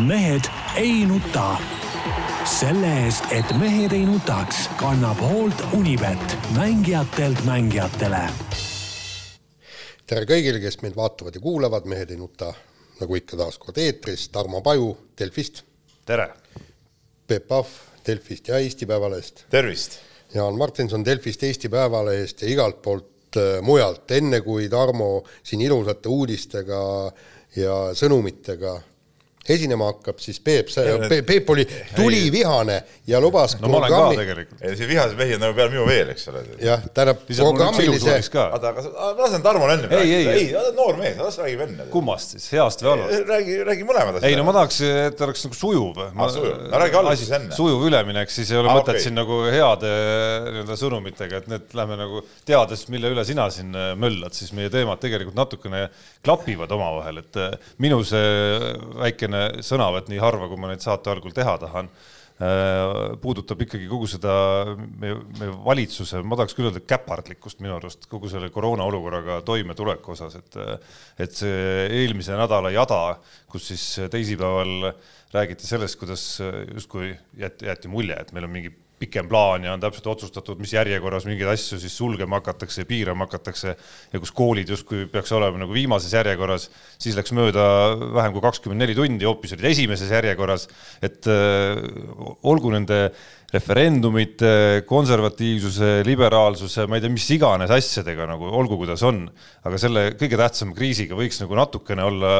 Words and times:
mehed 0.00 0.44
ei 0.76 1.06
nuta. 1.06 1.56
selle 2.44 2.88
eest, 3.04 3.24
et 3.30 3.50
mehed 3.58 3.92
ei 3.92 4.04
nutaks, 4.08 4.64
kannab 4.80 5.20
hoolt 5.20 5.60
Unibet, 5.76 6.36
mängijatelt 6.56 7.44
mängijatele. 7.44 8.22
tere 10.06 10.24
kõigile, 10.26 10.60
kes 10.60 10.80
meid 10.82 10.96
vaatavad 10.96 11.34
ja 11.36 11.40
kuulavad, 11.40 11.84
Mehed 11.84 12.10
ei 12.10 12.16
nuta 12.16 12.52
nagu 13.00 13.16
ikka 13.16 13.36
taas 13.36 13.58
kord 13.58 13.78
eetris, 13.78 14.28
Tarmo 14.28 14.62
Paju 14.62 14.96
Delfist. 15.18 15.62
tere. 16.06 16.28
Peep 17.26 17.46
Pahv 17.48 17.66
Delfist 18.06 18.48
ja 18.48 18.58
Eesti 18.58 18.86
Päevalehest. 18.86 19.44
tervist. 19.50 19.98
Jaan 20.34 20.58
Martinson 20.58 21.04
Delfist, 21.04 21.42
Eesti 21.42 21.68
Päevalehest 21.68 22.42
ja 22.42 22.48
igalt 22.48 22.82
poolt 22.82 23.36
äh, 23.36 23.60
mujalt, 23.62 24.10
enne 24.10 24.40
kui 24.40 24.68
Tarmo 24.68 25.24
siin 25.42 25.60
ilusate 25.60 26.08
uudistega 26.08 27.12
ja 27.56 27.74
sõnumitega 27.94 28.80
esinema 29.48 29.86
hakkab, 29.88 30.18
siis 30.20 30.36
Peep, 30.44 30.68
Peep, 31.08 31.26
Peep 31.26 31.50
oli 31.50 31.64
tulivihane 31.96 32.76
ja 33.08 33.20
lubas 33.20 33.56
no 33.60 33.70
ma 33.72 33.78
olen 33.80 33.92
ka 33.92 34.00
tegelikult. 34.18 34.64
see 34.76 34.88
vihased 34.90 35.16
mehi 35.16 35.36
on 35.38 35.40
nagu 35.46 35.56
peal 35.56 35.70
minu 35.72 35.86
veel, 35.88 36.10
eks 36.12 36.28
ole. 36.28 36.42
jah, 36.60 36.82
tähendab 36.94 37.22
programmilise. 37.24 38.18
oota, 38.36 38.72
aga 38.74 38.84
ma 38.84 39.24
lasen 39.24 39.44
Tarmol 39.44 39.72
enne 39.72 39.88
ei, 39.96 40.12
ei, 40.12 40.26
ei, 40.28 40.44
ei, 40.52 40.74
noor 40.76 40.98
mees, 41.00 41.16
las 41.18 41.40
räägib 41.40 41.64
enne. 41.64 41.86
kummast 41.94 42.36
siis, 42.36 42.50
heast 42.52 42.84
või 42.84 42.92
halvast? 42.92 43.24
räägi, 43.30 43.56
räägi 43.70 43.88
mõlemad 43.88 44.18
asjad. 44.20 44.28
ei 44.28 44.36
no 44.36 44.44
ma 44.44 44.54
tahaks, 44.58 44.82
et 45.06 45.24
oleks 45.26 45.46
nagu 45.48 45.58
sujuv. 45.62 46.02
aa, 46.04 46.28
sujuv, 46.36 46.60
no 46.66 46.82
räägi 46.84 47.00
alguses 47.00 47.32
enne. 47.40 47.56
sujuv 47.56 47.88
üleminek, 47.88 48.34
siis 48.36 48.52
ei 48.52 48.60
ole 48.60 48.74
mõtet 48.74 48.92
okay. 48.98 49.06
siin 49.06 49.16
nagu 49.16 49.40
heade 49.48 49.94
nii-öelda 50.50 50.78
sõnumitega, 50.84 51.40
et 51.40 51.50
need 51.54 51.76
lähme 51.80 51.96
nagu 52.02 52.22
teades, 52.44 52.84
mille 52.92 53.14
üle 53.16 53.24
sina 53.24 53.48
siin 53.54 53.72
äh, 53.72 53.94
möllad, 53.96 54.36
siis 54.36 54.52
meie 54.56 54.68
teemad 54.72 55.00
tegelikult 55.00 55.38
natukene 55.40 55.86
klapivad 56.20 56.76
omavahel, 56.76 57.24
et 57.24 57.40
äh, 57.40 57.56
minu 57.80 58.04
see 58.04 58.20
väikene 59.00 59.29
sõnavõtt 59.64 60.10
nii 60.10 60.22
harva, 60.22 60.48
kui 60.50 60.60
ma 60.60 60.70
neid 60.70 60.82
saate 60.84 61.12
algul 61.12 61.34
teha 61.36 61.54
tahan, 61.62 61.90
äh, 62.40 63.14
puudutab 63.22 63.62
ikkagi 63.66 63.88
kogu 63.90 64.08
seda 64.10 64.34
meie, 64.76 65.18
meie 65.38 65.54
valitsuse, 65.66 66.22
ma 66.24 66.38
tahaks 66.40 66.56
küll 66.56 66.70
öelda 66.70 66.82
käpardlikkust 66.92 67.62
minu 67.64 67.76
arust 67.76 68.08
kogu 68.10 68.30
selle 68.32 68.50
koroona 68.54 68.86
olukorraga 68.90 69.40
toimetuleku 69.46 70.16
osas, 70.16 70.38
et 70.40 70.60
et 71.20 71.40
see 71.42 71.88
eelmise 72.02 72.36
nädala 72.38 72.72
jada, 72.74 73.18
kus 73.50 73.70
siis 73.72 73.86
teisipäeval 74.12 74.92
räägiti 75.34 75.66
sellest, 75.66 75.98
kuidas 76.00 76.24
justkui 76.74 77.12
jäeti, 77.38 77.68
jäeti 77.70 77.90
mulje, 77.92 78.16
et 78.18 78.32
meil 78.34 78.48
on 78.48 78.56
mingi 78.56 78.72
pikem 79.00 79.28
plaan 79.30 79.64
ja 79.64 79.72
on 79.72 79.80
täpselt 79.80 80.06
otsustatud, 80.12 80.60
mis 80.60 80.74
järjekorras 80.74 81.24
mingeid 81.28 81.48
asju 81.54 81.78
siis 81.80 81.94
sulgema 81.96 82.40
hakatakse, 82.40 82.84
piirama 82.88 83.24
hakatakse 83.24 83.72
ja 84.12 84.20
kus 84.20 84.32
koolid 84.36 84.68
justkui 84.68 85.06
peaks 85.10 85.32
olema 85.36 85.62
nagu 85.62 85.72
viimases 85.72 86.12
järjekorras, 86.12 86.68
siis 87.00 87.16
läks 87.16 87.32
mööda 87.36 87.64
vähem 88.18 88.34
kui 88.36 88.44
kakskümmend 88.44 88.84
neli 88.84 88.96
tundi, 88.98 89.28
hoopis 89.28 89.56
olid 89.56 89.70
esimeses 89.72 90.12
järjekorras, 90.12 90.68
et 91.00 91.28
äh, 91.32 91.80
olgu 92.50 92.74
nende 92.74 93.06
referendumite, 93.50 94.84
konservatiivsuse, 94.86 96.04
liberaalsuse, 96.06 96.84
ma 96.86 96.98
ei 96.98 97.02
tea, 97.02 97.10
mis 97.10 97.26
iganes 97.34 97.72
asjadega 97.74 98.28
nagu 98.30 98.52
olgu, 98.60 98.78
kuidas 98.78 99.02
on, 99.08 99.24
aga 99.66 99.80
selle 99.80 100.04
kõige 100.20 100.38
tähtsama 100.38 100.76
kriisiga 100.76 101.18
võiks 101.18 101.40
nagu 101.42 101.58
natukene 101.58 102.04
olla 102.06 102.36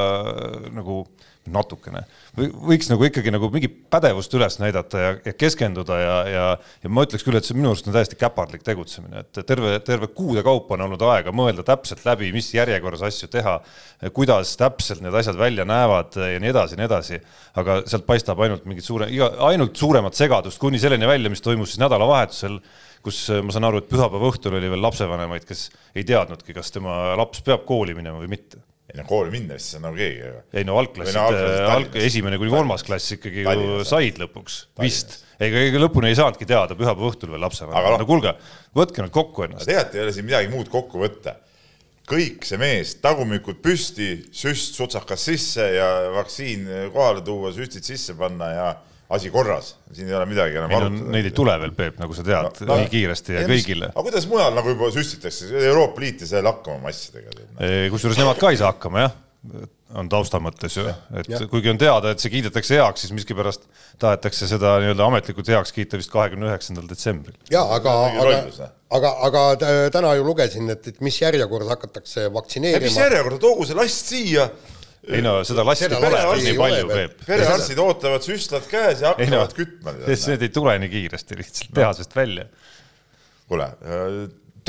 nagu 0.76 1.02
natukene, 1.48 2.02
võiks 2.36 2.90
nagu 2.90 3.06
ikkagi 3.06 3.32
nagu 3.32 3.48
mingi 3.52 3.68
pädevust 3.70 4.34
üles 4.36 4.58
näidata 4.60 5.00
ja, 5.00 5.12
ja 5.24 5.32
keskenduda 5.32 5.96
ja, 5.96 6.16
ja, 6.28 6.44
ja 6.84 6.90
ma 6.92 7.06
ütleks 7.06 7.24
küll, 7.24 7.38
et 7.38 7.48
see 7.48 7.56
minu 7.56 7.70
arust 7.72 7.88
on 7.88 7.96
täiesti 7.96 8.18
käpardlik 8.20 8.64
tegutsemine, 8.66 9.24
et 9.24 9.40
terve, 9.48 9.72
terve 9.86 10.10
kuude 10.12 10.44
kaupa 10.46 10.76
on 10.76 10.84
olnud 10.84 11.04
aega 11.08 11.32
mõelda 11.32 11.64
täpselt 11.66 12.04
läbi, 12.04 12.28
mis 12.36 12.52
järjekorras 12.52 13.06
asju 13.08 13.30
teha, 13.32 13.56
kuidas 14.16 14.52
täpselt 14.60 15.00
need 15.04 15.16
asjad 15.16 15.40
välja 15.40 15.64
näevad 15.68 16.20
ja 16.20 16.44
nii 16.44 16.52
edasi 16.52 16.76
ja 16.76 16.82
nii 16.82 16.90
edasi. 16.90 17.20
aga 17.60 17.80
sealt 17.88 18.06
paistab 18.06 18.40
ainult 18.44 18.68
mingit 18.68 18.86
suure, 18.86 19.08
iga, 19.10 19.32
ainult 19.48 19.76
suuremat 19.80 20.14
segadust 20.14 20.60
kuni 20.60 20.78
selleni 20.78 21.08
välja, 21.08 21.32
mis 21.32 21.42
toimus 21.44 21.72
siis 21.72 21.82
nädalavahetusel 21.82 22.60
kus 23.00 23.30
ma 23.40 23.52
saan 23.54 23.64
aru, 23.64 23.80
et 23.80 23.88
pühapäeva 23.88 24.28
õhtul 24.28 24.58
oli 24.58 24.68
veel 24.68 24.82
lapsevanemaid, 24.84 25.46
kes 25.48 25.70
ei 25.96 26.04
teadnudki, 26.04 26.52
kas 26.52 26.68
tema 26.74 27.14
laps 27.16 27.40
peab 27.46 27.64
kooli 27.64 27.96
minema 27.96 28.20
või 28.20 28.28
mitte 28.36 28.60
ei 28.90 28.98
no 28.98 29.06
kooli 29.06 29.32
minna 29.32 29.56
vist 29.56 29.68
ei 29.68 29.76
saa 29.76 29.82
nagu 29.84 29.98
keegi. 29.98 30.30
ei 30.58 30.66
no 30.66 30.78
algklassid 30.80 31.18
no,, 31.18 31.66
alg, 31.74 31.98
esimene 32.00 32.38
kuni 32.40 32.52
kolmas 32.52 32.84
klass 32.86 33.14
ikkagi 33.16 33.44
ju 33.46 33.84
said 33.86 34.18
lõpuks, 34.20 34.56
vist. 34.82 35.20
ega, 35.38 35.62
ega 35.68 35.82
lõpuni 35.84 36.10
ei 36.10 36.18
saanudki 36.18 36.48
teada 36.48 36.76
pühapäeva 36.78 37.12
õhtul 37.12 37.34
veel 37.34 37.44
lapsevanem. 37.46 38.00
no 38.02 38.08
kuulge, 38.08 38.34
võtke 38.76 39.04
nüüd 39.04 39.14
kokku 39.14 39.46
ennast. 39.46 39.68
tegelikult 39.68 39.96
ei 39.98 40.04
ole 40.06 40.16
siin 40.16 40.28
midagi 40.28 40.52
muud 40.52 40.72
kokku 40.72 41.02
võtta. 41.04 41.36
kõik 42.10 42.46
see 42.48 42.58
mees, 42.58 42.96
tagumikud 43.04 43.60
püsti, 43.62 44.10
süst 44.34 44.78
sutsakas 44.78 45.28
sisse 45.30 45.66
ja 45.76 45.90
vaktsiin 46.16 46.66
kohale 46.94 47.22
tuua, 47.26 47.54
süstid 47.54 47.86
sisse 47.86 48.16
panna 48.18 48.50
ja 48.50 48.70
asi 49.10 49.32
korras, 49.34 49.72
siin 49.94 50.10
ei 50.10 50.14
ole 50.14 50.28
midagi 50.30 50.60
enam 50.60 50.70
arutada. 50.76 51.08
Neid 51.16 51.26
ei 51.30 51.34
tule 51.34 51.56
veel, 51.62 51.74
Peep, 51.74 51.98
nagu 52.02 52.14
sa 52.14 52.22
tead 52.26 52.62
no, 52.62 52.68
no, 52.70 52.78
nii 52.82 52.92
kiiresti 52.92 53.34
ja, 53.34 53.42
kõigile. 53.48 53.90
aga 53.90 54.06
kuidas 54.06 54.28
mujal 54.30 54.54
nagu 54.54 54.70
juba 54.70 54.92
süstitakse, 54.94 55.50
Euroopa 55.64 56.04
Liit 56.04 56.22
ei 56.22 56.30
saa 56.30 56.44
hakkama 56.46 56.78
oma 56.78 56.94
asjadega. 56.94 57.34
kusjuures 57.90 58.22
nemad 58.22 58.38
ka 58.40 58.54
ei 58.54 58.60
saa 58.60 58.72
hakkama, 58.74 59.06
jah 59.08 59.18
on 59.98 60.08
tausta 60.10 60.38
mõttes 60.42 60.76
ju, 60.76 60.84
et 61.18 61.28
ja. 61.30 61.38
kuigi 61.50 61.70
on 61.72 61.78
teada, 61.80 62.12
et 62.12 62.22
see 62.22 62.30
kiidetakse 62.32 62.76
heaks, 62.78 63.04
siis 63.04 63.14
miskipärast 63.16 63.64
tahetakse 64.00 64.46
seda 64.50 64.76
nii-öelda 64.82 65.06
ametlikult 65.06 65.48
heaks 65.50 65.72
kiita 65.74 65.98
vist 65.98 66.12
kahekümne 66.12 66.50
üheksandal 66.50 66.86
detsembril. 66.90 67.38
ja 67.50 67.62
aga, 67.76 67.94
aga, 68.22 68.68
aga, 68.98 69.14
aga 69.28 69.44
täna 69.94 70.12
ju 70.18 70.26
lugesin, 70.28 70.68
et, 70.70 70.92
et 70.92 71.00
mis 71.04 71.18
järjekorras 71.22 71.72
hakatakse 71.74 72.28
vaktsineerima. 72.34 72.86
mis 72.86 73.00
järjekorda, 73.00 73.40
toogu 73.42 73.66
see 73.66 73.78
last 73.80 74.12
siia 74.14 74.46
ei 75.08 75.22
no 75.24 75.38
seda 75.48 75.64
lasti 75.64 75.86
seda 75.86 76.00
pole 76.02 76.20
veel 76.28 76.42
nii 76.44 76.56
palju, 76.58 76.88
Peep. 76.90 77.22
perearstid 77.24 77.80
ootavad 77.80 78.24
süstlad 78.24 78.66
käes 78.68 79.00
ja 79.04 79.14
hakkavad 79.14 79.32
no, 79.32 79.56
kütma. 79.56 79.94
sest 80.04 80.28
need 80.32 80.44
ei 80.44 80.52
tule 80.52 80.74
nii 80.82 80.92
kiiresti 80.92 81.38
lihtsalt 81.40 81.72
tehasest 81.78 82.16
välja. 82.16 82.44
kuule, 83.48 83.68
äh, 83.80 84.18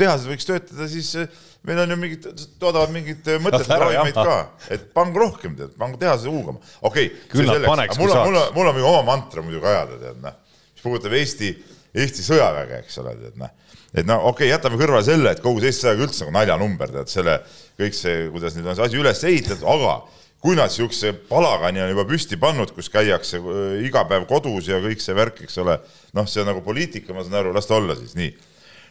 tehases 0.00 0.28
võiks 0.30 0.48
töötada 0.48 0.88
siis, 0.90 1.10
äh, 1.20 1.42
meil 1.68 1.82
on 1.84 1.92
ju 1.92 1.98
mingid, 2.00 2.28
toodavad 2.62 2.94
mingit 2.94 3.28
äh, 3.28 3.42
mõttetut 3.44 3.74
ravimeid 3.84 4.16
ka, 4.16 4.38
et 4.72 4.88
pange 4.96 5.20
rohkem, 5.20 5.58
tead, 5.58 5.74
pange 5.78 6.00
tehase 6.00 6.32
huugama. 6.32 6.62
okei 6.80 7.10
okay,. 7.12 7.44
nad 7.50 7.68
paneks, 7.68 8.00
kui 8.00 8.08
saaks. 8.08 8.30
mul 8.30 8.40
on, 8.40 8.48
mul 8.56 8.72
on 8.72 8.78
mingi 8.78 8.88
oma 8.88 9.04
mantra 9.12 9.44
muidugi 9.44 9.68
ajada, 9.68 10.00
tead 10.06 10.24
noh, 10.24 10.40
mis 10.72 10.86
puudutab 10.86 11.18
Eesti, 11.20 11.52
Eesti 11.92 12.24
sõjaväge, 12.24 12.80
eks 12.80 12.98
ole, 13.04 13.18
tead 13.20 13.36
noh 13.42 13.52
et 13.92 14.08
no 14.08 14.16
okei 14.30 14.48
okay,, 14.48 14.54
jätame 14.54 14.80
kõrvale 14.80 15.04
selle, 15.04 15.36
et 15.36 15.44
kogu 15.44 15.60
see 15.60 15.68
Eesti 15.68 15.84
sõjavägi 15.84 16.06
üldse 16.08 16.24
nagu 16.24 16.34
naljanumber, 16.38 16.96
tead 16.96 17.12
selle, 17.12 17.36
kõik 17.76 17.96
see, 18.00 18.26
kuidas 18.32 18.56
nüüd 18.56 18.72
on 18.72 18.78
see 18.78 18.86
asi 18.88 19.00
üles 19.02 19.24
ehitatud, 19.28 19.68
aga 19.68 19.98
kui 20.42 20.56
nad 20.58 20.72
niisuguse 20.72 21.12
palagani 21.28 21.84
on 21.84 21.92
juba 21.92 22.04
püsti 22.08 22.36
pannud, 22.40 22.72
kus 22.74 22.90
käiakse 22.90 23.38
äh, 23.38 23.74
iga 23.86 24.02
päev 24.10 24.26
kodus 24.30 24.66
ja 24.70 24.80
kõik 24.82 25.02
see 25.02 25.14
värk, 25.14 25.44
eks 25.44 25.60
ole, 25.62 25.76
noh, 26.18 26.26
see 26.26 26.42
on 26.42 26.50
nagu 26.50 26.64
poliitika, 26.66 27.14
ma 27.14 27.22
saan 27.22 27.38
aru, 27.38 27.52
las 27.54 27.70
ta 27.70 27.76
olla 27.78 27.94
siis 27.98 28.16
nii. 28.18 28.32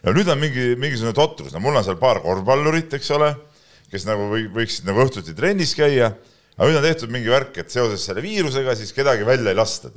no 0.07 0.13
nüüd 0.15 0.31
on 0.31 0.39
mingi, 0.39 0.69
mingisugune 0.79 1.13
totrus, 1.17 1.51
no 1.51 1.59
mul 1.63 1.75
on 1.75 1.83
seal 1.85 1.99
paar 1.99 2.21
korvpallurit, 2.23 2.95
eks 2.95 3.11
ole, 3.17 3.33
kes 3.91 4.07
nagu 4.07 4.29
või, 4.31 4.45
võiksid 4.53 4.87
nagu 4.87 5.03
õhtuti 5.03 5.35
trennis 5.35 5.75
käia, 5.75 6.13
aga 6.55 6.69
nüüd 6.69 6.79
on 6.79 6.87
tehtud 6.87 7.11
mingi 7.11 7.33
värk, 7.33 7.59
et 7.59 7.75
seoses 7.75 8.07
selle 8.07 8.23
viirusega 8.23 8.77
siis 8.79 8.95
kedagi 8.95 9.27
välja 9.27 9.51
ei 9.51 9.59
lasta. 9.59 9.91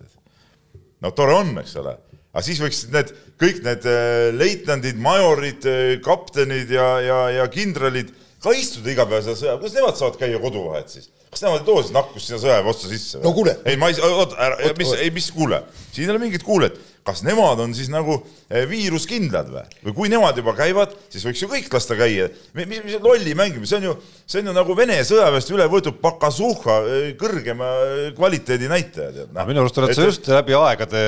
no 1.01 1.15
tore 1.15 1.39
on, 1.39 1.55
eks 1.63 1.79
ole, 1.79 1.95
aga 2.33 2.43
siis 2.43 2.59
võiksid 2.65 2.99
need, 2.99 3.15
kõik 3.39 3.63
need 3.63 3.87
äh, 3.87 4.35
leitnandid, 4.35 4.99
majorid, 4.99 5.71
äh, 5.71 5.95
kaptenid 6.03 6.75
ja, 6.75 6.91
ja, 6.99 7.23
ja 7.39 7.47
kindralid 7.47 8.11
ka 8.45 8.55
istuda 8.57 8.93
iga 8.93 9.07
päev 9.09 9.25
seda 9.27 9.37
sõja, 9.41 9.59
kuidas 9.61 9.77
nemad 9.79 10.01
saavad 10.01 10.19
käia 10.21 10.41
koduvahet 10.43 10.93
siis? 10.93 11.11
kas 11.33 11.43
nemad 11.45 11.63
ei 11.63 11.69
too 11.69 11.83
siis 11.83 11.95
nakkust 11.97 12.29
sinna 12.29 12.41
sõjaväe 12.43 12.73
otsa 12.75 12.91
sisse? 12.91 13.23
no 13.25 13.33
kuule. 13.37 13.57
ei, 13.65 13.79
ma 13.81 13.91
ei, 13.91 14.01
oota, 14.09 14.51
mis, 14.79 14.93
ei, 14.99 15.13
mis 15.15 15.31
kuule, 15.35 15.63
siin 15.91 16.07
ei 16.07 16.15
ole 16.15 16.23
mingit 16.27 16.45
kuulet 16.47 16.79
kas 17.05 17.21
nemad 17.25 17.61
on 17.61 17.75
siis 17.77 17.91
nagu 17.93 18.17
eh, 18.49 18.65
viiruskindlad 18.69 19.51
või? 19.53 19.65
või 19.85 19.95
kui 19.99 20.11
nemad 20.13 20.39
juba 20.41 20.55
käivad, 20.57 20.95
siis 21.13 21.25
võiks 21.27 21.43
ju 21.43 21.49
kõik 21.51 21.67
lasta 21.75 21.97
käia. 21.99 22.31
mis, 22.57 22.81
mis 22.81 22.97
lolli 23.05 23.35
mängimine, 23.37 23.69
see 23.69 23.77
on 23.83 23.89
ju, 23.91 23.97
see 24.25 24.41
on 24.41 24.49
ju 24.49 24.55
nagu 24.57 24.77
Vene 24.79 24.97
sõjaväest 25.05 25.53
üle 25.53 25.67
võetud 25.71 25.99
pakasuhha 26.01 26.79
eh, 26.89 27.09
kõrgema 27.21 27.69
eh, 27.83 28.07
kvaliteedi 28.17 28.71
näitaja, 28.73 29.11
tead. 29.19 29.37
minu 29.51 29.63
arust 29.63 29.81
oled 29.83 29.93
et... 29.93 29.99
sa 29.99 30.07
just 30.09 30.31
läbi 30.33 30.57
aegade 30.57 31.03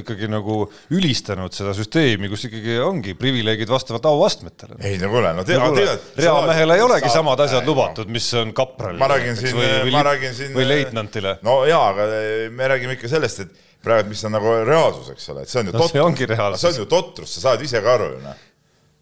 ikkagi 0.00 0.30
nagu 0.32 0.64
ülistanud 0.98 1.54
seda 1.54 1.76
süsteemi, 1.78 2.32
kus 2.32 2.48
ikkagi 2.50 2.80
ongi 2.82 3.14
privileegid 3.18 3.70
vastavalt 3.70 4.10
auastmetele. 4.10 4.80
ei 4.82 4.98
no 4.98 5.12
kuule, 5.14 5.32
no 5.38 5.46
tea, 5.46 5.62
no, 5.62 5.70
tea. 5.78 5.94
reamehele 6.18 6.80
ei 6.80 6.84
olegi 6.88 7.06
sa... 7.06 7.20
samad 7.20 7.46
asjad 7.46 7.70
lubatud, 7.70 8.10
mis 8.10 8.26
on 8.42 8.50
kapralile. 8.56 8.98
ma 8.98 9.12
räägin 9.14 9.38
siin, 9.38 9.62
ma 9.94 10.02
räägin 10.10 10.34
siin. 10.34 10.52
või 10.58 10.66
leitnantile. 10.66 11.38
no 11.46 11.60
jaa, 11.70 11.94
aga 11.94 12.10
me 12.50 12.74
räägime 12.74 12.98
ikka 12.98 13.14
sellest, 13.14 13.46
et 13.46 13.64
praegu, 13.84 14.12
mis 14.12 14.24
on 14.26 14.34
nagu 14.36 14.52
reaalsus, 14.66 15.12
eks 15.14 15.30
ole, 15.32 15.46
et 15.46 15.52
see 15.52 15.62
on 15.62 15.70
ju 15.70 15.74
no, 15.74 15.80
totrus. 15.80 16.60
see 16.60 16.70
on 16.70 16.78
ju 16.82 16.86
totrus, 16.90 17.34
sa 17.36 17.48
saad 17.48 17.64
ise 17.64 17.82
ka 17.84 17.96
aru 17.98 18.12
ju 18.16 18.20
noh. 18.26 18.44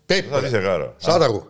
Peep, 0.07 0.29
saad 1.03 1.25
aru, 1.27 1.41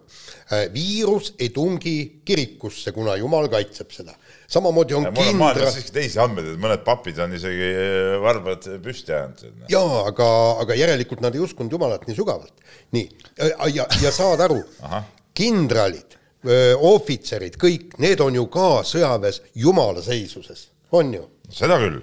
äh, 0.48 0.62
viirus 0.72 1.34
ei 1.38 1.50
tungi 1.52 2.22
kirikusse, 2.24 2.92
kuna 2.96 3.16
jumal 3.20 3.50
kaitseb 3.52 3.90
seda. 3.92 4.14
samamoodi 4.48 4.94
on 4.94 5.08
kindral. 5.12 5.66
siiski 5.74 5.92
teisi 5.92 6.20
andmeid, 6.22 6.54
et 6.54 6.60
mõned 6.62 6.84
papid 6.86 7.18
on 7.20 7.34
isegi 7.36 7.68
äh, 7.68 8.14
varbad 8.22 8.64
püsti 8.84 9.12
ajanud. 9.12 9.42
Noh. 9.50 9.66
jaa, 9.68 9.98
aga, 10.08 10.28
aga 10.64 10.78
järelikult 10.78 11.20
nad 11.20 11.36
ei 11.36 11.44
uskunud 11.44 11.72
jumalat 11.76 12.06
nii 12.08 12.16
sügavalt. 12.16 12.64
nii, 12.96 13.10
äh, 13.42 13.66
ja, 13.74 13.84
ja 14.00 14.14
saad 14.14 14.40
aru 14.46 14.62
kindralid, 15.38 16.16
ohvitserid, 16.46 17.56
kõik 17.58 17.96
need 18.00 18.20
on 18.22 18.36
ju 18.38 18.44
ka 18.52 18.68
sõjaväes 18.86 19.40
jumala 19.58 20.00
seisuses 20.04 20.68
on 20.94 21.12
ju. 21.12 21.24
seda 21.52 21.76
küll, 21.82 22.00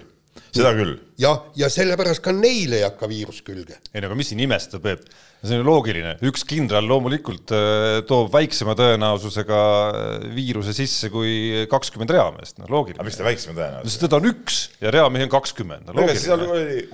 seda 0.52 0.74
küll. 0.76 0.98
Ja, 1.20 1.34
ja 1.58 1.70
sellepärast 1.72 2.22
ka 2.24 2.34
neile 2.34 2.80
ei 2.80 2.88
hakka 2.88 3.08
viirus 3.10 3.42
külge. 3.46 3.78
ei 3.92 4.02
no 4.02 4.10
aga 4.10 4.18
mis 4.18 4.32
siin 4.32 4.42
imestada, 4.44 4.82
Peep? 4.84 5.06
see 5.44 5.58
on 5.60 5.66
loogiline, 5.66 6.14
üks 6.24 6.40
kindral 6.48 6.86
loomulikult 6.88 7.52
äh, 7.52 7.98
toob 8.08 8.30
väiksema 8.32 8.72
tõenäosusega 8.78 9.58
äh, 9.60 10.22
viiruse 10.32 10.72
sisse 10.76 11.10
kui 11.12 11.66
kakskümmend 11.68 12.14
reameest, 12.14 12.56
noh 12.62 12.70
loogiline. 12.72 13.02
aga 13.02 13.08
miks 13.08 13.18
ta 13.20 13.26
väiksema 13.26 13.56
tõenäosusega? 13.58 13.92
sest 13.92 14.04
teda 14.06 14.20
on 14.20 14.28
üks 14.30 14.60
ja 14.80 14.94
reamehi 14.94 15.26
on 15.26 15.32
kakskümmend 15.34 15.90
no,. 15.90 16.06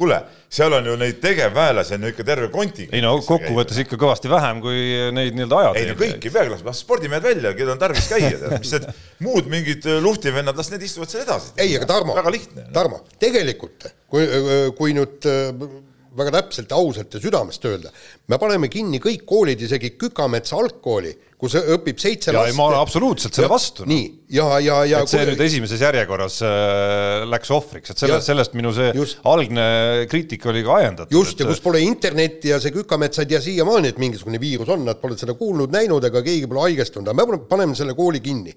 kuule, 0.00 0.18
seal 0.50 0.74
on 0.80 0.90
ju 0.90 0.96
neid 0.98 1.20
tegevväelasi 1.22 1.94
on 1.94 2.08
ju 2.08 2.12
ikka 2.16 2.26
terve 2.32 2.50
konting. 2.54 2.90
ei 2.90 3.04
no 3.04 3.14
kokkuvõttes 3.22 3.78
ikka 3.84 4.00
kõvasti 4.02 4.32
vähem 4.32 4.64
kui 4.64 4.82
neid 5.14 5.38
nii-öelda 5.38 5.62
ajad. 5.62 5.80
ei 5.80 5.92
no 5.92 5.96
kõik 6.02 6.26
ei 6.26 6.34
peagi 6.34 6.54
laskma, 6.56 6.72
las 6.72 6.82
spordimehed 6.82 7.30
välja, 7.30 7.54
kellel 7.54 7.76
on 7.76 7.84
tarvis 7.86 8.10
käia, 8.10 8.34
mis 8.56 8.74
need 8.74 8.90
muud 9.22 9.46
mingid 9.52 9.86
äh, 9.86 10.02
luhtivennad, 10.02 10.58
las 10.58 10.74
need 10.74 10.90
istuvad 10.90 11.14
seal 11.14 11.22
edasi. 11.22 11.54
ei, 11.54 11.78
aga 11.78 11.86
Tarmo, 11.94 12.18
Tarmo, 12.74 13.04
tegelikult 13.22 13.92
kui, 14.10 14.26
kui 14.78 14.96
nüüd 14.96 15.30
väga 16.16 16.32
täpselt 16.40 16.72
ausalt 16.74 17.14
ja 17.14 17.20
südamest 17.22 17.64
öelda, 17.68 17.90
me 18.30 18.38
paneme 18.40 18.68
kinni 18.72 18.98
kõik 19.02 19.22
koolid, 19.28 19.60
isegi 19.62 19.92
Kükametsa 19.98 20.56
algkooli, 20.58 21.12
kus 21.40 21.54
õpib 21.60 22.00
seitse 22.02 22.34
last. 22.34 22.56
ma 22.58 22.66
olen 22.66 22.80
absoluutselt 22.80 23.36
selle 23.36 23.50
vastu 23.50 23.86
no.. 23.86 23.92
nii, 23.92 24.08
ja, 24.34 24.48
ja, 24.62 24.80
ja 24.88 25.02
et 25.04 25.12
see 25.12 25.22
kui... 25.22 25.30
nüüd 25.30 25.44
esimeses 25.46 25.84
järjekorras 25.86 26.40
äh, 26.46 27.28
läks 27.30 27.52
ohvriks, 27.54 27.94
et 27.94 28.02
sellest, 28.02 28.26
sellest 28.26 28.58
minu 28.58 28.74
see 28.76 28.90
just. 28.96 29.20
algne 29.30 29.68
kriitika 30.10 30.50
oli 30.52 30.64
ka 30.66 30.80
ajendatud. 30.80 31.14
just 31.14 31.38
et..., 31.38 31.44
ja 31.44 31.52
kus 31.52 31.62
pole 31.64 31.84
internetti 31.86 32.52
ja 32.52 32.58
see 32.62 32.74
Kükamets 32.74 33.22
ei 33.22 33.30
tea 33.30 33.42
siiamaani, 33.44 33.94
et 33.94 34.02
mingisugune 34.02 34.42
viirus 34.42 34.74
on, 34.74 34.84
nad 34.88 35.00
pole 35.02 35.18
seda 35.20 35.38
kuulnud, 35.38 35.70
näinud 35.74 36.10
ega 36.10 36.24
keegi 36.26 36.50
pole 36.50 36.66
haigestunud, 36.66 37.12
aga 37.12 37.30
me 37.38 37.40
paneme 37.50 37.78
selle 37.78 37.94
kooli 37.98 38.22
kinni, 38.24 38.56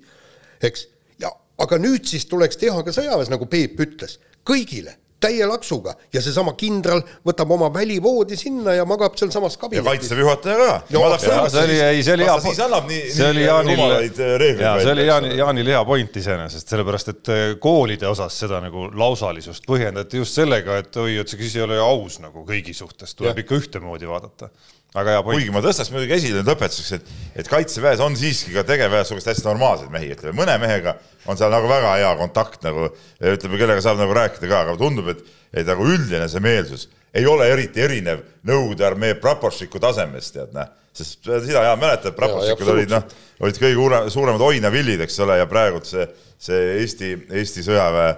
eks. 0.63 0.89
ja 1.21 1.29
aga 1.61 1.79
nüüd 1.81 2.09
siis 2.09 2.25
tuleks 2.31 2.57
teha 2.59 2.81
ka 2.81 2.95
sõjaväes, 2.95 3.29
nagu 3.31 3.45
Peep 3.51 3.77
ütles, 3.85 4.17
kõigile 4.41 4.97
täie 5.23 5.47
laksuga 5.47 5.95
ja 6.13 6.21
seesama 6.23 6.53
kindral 6.59 7.03
võtab 7.25 7.51
oma 7.55 7.69
välivoodi 7.73 8.37
sinna 8.39 8.75
ja 8.77 8.85
magab 8.89 9.15
sealsamas 9.19 9.57
kabinetis. 9.61 9.85
ja 9.85 9.91
kaitseväe 9.91 10.25
juhataja 10.25 10.57
ka. 10.59 11.19
see 11.53 11.63
oli, 11.63 11.79
ei, 11.79 12.03
see 12.03 12.17
oli 12.17 12.27
hea. 12.27 12.37
annab 12.67 12.91
nii, 12.91 13.01
see 13.15 13.29
oli 13.29 13.45
Jaanil, 13.47 13.83
see 14.17 14.91
oli 14.93 15.07
Jaani, 15.07 15.33
Jaanil 15.39 15.73
hea 15.73 15.83
point 15.87 16.21
iseenesest, 16.23 16.75
sellepärast 16.75 17.13
et 17.13 17.33
äh, 17.33 17.43
koolide 17.63 18.09
osas 18.11 18.37
seda 18.45 18.61
nagu 18.63 18.89
lausalisust 18.99 19.67
põhjendati 19.69 20.21
just 20.21 20.39
sellega, 20.39 20.77
et 20.83 21.01
oi, 21.01 21.17
et 21.23 21.29
see 21.29 21.41
siis 21.45 21.59
ei 21.59 21.67
ole 21.67 21.79
aus 21.81 22.19
nagu 22.23 22.45
kõigi 22.47 22.75
suhtes, 22.77 23.15
tuleb 23.17 23.39
ja. 23.39 23.45
ikka 23.45 23.59
ühtemoodi 23.61 24.09
vaadata 24.09 24.51
väga 24.93 25.15
hea 25.15 25.23
point. 25.25 25.39
kuigi 25.39 25.53
ma 25.53 25.61
tõstaks 25.65 25.91
muidugi 25.93 26.15
esile 26.17 26.43
lõpetuseks, 26.45 26.91
et, 26.97 27.13
et 27.41 27.49
kaitseväes 27.49 28.01
on 28.03 28.17
siiski 28.17 28.53
ka 28.55 28.65
tegevväes 28.67 29.09
sihukest 29.09 29.31
hästi 29.31 29.47
normaalseid 29.49 29.93
mehi, 29.93 30.11
ütleme 30.13 30.37
mõne 30.37 30.57
mehega 30.61 30.95
on 31.29 31.39
seal 31.39 31.53
nagu 31.53 31.69
väga 31.69 31.95
hea 31.97 32.11
kontakt 32.19 32.65
nagu 32.65 32.89
ütleme, 33.19 33.57
kellega 33.61 33.83
saab 33.85 34.01
nagu 34.01 34.13
rääkida 34.17 34.49
ka, 34.49 34.61
aga 34.67 34.75
tundub, 34.79 35.09
et, 35.15 35.23
et 35.53 35.69
nagu 35.69 35.87
üldine 35.89 36.29
see 36.29 36.43
meelsus 36.43 36.87
ei 37.13 37.25
ole 37.29 37.49
eriti 37.53 37.81
erinev 37.83 38.23
Nõukogude 38.43 38.83
armee 38.83 39.13
praporšiku 39.15 39.79
tasemest, 39.79 40.33
tead 40.35 40.49
näh. 40.55 40.71
sest 40.93 41.23
sina 41.23 41.61
hea 41.63 41.75
mäletad, 41.79 42.13
praporšikud 42.17 42.71
olid 42.73 42.91
noh, 42.91 43.05
olid 43.39 43.59
kõige 43.61 43.77
uure, 43.79 44.01
suuremad 44.13 44.41
oinavillid, 44.43 45.01
eks 45.05 45.19
ole, 45.23 45.37
ja 45.39 45.47
praegult 45.49 45.87
see, 45.89 46.03
see 46.37 46.59
Eesti, 46.81 47.13
Eesti 47.31 47.63
sõjaväe 47.65 48.09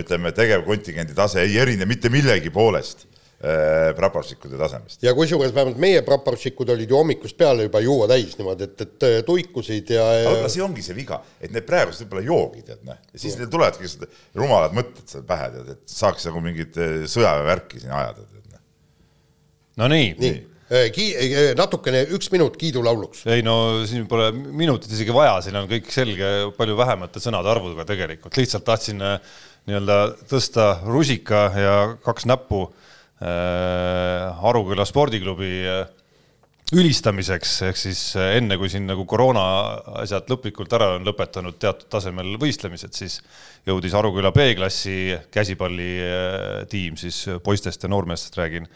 ütleme, 0.00 0.32
tegevkontingendi 0.34 1.14
tase 1.14 1.44
ei 1.44 1.58
erine 1.60 1.86
mitte 1.86 2.10
millegi 2.10 2.50
poolest 2.54 3.04
Äh, 3.44 3.90
praporšikute 3.92 4.56
tasemest. 4.56 5.02
ja 5.04 5.12
kusjuures 5.12 5.50
vähemalt 5.52 5.76
meie 5.82 6.00
praporšikud 6.06 6.70
olid 6.72 6.88
ju 6.88 6.96
hommikust 6.96 7.36
peale 7.36 7.66
juba 7.66 7.80
juua 7.84 8.06
täis 8.08 8.38
niimoodi, 8.38 8.64
et, 8.64 8.84
et 8.86 9.04
äh, 9.04 9.16
tuikusid 9.26 9.90
ja, 9.92 10.04
ja.... 10.16 10.30
aga 10.30 10.48
see 10.48 10.62
ongi 10.64 10.84
see 10.86 10.94
viga, 10.96 11.18
et 11.44 11.52
need 11.52 11.66
praegused 11.68 12.06
võib-olla 12.06 12.22
joogid, 12.24 12.62
tead 12.70 12.86
näh, 12.88 13.02
ja 13.12 13.20
siis 13.20 13.36
neil 13.36 13.50
tulevadki 13.52 13.90
rumalad 14.40 14.72
mõtted 14.78 15.12
seal 15.12 15.26
pähe, 15.28 15.48
tead, 15.58 15.74
et 15.74 15.92
saaks 15.92 16.24
nagu 16.30 16.40
mingit 16.46 16.78
äh, 16.80 16.94
sõjaväevärki 17.10 17.82
siin 17.82 17.92
ajada, 17.98 18.24
tead 18.30 18.54
näh. 18.54 18.62
no 19.82 19.90
nii, 19.92 20.06
nii. 20.22 20.40
Ki-, 20.94 21.10
natukene, 21.58 22.00
üks 22.16 22.32
minut 22.32 22.56
kiidulauluks. 22.56 23.26
ei 23.34 23.44
no 23.44 23.58
siin 23.90 24.06
pole 24.08 24.30
minutit 24.32 24.94
isegi 24.94 25.12
vaja, 25.12 25.36
siin 25.44 25.58
on 25.60 25.68
kõik 25.68 25.92
selge, 25.92 26.32
palju 26.56 26.78
vähemate 26.80 27.20
sõnade 27.20 27.52
arvuga 27.52 27.84
tegelikult, 27.92 28.40
lihtsalt 28.40 28.64
tahtsin 28.70 29.04
nii-öelda 29.04 30.00
tõsta 30.32 30.70
rusika 30.88 31.44
ja 31.60 31.76
kaks 32.08 32.24
näppu 32.32 32.64
Äh, 32.72 32.83
Aruküla 33.24 34.84
spordiklubi 34.88 35.50
äh, 35.70 35.84
ülistamiseks, 36.74 37.52
ehk 37.68 37.78
siis 37.78 38.00
äh, 38.18 38.34
enne, 38.38 38.56
kui 38.60 38.70
siin 38.72 38.86
nagu 38.88 39.06
koroona 39.08 39.44
asjad 40.02 40.28
lõplikult 40.32 40.72
ära 40.76 40.94
on 40.96 41.06
lõpetanud 41.06 41.58
teatud 41.60 41.88
tasemel 41.92 42.34
võistlemised, 42.40 42.92
siis 42.96 43.20
jõudis 43.68 43.94
Aruküla 43.96 44.32
B-klassi 44.34 45.16
käsipallitiim 45.34 46.98
siis 47.00 47.24
poistest 47.44 47.86
ja 47.86 47.92
noormeestest 47.92 48.38
räägin, 48.40 48.68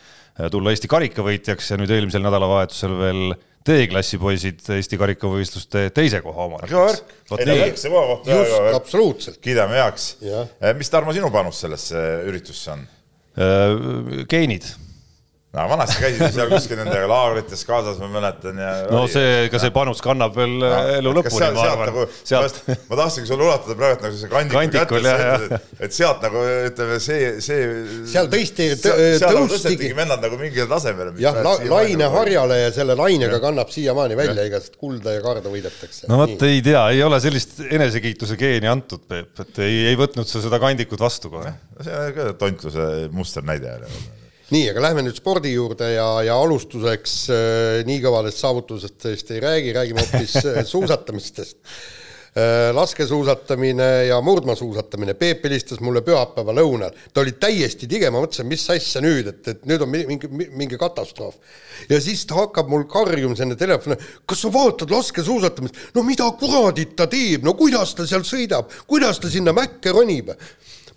tulla 0.53 0.73
Eesti 0.73 0.91
karikavõitjaks 0.91 1.73
ja 1.73 1.81
nüüd 1.81 1.93
eelmisel 1.93 2.25
nädalavahetusel 2.25 2.99
veel 3.01 3.25
D-klassi 3.69 4.21
poisid 4.21 4.63
Eesti 4.73 4.97
karikavõistluste 5.01 5.89
teise 5.97 6.23
koha 6.25 6.47
omanikeks. 6.49 7.03
absoluutselt. 8.79 9.43
kiidame 9.45 9.81
heaks. 9.81 10.15
mis, 10.79 10.93
Tarmo, 10.93 11.17
sinu 11.17 11.33
panus 11.35 11.65
sellesse 11.67 12.07
üritusse 12.29 12.73
on? 12.77 12.87
Äh, 13.39 14.25
geenid 14.25 14.77
no 15.57 15.65
vanasti 15.71 15.97
käisid 16.03 16.35
seal 16.35 16.51
kuskil 16.51 16.77
nendega 16.77 17.07
laagrites 17.09 17.63
kaasas, 17.65 17.97
ma 18.03 18.09
mäletan 18.13 18.59
ja. 18.61 18.73
no 18.93 19.07
see, 19.09 19.47
ka 19.53 19.61
see 19.63 19.73
panus 19.73 20.03
kannab 20.05 20.35
veel 20.37 20.59
no, 20.61 20.73
elu 20.99 21.15
lõpuni, 21.17 21.49
ma 21.57 21.63
arvan. 21.65 21.89
Nagu, 21.89 22.05
sealt... 22.21 22.59
ma 22.91 22.99
tahtsingi 23.01 23.31
sulle 23.31 23.47
ulatada 23.47 23.77
praegu 23.79 24.05
nagu 24.05 24.19
see 24.21 24.33
kandiku 24.33 24.59
Kandikul, 24.59 25.09
kätte, 25.09 25.57
et, 25.57 25.71
et 25.89 25.97
sealt 25.97 26.27
nagu 26.27 26.43
ütleme, 26.67 26.99
see, 27.01 27.31
see. 27.45 27.71
seal 28.13 28.29
tõesti 28.35 28.69
tõustigi. 28.83 29.91
vennad 29.97 30.21
nagu 30.27 30.41
mingile 30.41 30.69
tasemele. 30.69 31.17
jah, 31.23 31.41
laine 31.73 32.13
harjale 32.13 32.61
ja 32.67 32.69
selle 32.77 32.99
lainega 33.01 33.41
kannab 33.41 33.73
siiamaani 33.73 34.21
välja 34.21 34.45
igast 34.51 34.77
kulda 34.77 35.17
ja 35.17 35.25
kaarde 35.25 35.49
võidetakse. 35.49 36.11
no 36.13 36.21
vot, 36.27 36.37
ei 36.45 36.61
tea, 36.65 36.85
ei 36.93 37.03
ole 37.09 37.23
sellist 37.25 37.57
enesekiituse 37.65 38.37
geeni 38.37 38.69
antud, 38.69 39.09
Peep, 39.09 39.33
et 39.41 39.65
ei, 39.65 39.81
ei 39.95 39.97
võtnud 39.97 40.29
sa 40.29 40.45
seda 40.45 40.61
kandikut 40.61 41.01
vastu 41.01 41.33
kohe. 41.33 41.57
see 41.81 42.01
on 42.05 42.17
ka 42.21 42.31
tontluse 42.45 42.89
musternäide 43.17 43.79
nii, 44.55 44.65
aga 44.73 44.81
lähme 44.81 45.05
nüüd 45.05 45.19
spordi 45.19 45.53
juurde 45.53 45.91
ja, 45.93 46.09
ja 46.25 46.39
alustuseks 46.41 47.15
äh, 47.35 47.85
nii 47.89 48.01
kõvadest 48.05 48.41
saavutusest 48.41 49.09
ei 49.35 49.45
räägi, 49.45 49.77
räägime 49.77 50.05
hoopis 50.05 50.37
äh, 50.41 50.61
suusatamistest 50.73 51.59
äh,. 51.59 52.71
laskesuusatamine 52.73 53.89
ja 54.07 54.21
murdmaasuusatamine, 54.23 55.15
Peep 55.19 55.45
helistas 55.45 55.81
mulle 55.85 56.05
pühapäeva 56.07 56.55
lõunal, 56.55 56.95
ta 57.13 57.25
oli 57.25 57.33
täiesti 57.41 57.89
tige, 57.91 58.13
ma 58.15 58.23
mõtlesin, 58.23 58.47
mis 58.49 58.65
asja 58.73 59.03
nüüd, 59.05 59.29
et, 59.33 59.41
et 59.53 59.67
nüüd 59.69 59.83
on 59.85 59.91
mingi, 59.91 60.31
mingi 60.31 60.79
katastroof. 60.81 61.35
ja 61.91 61.99
siis 62.05 62.25
ta 62.29 62.39
hakkab 62.39 62.71
mul 62.73 62.87
karjuma 62.89 63.37
sinna 63.37 63.57
telefoni, 63.59 63.99
kas 64.29 64.45
sa 64.45 64.53
vaatad 64.55 64.93
laskesuusatamist, 64.93 65.83
no 65.97 66.07
mida 66.07 66.31
kuradit 66.41 66.95
ta 66.97 67.09
teeb, 67.11 67.45
no 67.45 67.57
kuidas 67.59 67.97
ta 67.99 68.07
seal 68.07 68.25
sõidab, 68.29 68.73
kuidas 68.87 69.21
ta 69.21 69.33
sinna 69.33 69.57
mäkke 69.57 69.93
ronib 69.97 70.33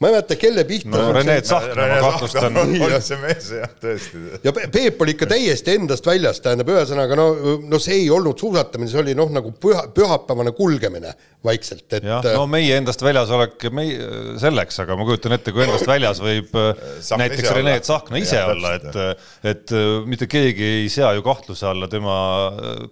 ma 0.01 0.09
ei 0.09 0.13
mäleta, 0.15 0.35
kelle 0.35 0.63
pihta. 0.65 0.89
no 0.89 1.11
Rene 1.13 1.41
Tsahkna, 1.45 1.87
ma 1.87 1.97
kahtlustan. 2.01 2.57
oli 2.85 3.01
see 3.05 3.17
mees 3.21 3.49
jah, 3.53 3.73
tõesti. 3.83 4.21
ja 4.41 4.53
Peep 4.53 5.01
oli 5.05 5.13
ikka 5.13 5.27
täiesti 5.29 5.75
endast 5.77 6.07
väljas, 6.09 6.41
tähendab, 6.41 6.71
ühesõnaga 6.73 7.17
no, 7.19 7.27
no 7.69 7.79
see 7.81 7.99
ei 7.99 8.07
olnud 8.13 8.39
suusatamine, 8.41 8.89
see 8.89 9.01
oli 9.03 9.13
noh, 9.17 9.29
nagu 9.33 9.53
püha, 9.61 9.85
pühapäevane 9.93 10.55
kulgemine 10.57 11.13
vaikselt, 11.45 11.85
et. 11.93 12.05
jah, 12.05 12.25
no 12.33 12.47
meie 12.49 12.75
endast 12.77 13.01
väljas 13.05 13.29
olek, 13.33 13.67
meie 13.73 14.09
selleks, 14.41 14.81
aga 14.83 14.97
ma 14.97 15.05
kujutan 15.05 15.37
ette, 15.37 15.53
kui 15.53 15.65
endast 15.67 15.89
väljas 15.89 16.21
võib 16.23 16.49
Sahkna 16.57 17.21
näiteks 17.21 17.53
Rene 17.57 17.77
Tsahkna 17.85 18.21
ise 18.21 18.39
ja, 18.39 18.47
olla, 18.55 18.73
et, 18.77 19.23
et 19.53 19.75
mitte 20.09 20.29
keegi 20.29 20.65
ei 20.81 20.89
sea 20.93 21.13
ju 21.17 21.25
kahtluse 21.25 21.69
alla 21.69 21.89
tema 21.91 22.17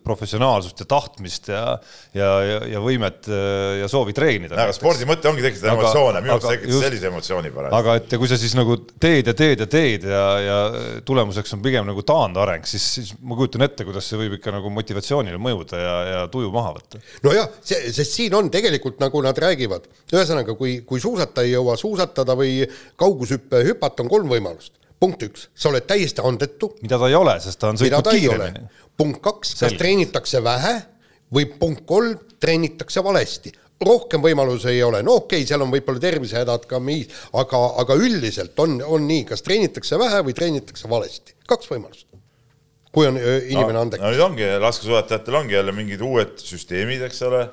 professionaalsust 0.06 0.86
ja 0.86 0.90
tahtmist 0.90 1.50
ja, 1.50 1.66
ja, 2.18 2.32
ja, 2.46 2.62
ja 2.76 2.86
võimet 2.86 3.30
ja 3.82 3.90
soovi 3.90 4.14
treenida. 4.18 4.58
aga 4.62 4.78
spordi 4.78 5.10
mõte 5.10 5.30
ongi 5.30 5.46
tekitada 5.46 5.74
emotsioone, 5.74 6.22
minu 6.26 6.38
arust 6.38 6.52
tekitas 6.54 6.84
sellise 6.86 6.99
sellise 7.00 7.10
emotsiooni 7.10 7.52
pärast. 7.54 7.76
aga 7.76 7.96
et 8.00 8.16
kui 8.20 8.30
sa 8.30 8.38
siis 8.40 8.54
nagu 8.58 8.76
teed 9.02 9.30
ja 9.32 9.36
teed 9.38 9.64
ja 9.64 9.68
teed 9.70 10.06
ja, 10.10 10.24
ja 10.44 10.58
tulemuseks 11.08 11.56
on 11.56 11.64
pigem 11.64 11.88
nagu 11.88 12.04
taandareng, 12.06 12.68
siis, 12.70 12.86
siis 12.98 13.14
ma 13.22 13.38
kujutan 13.40 13.66
ette, 13.66 13.86
kuidas 13.88 14.10
see 14.10 14.20
võib 14.20 14.38
ikka 14.38 14.54
nagu 14.56 14.72
motivatsioonile 14.74 15.40
mõjuda 15.42 15.80
ja, 15.80 15.96
ja 16.10 16.26
tuju 16.32 16.52
maha 16.54 16.76
võtta. 16.78 17.02
nojah, 17.26 17.50
see, 17.62 17.94
sest 17.96 18.18
siin 18.18 18.36
on 18.38 18.52
tegelikult 18.54 19.00
nagu 19.04 19.24
nad 19.26 19.40
räägivad, 19.40 19.88
ühesõnaga, 20.14 20.58
kui, 20.60 20.80
kui 20.88 21.02
suusataja 21.04 21.48
ei 21.48 21.56
jõua 21.56 21.78
suusatada 21.80 22.36
või 22.40 22.62
kaugushüppe 23.00 23.64
hüpata, 23.70 24.06
on 24.06 24.12
kolm 24.12 24.36
võimalust 24.36 24.76
punkt 25.00 25.24
üks, 25.24 25.48
sa 25.56 25.70
oled 25.72 25.86
täiesti 25.88 26.24
andetu. 26.28 26.74
mida 26.84 27.00
ta 27.00 27.08
ei 27.08 27.16
ole, 27.16 27.38
sest 27.40 27.60
ta 27.62 27.70
on 27.72 27.80
sõitnud 27.80 28.10
kiiremini. 28.12 28.66
punkt 29.00 29.22
kaks, 29.24 29.56
kas 29.62 29.78
treenitakse 29.80 30.44
vähe 30.44 30.76
või 31.32 31.46
punkt 31.60 31.86
kolm, 31.88 32.18
treenitakse 32.42 33.04
valesti 33.04 33.54
rohkem 33.86 34.24
võimalusi 34.24 34.72
ei 34.74 34.84
ole, 34.84 35.02
no 35.06 35.20
okei 35.22 35.42
okay,, 35.42 35.48
seal 35.48 35.64
on 35.64 35.72
võib-olla 35.72 36.02
tervisehädad 36.04 36.68
ka, 36.70 36.82
aga, 37.42 37.62
aga 37.84 37.98
üldiselt 38.00 38.60
on, 38.60 38.80
on 38.84 39.08
nii, 39.08 39.24
kas 39.30 39.44
treenitakse 39.46 40.00
vähe 40.02 40.22
või 40.28 40.36
treenitakse 40.36 40.92
valesti, 40.92 41.36
kaks 41.48 41.72
võimalust. 41.72 42.08
kui 42.92 43.08
on 43.08 43.20
inimene 43.20 43.78
no, 43.78 43.86
andekas. 43.86 44.04
no 44.04 44.12
nüüd 44.12 44.26
ongi, 44.26 44.48
laskesuusatajatel 44.66 45.40
ongi 45.44 45.56
jälle 45.56 45.76
mingid 45.76 46.02
uued 46.02 46.36
süsteemid, 46.44 47.06
eks 47.08 47.22
ole, 47.30 47.46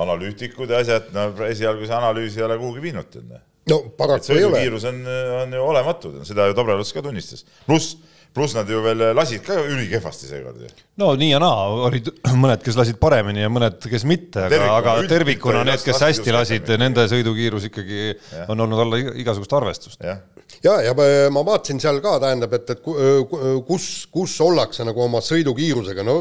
analüütikud 0.00 0.70
ja 0.70 0.82
asjad, 0.84 1.08
no 1.14 1.30
esialgu 1.46 1.86
see 1.86 1.96
analüüs 1.96 2.36
ei 2.36 2.46
ole 2.46 2.58
kuhugi 2.60 2.84
viinud, 2.84 3.20
no 3.70 3.80
paraku 3.96 4.34
ei 4.34 4.44
ole. 4.44 4.52
sõidukiirus 4.52 4.86
on, 4.90 5.02
on 5.40 5.56
ju 5.56 5.66
olematu, 5.72 6.14
seda 6.28 6.50
ju 6.50 6.58
Dobrevs 6.58 6.92
ka 6.92 7.04
tunnistas. 7.06 7.46
pluss, 7.66 7.96
pluss 8.34 8.54
nad 8.54 8.68
ju 8.70 8.80
veel 8.84 9.04
lasid 9.16 9.42
ka 9.46 9.56
ülikehvasti 9.60 10.28
seekord 10.30 10.60
ju. 10.62 10.70
no 11.02 11.12
nii 11.18 11.30
ja 11.32 11.40
naa, 11.42 11.64
olid 11.88 12.10
mõned, 12.42 12.62
kes 12.64 12.78
lasid 12.78 13.00
paremini 13.02 13.44
ja 13.44 13.52
mõned, 13.52 13.80
kes 13.90 14.06
mitte, 14.08 14.46
aga, 14.48 14.74
aga 14.76 14.96
tervikuna 15.10 15.64
need, 15.66 15.82
kes 15.84 16.02
hästi 16.06 16.36
lasid, 16.36 16.74
nende 16.80 17.06
sõidukiirus 17.10 17.70
ikkagi 17.70 18.04
ja. 18.10 18.44
on 18.52 18.66
olnud 18.66 18.84
alla 18.84 19.00
igasugust 19.22 19.56
arvestust. 19.60 20.04
ja, 20.04 20.18
ja, 20.66 20.76
ja 20.90 20.94
ma 21.34 21.44
vaatasin 21.46 21.82
seal 21.82 22.02
ka, 22.04 22.18
tähendab, 22.22 22.54
et, 22.60 22.76
et 22.76 22.86
kus, 23.66 23.90
kus 24.12 24.38
ollakse 24.46 24.86
nagu 24.86 25.06
oma 25.08 25.22
sõidukiirusega, 25.24 26.06
no 26.06 26.20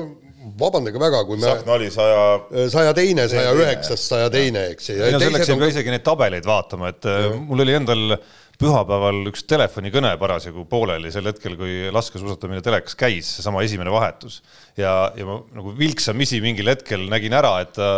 vabandage 0.60 1.00
väga, 1.02 1.24
kui 1.28 1.38
me 1.38 1.48
Tsahkna 1.48 1.76
oli 1.76 1.90
saja 1.94 2.68
saja 2.72 2.94
teine, 2.98 3.28
saja 3.32 3.54
üheksas, 3.58 4.04
saja 4.12 4.30
teine, 4.34 4.70
eks. 4.74 4.92
ei 4.96 5.14
no 5.14 5.22
selleks 5.22 5.52
ei 5.52 5.60
pea 5.60 5.72
isegi 5.74 5.94
neid 5.94 6.06
tabeleid 6.06 6.48
vaatama, 6.48 6.94
et 6.94 7.08
ja. 7.08 7.18
Äh, 7.28 7.40
mul 7.50 7.66
oli 7.66 7.76
endal 7.76 8.16
pühapäeval 8.60 9.22
üks 9.30 9.46
telefonikõne 9.48 10.12
parasjagu 10.20 10.66
pooleli 10.68 11.12
sel 11.14 11.30
hetkel, 11.30 11.56
kui 11.60 11.88
laskesuusatamine 11.96 12.60
telekas 12.66 12.98
käis, 13.00 13.30
seesama 13.38 13.64
esimene 13.64 13.92
vahetus. 13.94 14.42
Ja, 14.80 14.94
ja 15.18 15.26
ma 15.28 15.38
nagu 15.56 15.74
vilksamisi 15.78 16.40
mingil 16.44 16.70
hetkel 16.72 17.06
nägin 17.12 17.36
ära, 17.36 17.52
et 17.64 17.74
ta 17.76 17.90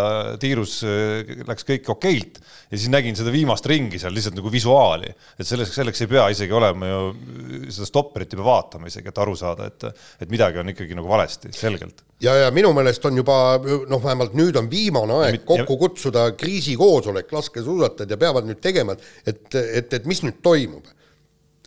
tiirus 0.41 0.79
äh, 0.87 1.31
läks 1.47 1.65
kõik 1.67 1.89
okeilt. 1.93 2.39
Ja 2.71 2.79
siis 2.79 2.91
nägin 2.91 3.17
seda 3.19 3.33
viimast 3.33 3.65
ringi 3.67 3.99
seal 3.99 4.13
lihtsalt 4.15 4.37
nagu 4.37 4.51
visuaali. 4.51 5.11
et 5.37 5.47
selleks, 5.47 5.73
selleks 5.75 6.05
ei 6.05 6.11
pea 6.11 6.29
isegi 6.31 6.55
olema 6.55 6.87
ju, 6.87 7.01
seda 7.73 7.89
stopperit 7.89 8.31
ei 8.31 8.39
pea 8.39 8.47
vaatama 8.47 8.87
isegi, 8.91 9.11
et 9.11 9.19
aru 9.23 9.35
saada, 9.39 9.67
et, 9.67 10.05
et 10.23 10.31
midagi 10.31 10.61
on 10.61 10.71
ikkagi 10.71 10.97
nagu 10.97 11.11
valesti, 11.11 11.51
selgelt. 11.55 12.05
Ja, 12.21 12.35
ja 12.37 12.51
minu 12.53 12.71
meelest 12.77 13.05
on 13.09 13.17
juba 13.17 13.35
noh, 13.61 13.99
vähemalt 14.01 14.37
nüüd 14.37 14.57
on 14.59 14.69
viimane 14.71 15.19
aeg 15.25 15.39
ja, 15.39 15.43
kokku 15.51 15.77
kutsuda 15.81 16.29
kriisikoosolek, 16.39 17.31
laskesuusatajad 17.33 18.15
ja 18.15 18.19
peavad 18.21 18.47
nüüd 18.47 18.61
tegema, 18.63 18.95
et, 19.25 19.47
et, 19.57 19.99
et 19.99 20.09
mis 20.09 20.23
nüüd 20.23 20.39
toimub. 20.45 20.87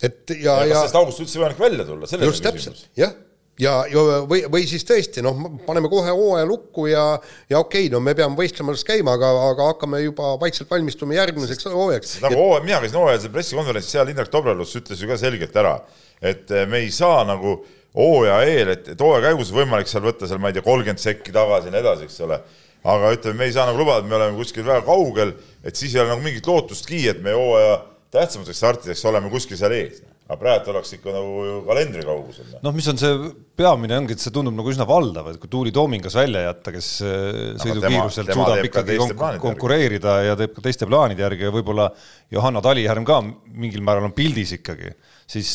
et 0.01 0.31
ja, 0.31 0.61
ja, 0.63 0.71
ja 0.71 0.81
sellest 0.81 0.99
august 0.99 1.21
üldse 1.23 1.39
võimalik 1.39 1.61
välja 1.61 1.85
tulla, 1.87 2.09
just 2.25 2.43
täpselt, 2.43 2.87
jah 2.99 3.13
ja, 3.61 3.73
ja 3.91 4.03
või, 4.29 4.43
või 4.51 4.65
siis 4.69 4.83
tõesti 4.87 5.23
noh, 5.25 5.37
paneme 5.67 5.89
kohe 5.91 6.11
hooaja 6.11 6.47
lukku 6.47 6.87
ja, 6.91 7.05
ja 7.49 7.61
okei 7.61 7.85
okay,, 7.87 7.93
no 7.93 8.01
me 8.03 8.15
peame 8.17 8.37
võistlemas 8.39 8.83
käima, 8.87 9.15
aga, 9.15 9.31
aga 9.51 9.69
hakkame 9.71 10.01
juba 10.03 10.33
vaikselt 10.41 10.71
valmistuma 10.71 11.17
järgmiseks 11.17 11.69
hooajaks. 11.71 12.17
nagu 12.25 12.39
hooaja, 12.39 12.65
mina 12.65 12.81
käisin 12.83 12.99
hooajalisel 12.99 13.33
pressikonverentsil, 13.35 13.95
seal 13.95 14.11
Indrek 14.11 14.33
Tobrelus 14.33 14.75
ütles 14.79 15.01
ju 15.01 15.09
ka 15.09 15.17
selgelt 15.21 15.55
ära, 15.61 15.77
et 16.21 16.51
me 16.69 16.83
ei 16.83 16.91
saa 16.95 17.23
nagu 17.27 17.57
hooaja 17.95 18.41
eel, 18.49 18.73
et, 18.75 18.91
et 18.91 19.01
hooaja 19.01 19.29
käigus 19.29 19.53
võimalik 19.55 19.89
seal 19.89 20.03
võtta 20.05 20.27
seal, 20.27 20.41
ma 20.43 20.51
ei 20.51 20.57
tea, 20.57 20.65
kolmkümmend 20.65 21.01
sekki 21.01 21.35
tagasi 21.35 21.71
ja 21.71 21.75
nii 21.75 21.83
edasi, 21.83 22.09
eks 22.09 22.23
ole. 22.27 22.41
aga 22.85 23.11
ütleme, 23.15 23.39
me 23.39 23.47
ei 23.47 23.53
saa 23.55 23.69
nagu 23.69 23.79
lubada, 23.81 24.03
et 24.03 24.09
me 24.09 24.17
oleme 24.19 24.37
kuskil 24.37 24.67
väga 24.67 24.83
kaugel, 24.85 25.31
et 25.63 25.79
siis 25.79 25.95
ei 25.95 26.03
ole 26.03 26.11
nagu 26.11 26.25
mingit 26.25 26.47
lootustki, 26.47 27.05
et 27.09 27.23
me 27.23 27.33
hooaja 27.33 27.79
tähtsamateks 28.13 28.59
startideks 28.61 29.05
oleme 29.09 29.31
kuskil 29.31 29.57
seal 29.59 29.73
ees. 29.75 30.03
Aga 30.25 30.37
praegu 30.41 30.71
oleks 30.73 30.95
ikka 30.97 31.13
nagu 31.13 31.41
kalendri 31.67 32.05
kaugusel. 32.05 32.55
noh, 32.65 32.73
mis 32.73 32.87
on 32.89 32.97
see 32.97 33.17
peamine 33.57 33.97
ongi, 33.99 34.15
et 34.17 34.23
see 34.23 34.33
tundub 34.33 34.55
nagu 34.57 34.71
üsna 34.71 34.87
valdav, 34.89 35.29
et 35.31 35.41
kui 35.41 35.51
Tuuli 35.51 35.73
Toomingas 35.75 36.17
välja 36.17 36.47
jätta, 36.47 36.73
kes 36.73 36.91
äh, 37.05 37.41
sõidukiiruselt 37.61 38.31
suudab 38.33 38.69
ikkagi 38.69 38.97
konk 39.01 39.43
konkureerida 39.43 40.17
ja 40.31 40.39
teeb 40.39 40.55
ka 40.55 40.65
teiste 40.65 40.89
plaanide 40.89 41.25
järgi 41.25 41.45
ja 41.45 41.53
võib-olla 41.53 41.91
Johanna 42.33 42.63
Talihärm 42.65 43.05
ka 43.05 43.21
mingil 43.25 43.85
määral 43.85 44.09
on 44.09 44.17
pildis 44.17 44.57
ikkagi 44.57 44.95
siis, 45.27 45.51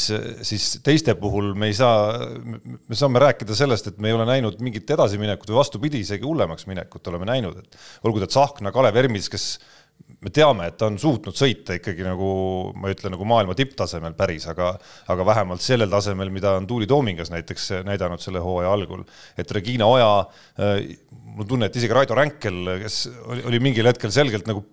siis 0.46 0.66
teiste 0.84 1.14
puhul 1.18 1.52
me 1.58 1.70
ei 1.70 1.76
saa, 1.76 2.26
me 2.42 2.98
saame 2.98 3.22
rääkida 3.22 3.56
sellest, 3.56 3.90
et 3.90 4.00
me 4.02 4.10
ei 4.10 4.16
ole 4.16 4.26
näinud 4.28 4.58
mingit 4.64 4.90
edasiminekut 4.90 5.50
või 5.52 5.60
vastupidi, 5.60 6.02
isegi 6.04 6.26
hullemaks 6.26 6.66
minekut 6.70 7.10
oleme 7.12 7.28
näinud, 7.30 7.60
et 7.62 7.78
olgu 8.06 8.22
ta 8.22 8.30
Tsahkna, 8.30 8.74
Kalev 8.74 8.98
Ermits, 9.02 9.30
kes 9.32 9.46
me 10.20 10.32
teame, 10.34 10.66
et 10.68 10.76
ta 10.80 10.88
on 10.90 10.98
suutnud 11.00 11.36
sõita 11.36 11.76
ikkagi 11.78 12.04
nagu 12.04 12.30
ma 12.76 12.90
ei 12.90 12.96
ütle 12.96 13.12
nagu 13.12 13.26
maailma 13.28 13.56
tipptasemel 13.56 14.16
päris, 14.18 14.46
aga 14.52 14.74
aga 15.12 15.26
vähemalt 15.26 15.64
sellel 15.64 15.90
tasemel, 15.92 16.32
mida 16.34 16.52
on 16.58 16.66
Tuuli 16.68 16.88
Toomingas 16.90 17.32
näiteks 17.32 17.70
näidanud 17.88 18.20
selle 18.22 18.42
hooaja 18.44 18.72
algul, 18.76 19.04
et 19.40 19.54
Regina 19.56 19.88
Oja, 19.88 20.10
äh, 20.60 20.82
mul 21.30 21.46
on 21.46 21.50
tunne, 21.54 21.70
et 21.70 21.80
isegi 21.80 21.96
Raido 21.96 22.18
Ränkel, 22.18 22.76
kes 22.84 23.00
oli, 23.24 23.46
oli 23.48 23.62
mingil 23.64 23.88
hetkel 23.88 24.12
selgelt 24.14 24.50
nagu 24.50 24.64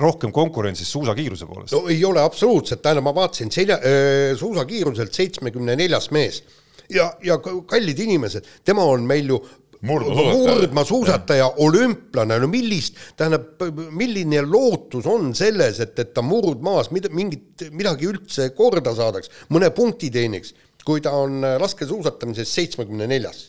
rohkem 0.00 0.32
konkurentsis 0.32 0.90
suusakiiruse 0.94 1.46
poolest? 1.48 1.74
no 1.74 1.88
ei 1.92 1.98
ole 2.06 2.22
absoluutselt, 2.22 2.82
tähendab, 2.84 3.08
ma 3.10 3.16
vaatasin 3.18 3.50
selja 3.52 3.80
äh,, 3.82 4.30
suusakiiruselt 4.38 5.16
seitsmekümne 5.16 5.76
neljas 5.76 6.12
mees 6.14 6.44
ja, 6.92 7.10
ja 7.24 7.38
kallid 7.66 7.98
inimesed, 8.06 8.46
tema 8.64 8.84
on 8.88 9.04
meil 9.08 9.28
ju 9.34 9.40
murdmaasuusataja, 9.84 11.48
olümplane, 11.64 12.38
no 12.42 12.48
millist, 12.50 12.98
tähendab, 13.18 13.62
milline 13.94 14.42
lootus 14.46 15.08
on 15.10 15.32
selles, 15.36 15.80
et, 15.84 15.98
et 16.00 16.14
ta 16.16 16.24
murdmaas 16.24 16.90
mida, 16.94 17.10
mingit, 17.14 17.66
midagi 17.74 18.08
üldse 18.10 18.50
korda 18.56 18.94
saadaks, 18.96 19.32
mõne 19.54 19.70
punkti 19.74 20.10
teeniks, 20.14 20.54
kui 20.84 21.04
ta 21.04 21.14
on 21.16 21.44
laskesuusatamises 21.60 22.50
seitsmekümne 22.58 23.08
neljas. 23.10 23.48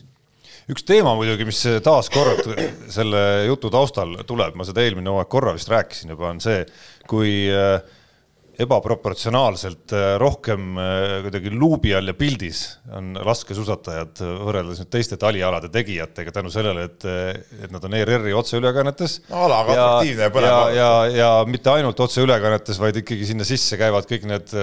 Üks 0.66 0.82
teema 0.82 1.12
muidugi, 1.14 1.44
mis 1.46 1.60
taaskord 1.84 2.48
selle 2.90 3.20
jutu 3.46 3.70
taustal 3.70 4.16
tuleb, 4.26 4.56
ma 4.58 4.66
seda 4.66 4.82
eelmine 4.82 5.12
hooaeg 5.12 5.28
korra 5.30 5.52
vist 5.54 5.70
rääkisin 5.70 6.10
juba, 6.10 6.32
on 6.32 6.40
see, 6.42 6.64
kui 7.06 7.44
äh, 7.54 7.78
ebaproportsionaalselt 8.62 9.92
äh, 9.92 10.04
rohkem 10.20 10.78
äh, 10.80 11.18
kuidagi 11.26 11.52
luubi 11.52 11.92
all 11.96 12.08
ja 12.08 12.14
pildis 12.16 12.62
on 12.96 13.12
laskesuusatajad 13.26 14.22
võrreldes 14.46 14.80
nüüd 14.82 14.90
teiste 14.92 15.18
talialade 15.20 15.70
tegijatega 15.74 16.32
tänu 16.34 16.52
sellele, 16.52 16.86
et, 16.88 17.06
et 17.66 17.74
nad 17.74 17.84
on 17.84 17.96
ERR-i 17.98 18.34
otseülekannetes 18.36 19.18
no,. 19.28 19.44
ala 19.46 19.60
on 19.64 19.72
atraktiivne 19.74 20.28
ja 20.28 20.34
põnev. 20.34 20.48
ja, 20.50 20.58
ja, 20.76 20.90
ja 21.16 21.30
mitte 21.48 21.74
ainult 21.74 22.00
otseülekannetes, 22.06 22.80
vaid 22.80 23.02
ikkagi 23.02 23.28
sinna 23.28 23.46
sisse 23.48 23.78
käivad 23.80 24.08
kõik 24.08 24.26
need 24.30 24.56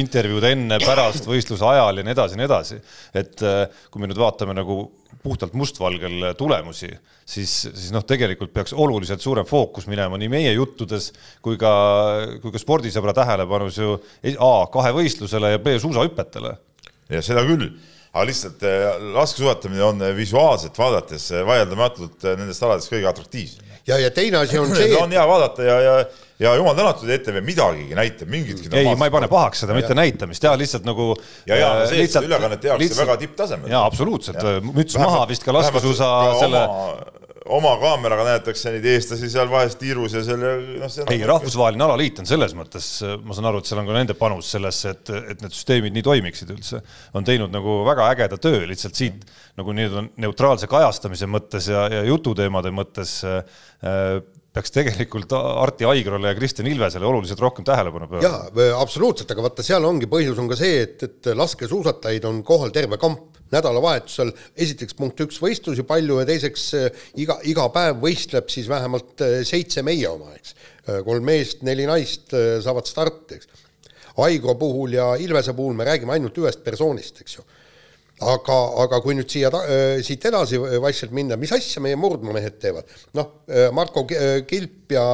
intervjuud 0.00 0.46
enne, 0.52 0.80
pärast, 0.84 1.26
võistluse 1.28 1.66
ajal 1.66 2.00
ja 2.00 2.06
nii 2.06 2.16
edasi 2.16 2.36
ja 2.36 2.42
nii 2.42 2.50
edasi. 2.50 2.80
et 3.16 3.46
kui 3.90 4.02
me 4.02 4.10
nüüd 4.10 4.20
vaatame 4.20 4.54
nagu 4.56 4.84
puhtalt 5.22 5.54
mustvalgel 5.58 6.30
tulemusi, 6.38 6.88
siis, 7.26 7.52
siis 7.68 7.90
noh, 7.94 8.04
tegelikult 8.06 8.52
peaks 8.54 8.72
oluliselt 8.72 9.20
suurem 9.20 9.46
fookus 9.48 9.86
minema 9.90 10.18
nii 10.20 10.30
meie 10.32 10.52
juttudes 10.54 11.10
kui 11.44 11.58
ka, 11.60 11.72
kui 12.42 12.54
ka 12.54 12.62
spordisõbra 12.62 13.14
tähelepanus 13.16 13.80
ju 13.80 13.98
A 14.40 14.52
kahevõistlusele 14.72 15.54
ja 15.54 15.62
B 15.62 15.76
suusahüpetele. 15.82 16.54
ja 17.10 17.22
seda 17.26 17.44
küll, 17.44 17.68
aga 18.12 18.24
lihtsalt 18.28 18.64
eh, 18.66 18.88
laskesuusatamine 19.16 19.84
on 19.84 20.02
visuaalselt 20.16 20.78
vaadates 20.78 21.30
vaieldamatult 21.46 22.30
nendest 22.38 22.62
aladest 22.62 22.92
kõige 22.92 23.10
atraktiivsem. 23.10 23.76
ja, 23.86 23.98
ja 23.98 24.10
teine 24.10 24.44
asi 24.44 24.58
on 24.58 24.74
see. 24.76 24.94
on 24.96 25.12
hea 25.12 25.26
vaadata 25.26 25.66
ja, 25.66 25.80
ja 25.80 25.96
ja 26.40 26.54
jumal 26.56 26.76
tänatud, 26.78 27.10
ETV 27.12 27.40
midagigi 27.44 27.96
näitab, 27.98 28.32
mingitki. 28.32 28.72
ei, 28.72 28.90
ma 28.96 29.10
ei 29.10 29.14
pane 29.14 29.28
pahaks 29.30 29.64
seda, 29.64 29.76
mitte 29.76 29.96
näitamist, 29.96 30.44
ja 30.44 30.56
lihtsalt 30.58 30.88
nagu. 30.88 31.12
ja, 31.46 31.56
ja 31.56 31.70
äh, 31.82 31.86
see 31.90 32.02
lihtsalt, 32.04 32.28
ülekannet 32.30 32.64
tehakse 32.64 33.00
väga 33.02 33.16
tipptasemel. 33.24 33.72
jaa, 33.72 33.84
absoluutselt, 33.86 34.44
müts 34.72 34.98
maha 35.00 35.26
vist 35.30 35.46
ka 35.46 35.56
laskesuusa 35.56 36.12
selle 36.40 36.66
oma 37.50 37.72
kaameraga 37.80 38.24
näetakse 38.26 38.72
neid 38.74 38.84
eestlasi 38.92 39.30
seal 39.32 39.48
vahest 39.50 39.78
tiirus 39.80 40.14
ja 40.14 40.22
selle 40.24 40.52
noh, 40.80 40.96
ei, 41.10 41.22
rahvusvaheline 41.26 41.84
alaliit 41.86 42.20
on 42.22 42.28
selles 42.28 42.54
mõttes, 42.56 42.88
ma 43.24 43.36
saan 43.36 43.48
aru, 43.50 43.62
et 43.62 43.70
seal 43.70 43.80
on 43.82 43.88
ka 43.88 43.96
nende 43.96 44.16
panus 44.18 44.50
sellesse, 44.54 44.94
et, 44.94 45.12
et 45.34 45.44
need 45.44 45.56
süsteemid 45.56 45.96
nii 45.96 46.04
toimiksid 46.06 46.52
üldse, 46.54 46.82
on 47.16 47.26
teinud 47.26 47.52
nagu 47.54 47.80
väga 47.88 48.10
ägeda 48.14 48.38
töö 48.40 48.62
lihtsalt 48.70 48.98
siit 48.98 49.24
nagu 49.58 49.74
nii-öelda 49.76 50.04
neutraalse 50.22 50.68
kajastamise 50.70 51.28
mõttes 51.30 51.70
ja, 51.72 51.86
ja 51.90 52.04
jututeemade 52.08 52.72
mõttes 52.74 53.18
äh, 53.26 53.40
peaks 54.54 54.72
tegelikult 54.74 55.32
Arti 55.36 55.86
Aigrole 55.86 56.32
ja 56.32 56.36
Kristjan 56.38 56.68
Ilvesele 56.70 57.06
oluliselt 57.06 57.40
rohkem 57.42 57.64
tähelepanu 57.66 58.08
pöörama. 58.10 58.26
jaa, 58.26 58.78
absoluutselt, 58.80 59.30
aga 59.30 59.44
vaata, 59.46 59.64
seal 59.66 59.86
ongi 59.86 60.08
põhjus 60.10 60.38
on 60.42 60.50
ka 60.50 60.58
see, 60.58 60.80
et, 60.86 61.04
et 61.06 61.30
laskesuusatajaid 61.38 62.26
on 62.30 62.42
kohal 62.46 62.74
terve 62.74 62.98
kamp. 63.00 63.28
nädalavahetusel 63.50 64.28
esiteks 64.62 64.94
punkt 64.94 65.18
üks 65.24 65.40
võistlusi 65.42 65.82
palju 65.82 66.20
ja 66.20 66.26
teiseks 66.26 66.66
eh, 66.78 67.00
iga, 67.18 67.34
iga 67.50 67.64
päev 67.74 67.96
võistleb 68.02 68.50
siis 68.50 68.68
vähemalt 68.70 69.24
eh, 69.26 69.40
seitse 69.46 69.82
meie 69.82 70.06
oma, 70.06 70.30
eks. 70.36 70.54
Eh, 70.86 71.00
kolm 71.06 71.26
meest, 71.26 71.64
neli 71.66 71.86
naist 71.90 72.30
saavad 72.62 72.86
starti, 72.86 73.40
eks. 73.40 73.66
Aigro 74.22 74.54
puhul 74.58 74.94
ja 74.94 75.14
Ilvese 75.18 75.54
puhul 75.58 75.74
me 75.74 75.86
räägime 75.86 76.14
ainult 76.14 76.38
ühest 76.38 76.62
persoonist, 76.62 77.22
eks 77.24 77.38
ju 77.38 77.46
aga, 78.20 78.58
aga 78.84 79.00
kui 79.04 79.16
nüüd 79.18 79.30
siia, 79.30 79.50
siit 80.04 80.24
edasi 80.30 80.60
vaikselt 80.60 81.14
minna, 81.16 81.38
mis 81.40 81.52
asja 81.56 81.82
meie 81.84 81.98
murdmaamehed 82.00 82.58
teevad? 82.62 82.96
noh, 83.18 83.32
Marko 83.76 84.06
Kilp 84.48 84.96
ja 84.96 85.04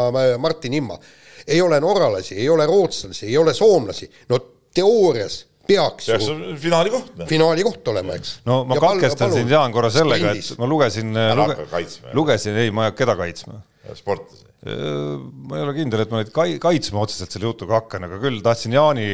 Martin 0.42 0.78
Imma. 0.80 0.98
ei 1.46 1.60
ole 1.62 1.80
norralasi, 1.80 2.34
ei 2.40 2.48
ole 2.50 2.66
rootslasi, 2.66 3.26
ei 3.26 3.36
ole 3.38 3.54
soomlasi, 3.54 4.10
no 4.30 4.40
teoorias 4.74 5.44
peaks 5.66 6.08
peaks 6.10 6.28
ju 6.28 6.56
finaali 6.62 6.90
koht. 6.90 7.12
finaali 7.28 7.64
koht 7.66 7.88
olema, 7.92 8.16
eks. 8.18 8.40
no 8.46 8.62
ma 8.64 8.78
ja 8.78 8.82
katkestan 8.86 9.32
sind, 9.34 9.50
Jaan, 9.50 9.74
korra 9.74 9.90
sellega, 9.94 10.34
et 10.34 10.60
ma 10.60 10.68
lugesin, 10.70 11.14
luge, 11.38 11.88
lugesin, 12.16 12.58
ei, 12.62 12.74
ma 12.74 12.86
ei 12.86 12.92
hakka 12.92 13.04
keda 13.04 13.16
kaitsma 13.22 13.62
sportlasi? 13.94 14.45
Ma 14.66 15.58
ei 15.58 15.62
ole 15.62 15.74
kindel, 15.76 16.02
et 16.02 16.12
ma 16.12 16.20
neid 16.20 16.30
kai-, 16.34 16.56
kaitsma 16.62 17.02
otseselt 17.04 17.34
selle 17.34 17.48
jutuga 17.48 17.78
hakkan, 17.78 18.06
aga 18.08 18.18
küll 18.22 18.40
tahtsin 18.44 18.74
Jaani, 18.74 19.06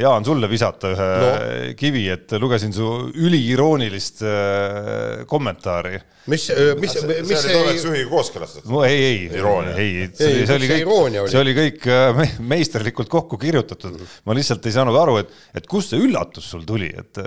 Jaan, 0.00 0.26
sulle 0.26 0.50
visata 0.50 0.92
ühe 0.92 1.08
no. 1.22 1.30
kivi, 1.78 2.04
et 2.12 2.34
lugesin 2.42 2.74
su 2.76 2.88
üliiroonilist 3.12 4.22
kommentaari. 5.30 5.96
mis, 6.30 6.44
mis, 6.78 6.94
mis, 7.08 7.24
mis 7.30 7.42
see 7.42 7.56
oleks 7.58 7.86
juhiga 7.88 8.10
kooskõlastatud? 8.12 8.68
no 8.70 8.84
ei, 8.86 9.00
ei, 9.02 9.26
ei, 9.72 10.06
see, 10.14 10.44
see 10.46 10.58
oli 10.60 10.70
kõik, 10.70 11.18
see 11.32 11.40
oli 11.40 11.56
kõik 11.56 11.88
meisterlikult 12.52 13.10
kokku 13.12 13.40
kirjutatud. 13.42 13.98
ma 14.28 14.36
lihtsalt 14.38 14.68
ei 14.68 14.76
saanud 14.76 14.98
aru, 15.02 15.18
et, 15.24 15.36
et 15.58 15.68
kust 15.70 15.94
see 15.94 16.04
üllatus 16.04 16.52
sul 16.52 16.66
tuli, 16.68 16.92
et, 16.92 17.22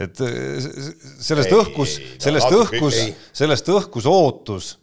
et 0.00 0.24
sellest 0.24 1.52
ei, 1.52 1.58
õhkus, 1.60 1.96
sellest 2.22 2.60
õhkus, 2.62 3.02
sellest 3.44 3.74
õhkus 3.76 4.10
ootus 4.10 4.74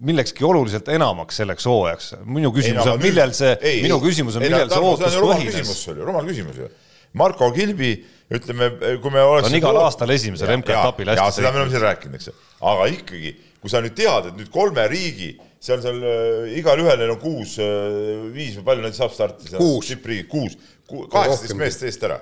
millekski 0.00 0.44
oluliselt 0.46 0.88
enamaks 0.92 1.40
selleks 1.40 1.66
hooajaks. 1.66 2.12
minu 2.26 2.52
küsimus 2.54 2.86
ei, 2.86 2.92
on, 2.92 3.02
millel 3.02 3.32
see, 3.36 3.56
minu 3.82 3.98
küsimus 4.02 4.38
on, 4.38 4.44
millel 4.44 4.70
see 4.70 4.84
ootus 4.84 5.18
põhines? 5.22 5.82
rumal 5.98 6.28
küsimus 6.28 6.62
ju. 6.62 6.70
Marko 7.18 7.48
Kilbi, 7.56 7.94
ütleme, 8.36 8.68
kui 9.02 9.12
me 9.14 9.22
oleks 9.24 9.46
ta 9.46 9.50
on 9.50 9.58
igal 9.58 9.78
aastal 9.80 10.12
esimesel 10.12 10.52
MK-etapil 10.58 11.08
hästi. 11.14 11.38
seda 11.40 11.52
me 11.54 11.62
oleme 11.62 11.72
siin 11.72 11.84
rääkinud, 11.86 12.18
eks 12.18 12.30
ju. 12.30 12.34
aga 12.70 12.88
ikkagi, 12.92 13.34
kui 13.62 13.72
sa 13.72 13.82
nüüd 13.82 13.96
tead, 13.98 14.30
et 14.30 14.38
nüüd 14.38 14.50
kolme 14.54 14.84
riigi, 14.92 15.32
seal, 15.56 15.80
seal 15.82 16.02
äh, 16.04 16.56
igalühel 16.60 17.00
neil 17.00 17.14
on 17.16 17.22
kuus 17.22 17.56
äh,, 17.64 18.28
viis 18.34 18.58
või 18.60 18.68
palju 18.70 18.86
neid 18.86 18.98
saab 18.98 19.14
startida? 19.16 19.58
kuus. 19.58 19.94
kuus, 20.30 20.58
kaheksateist 20.86 21.58
meest 21.58 21.86
eest 21.88 22.04
ära. 22.06 22.20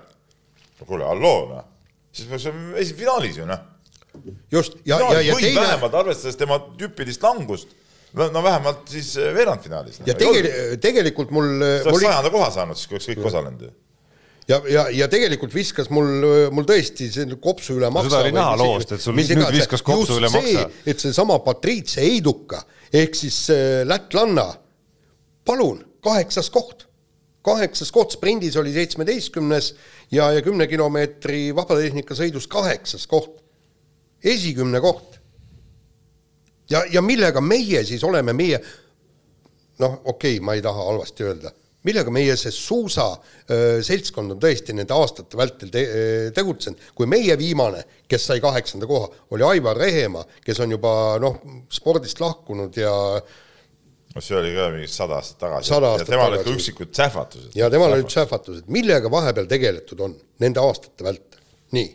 no 0.81 0.89
kuule, 0.89 1.09
halloo, 1.11 1.49
noh. 1.51 1.73
siis 2.15 2.31
me 2.31 2.39
oleme 2.39 2.79
esifinaalis 2.87 3.43
ju, 3.43 3.51
noh 3.51 3.76
just, 4.53 4.79
ja, 4.85 5.01
ja, 5.01 5.21
ja 5.21 5.41
teine. 5.41 5.61
vähemalt 5.61 5.99
arvestades 6.03 6.39
tema 6.41 6.61
tüüpilist 6.79 7.23
langust, 7.23 7.75
no 8.17 8.43
vähemalt 8.43 8.87
siis 8.91 9.17
äh, 9.21 9.33
veerandfinaalis. 9.35 10.01
ja 10.07 10.15
tegel, 10.15 10.51
tegelikult 10.83 11.35
mul. 11.35 11.59
sa 11.61 11.91
oleks 11.91 12.07
sajanda 12.07 12.33
koha 12.35 12.53
saanud 12.55 12.79
siis, 12.79 12.89
kui 12.91 12.99
oleks 12.99 13.11
kõik 13.13 13.29
osalenud 13.33 13.67
ju 13.69 13.75
ja, 14.49 14.61
ja, 14.71 14.87
ja 14.95 15.09
tegelikult 15.11 15.55
viskas 15.55 15.91
mul, 15.93 16.27
mul 16.55 16.67
tõesti 16.69 17.09
see 17.13 17.39
kopsu 17.43 17.77
üle 17.81 17.91
maksa. 17.93 18.11
seda 18.11 18.23
oli 18.25 18.35
näha 18.37 18.57
loost, 18.61 18.95
et 18.95 19.03
sul 19.03 19.17
nüüd 19.17 19.43
viskas 19.55 19.85
kopsu 19.87 20.21
üle 20.21 20.31
maksa. 20.33 20.67
et 20.87 21.03
seesama 21.03 21.39
Patrice 21.45 22.03
Eiduka 22.05 22.63
ehk 22.95 23.19
siis 23.19 23.47
lätlanna, 23.89 24.49
palun, 25.47 25.83
kaheksas 26.05 26.51
koht. 26.55 26.87
kaheksas 27.47 27.93
koht, 27.95 28.15
sprindis 28.17 28.57
oli 28.59 28.73
seitsmeteistkümnes 28.75 29.75
ja, 30.11 30.31
ja 30.35 30.43
kümne 30.43 30.67
kilomeetri 30.71 31.51
vabatehnika 31.55 32.17
sõidus 32.19 32.49
kaheksas 32.51 33.07
koht 33.11 33.43
esikümne 34.25 34.81
koht. 34.81 35.21
ja, 36.71 36.85
ja 36.93 37.03
millega 37.03 37.41
meie 37.41 37.85
siis 37.85 38.05
oleme, 38.05 38.33
meie 38.33 38.61
noh, 39.83 40.01
okei 40.05 40.37
okay,, 40.37 40.45
ma 40.45 40.57
ei 40.57 40.65
taha 40.65 40.89
halvasti 40.89 41.27
öelda, 41.27 41.53
millega 41.87 42.11
meie 42.11 42.35
see 42.41 42.53
suusaseltskond 42.55 44.35
on 44.35 44.43
tõesti 44.43 44.75
nende 44.75 44.95
aastate 44.97 45.39
vältel 45.39 45.71
te, 45.73 45.83
tegutsenud, 46.35 46.91
kui 46.97 47.09
meie 47.11 47.37
viimane, 47.39 47.85
kes 48.11 48.31
sai 48.31 48.43
kaheksanda 48.43 48.89
koha, 48.91 49.11
oli 49.37 49.47
Aivar 49.47 49.79
Rehemaa, 49.79 50.25
kes 50.45 50.63
on 50.65 50.75
juba 50.75 50.93
noh, 51.23 51.39
spordist 51.73 52.23
lahkunud 52.23 52.81
ja 52.81 52.95
no 54.17 54.25
see 54.25 54.39
oli 54.39 54.55
ka 54.57 54.71
mingi 54.73 54.91
sada 54.91 55.21
aastat 55.21 55.39
tagasi. 55.45 55.71
ja 55.77 56.09
temal 56.09 56.33
olid 56.33 56.47
ka 56.49 56.57
üksikud 56.57 56.91
sähvatused. 56.97 57.53
ja 57.59 57.71
temal 57.71 57.95
olid 57.99 58.11
sähvatused, 58.11 58.67
millega 58.73 59.13
vahepeal 59.13 59.49
tegeletud 59.51 60.03
on 60.09 60.17
nende 60.43 60.63
aastate 60.65 61.07
vältel, 61.07 61.45
nii 61.77 61.89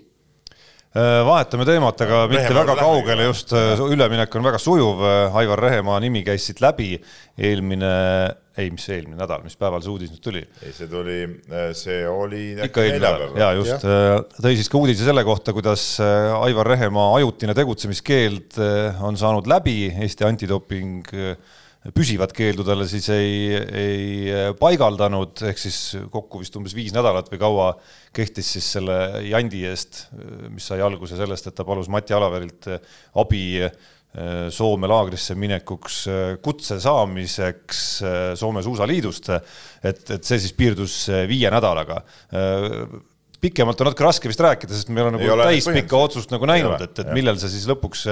vahetame 0.91 1.63
teemat, 1.63 2.01
aga 2.03 2.25
mitte 2.27 2.49
Rehemaa 2.49 2.65
väga 2.65 2.83
kaugele, 2.83 3.27
just 3.29 3.53
äh, 3.55 3.79
üleminek 3.79 4.33
on 4.35 4.43
väga 4.43 4.59
sujuv. 4.59 5.03
Äh, 5.07 5.37
Aivar 5.39 5.61
Rehemaa 5.63 5.99
nimi 6.03 6.23
käis 6.27 6.43
siit 6.49 6.59
läbi 6.59 6.97
eelmine, 7.39 7.91
ei, 8.59 8.67
mis 8.73 8.83
see 8.89 8.97
eelmine 8.97 9.15
nädal, 9.21 9.45
mis 9.45 9.55
päeval 9.59 9.79
see 9.85 9.93
uudis 9.93 10.11
nüüd 10.11 10.23
tuli? 10.25 10.41
ei, 10.59 10.73
see 10.75 10.89
tuli, 10.91 11.21
see 11.79 12.01
oli 12.11 12.43
ikka 12.67 12.83
eelmine 12.83 13.05
nädal, 13.05 13.39
ja 13.39 13.53
just 13.55 13.87
ja., 13.87 14.19
tõi 14.35 14.57
siis 14.59 14.67
ka 14.71 14.81
uudise 14.81 15.07
selle 15.07 15.23
kohta, 15.27 15.55
kuidas 15.55 15.85
Aivar 16.01 16.73
Rehemaa 16.73 17.15
ajutine 17.21 17.55
tegutsemiskeeld 17.55 18.59
on 18.99 19.19
saanud 19.19 19.47
läbi, 19.47 19.85
Eesti 19.95 20.27
antidoping 20.27 21.07
püsivat 21.89 22.29
keeldu 22.37 22.61
talle 22.65 22.85
siis 22.85 23.07
ei, 23.09 23.55
ei 23.57 24.51
paigaldanud, 24.59 25.39
ehk 25.49 25.57
siis 25.57 25.79
kokku 26.13 26.43
vist 26.43 26.53
umbes 26.59 26.75
viis 26.77 26.93
nädalat 26.93 27.31
või 27.31 27.39
kaua 27.41 27.69
kehtis 28.13 28.51
siis 28.53 28.67
selle 28.75 28.97
jandi 29.25 29.63
eest, 29.65 30.03
mis 30.51 30.67
sai 30.69 30.83
alguse 30.85 31.17
sellest, 31.17 31.49
et 31.49 31.57
ta 31.57 31.65
palus 31.65 31.89
Mati 31.89 32.13
Alaverilt 32.13 32.69
abi 33.17 33.45
Soome 34.51 34.89
laagrisse 34.91 35.37
minekuks 35.39 36.01
kutse 36.43 36.77
saamiseks 36.83 37.83
Soome 38.37 38.61
Suusaliidust, 38.61 39.31
et, 39.81 40.03
et 40.03 40.19
see 40.27 40.41
siis 40.43 40.53
piirdus 40.53 41.05
viie 41.31 41.49
nädalaga. 41.49 42.01
Pikemalt 43.41 43.79
on 43.81 43.87
natuke 43.87 44.05
raske 44.05 44.29
vist 44.29 44.43
rääkida, 44.43 44.75
sest 44.75 44.91
me 44.91 44.99
ei 44.99 45.07
ole 45.07 45.15
nagu 45.15 45.37
täispikka 45.47 45.97
otsust 45.97 46.35
nagu 46.35 46.45
näinud, 46.45 46.83
et, 46.83 46.99
et 47.01 47.13
millal 47.15 47.39
see 47.41 47.55
siis 47.55 47.65
lõpuks 47.71 48.03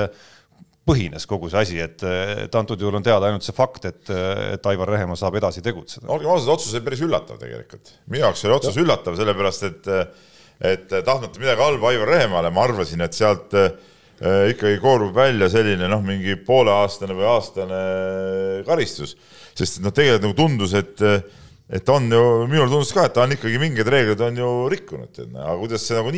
põhines 0.89 1.27
kogu 1.29 1.49
see 1.51 1.61
asi, 1.61 1.77
et, 1.83 2.03
et 2.45 2.55
antud 2.59 2.81
juhul 2.81 2.97
on 2.99 3.05
teada 3.05 3.29
ainult 3.29 3.45
see 3.45 3.55
fakt, 3.55 3.85
et, 3.89 4.01
et 4.55 4.69
Aivar 4.71 4.91
Rehemaa 4.95 5.19
saab 5.19 5.37
edasi 5.39 5.63
tegutseda. 5.65 6.09
olgem 6.09 6.31
ausad, 6.33 6.51
otsus 6.55 6.73
oli 6.75 6.85
päris 6.87 7.03
üllatav 7.05 7.39
tegelikult. 7.41 7.93
minu 8.07 8.25
jaoks 8.25 8.45
oli 8.47 8.57
otsus 8.57 8.79
ja. 8.79 8.83
üllatav, 8.85 9.17
sellepärast 9.19 9.67
et, 9.69 9.89
et 10.73 10.87
tahtmata 10.97 11.41
midagi 11.41 11.65
halba 11.65 11.93
Aivar 11.93 12.13
Rehemaale, 12.15 12.53
ma 12.55 12.65
arvasin, 12.67 13.05
et 13.05 13.17
sealt 13.17 13.55
äh, 13.59 13.71
ikkagi 14.53 14.79
koorub 14.83 15.13
välja 15.15 15.49
selline 15.51 15.87
noh, 15.91 16.01
mingi 16.05 16.35
pooleaastane 16.45 17.15
või 17.15 17.27
aastane 17.31 17.83
karistus, 18.67 19.15
sest 19.55 19.79
noh, 19.83 19.95
tegelikult 19.95 20.27
nagu 20.27 20.39
tundus, 20.41 20.75
et 20.79 21.05
et 21.69 21.89
on 21.93 22.07
ju, 22.09 22.21
minule 22.49 22.65
tundus 22.71 22.91
ka, 22.95 23.03
et 23.05 23.13
ta 23.13 23.27
on 23.27 23.35
ikkagi 23.35 23.59
mingeid 23.61 23.89
reegleid 23.93 24.21
on 24.25 24.39
ju 24.41 24.53
rikkunud, 24.73 25.19
aga 25.37 25.53
kuidas 25.61 25.83
see 25.85 25.99
nagu 25.99 26.13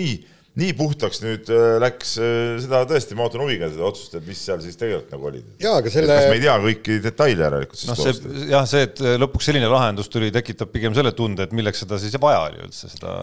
nii 0.60 0.74
puhtaks 0.76 1.22
nüüd 1.24 1.48
äh, 1.54 1.78
läks, 1.80 2.18
äh, 2.20 2.58
seda 2.64 2.82
tõesti, 2.90 3.16
ma 3.16 3.28
ootan 3.28 3.44
huviga 3.46 3.70
seda 3.72 3.86
otsust, 3.88 4.18
et 4.20 4.26
mis 4.28 4.42
seal 4.44 4.60
siis 4.64 4.76
tegelikult 4.80 5.14
nagu 5.16 5.30
oli. 5.30 5.44
jaa, 5.64 5.78
aga 5.80 5.94
selle 5.94 6.12
kas 6.12 6.28
me 6.28 6.36
ei 6.40 6.44
tea 6.44 6.58
kõiki 6.66 6.98
detaile 7.06 7.48
järelikult 7.48 7.80
siis 7.80 7.92
noh, 7.94 8.02
see 8.02 8.50
jah, 8.52 8.68
see, 8.68 8.84
et 8.90 9.00
lõpuks 9.22 9.48
selline 9.48 9.72
lahendus 9.72 10.12
tuli, 10.12 10.32
tekitab 10.36 10.74
pigem 10.74 10.98
selle 10.98 11.16
tunde, 11.16 11.48
et 11.48 11.56
milleks 11.56 11.86
seda 11.86 12.00
siis 12.02 12.20
vaja 12.20 12.44
oli 12.50 12.66
üldse, 12.66 12.92
seda 12.92 13.22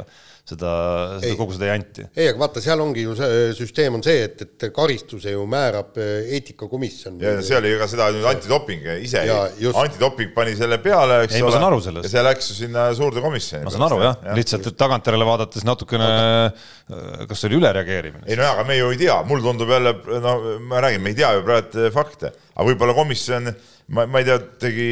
seda, 0.49 0.73
seda, 1.21 1.35
kogu 1.39 1.55
seda 1.57 1.69
janti. 1.71 2.05
ei, 2.15 2.31
aga 2.31 2.41
vaata, 2.41 2.63
seal 2.65 2.81
ongi 2.83 3.05
ju 3.05 3.15
see 3.19 3.51
süsteem 3.59 3.99
on 3.99 4.05
see, 4.05 4.25
et, 4.29 4.45
et 4.47 4.67
karistuse 4.75 5.35
ju 5.35 5.45
määrab 5.51 5.99
äh, 6.01 6.31
eetikakomisjon. 6.39 7.19
ja 7.23 7.35
see 7.45 7.59
oli 7.59 7.75
ka 7.81 7.89
seda 7.91 8.09
nüüd 8.15 8.27
antidoping 8.33 8.89
ise, 9.05 9.25
antidoping 9.69 10.33
pani 10.37 10.57
selle 10.59 10.81
peale, 10.85 11.23
eks 11.27 11.39
ei, 11.39 11.45
ole. 11.45 11.63
ja 12.03 12.13
see 12.15 12.27
läks 12.31 12.53
ju 12.53 12.59
sinna 12.63 12.89
suurde 12.97 13.25
komisjoni. 13.25 13.67
ma 13.69 13.75
saan 13.75 13.87
aru 13.89 14.03
jah 14.05 14.29
ja., 14.31 14.37
lihtsalt 14.39 14.71
tagantjärele 14.81 15.29
vaadates 15.29 15.67
natukene 15.69 16.11
aga... 16.11 16.53
Äh, 16.89 17.25
kas 17.29 17.43
see 17.43 17.51
oli 17.51 17.61
ülereageerimine? 17.61 18.25
ei 18.29 18.39
no 18.39 18.47
jaa, 18.47 18.55
aga 18.57 18.69
me 18.69 18.79
ju 18.79 18.93
ei 18.95 19.03
tea, 19.05 19.19
mulle 19.29 19.45
tundub 19.45 19.73
jälle, 19.75 19.97
no 20.25 20.37
ma 20.71 20.85
räägin, 20.85 21.05
me 21.05 21.13
ei 21.13 21.19
tea 21.19 21.35
ju 21.37 21.45
praegu 21.45 21.91
fakte, 21.93 22.33
aga 22.55 22.71
võib-olla 22.71 22.97
komisjon 22.97 23.53
ma, 23.89 24.05
ma 24.07 24.19
ei 24.19 24.25
tea, 24.25 24.39
tegi, 24.61 24.87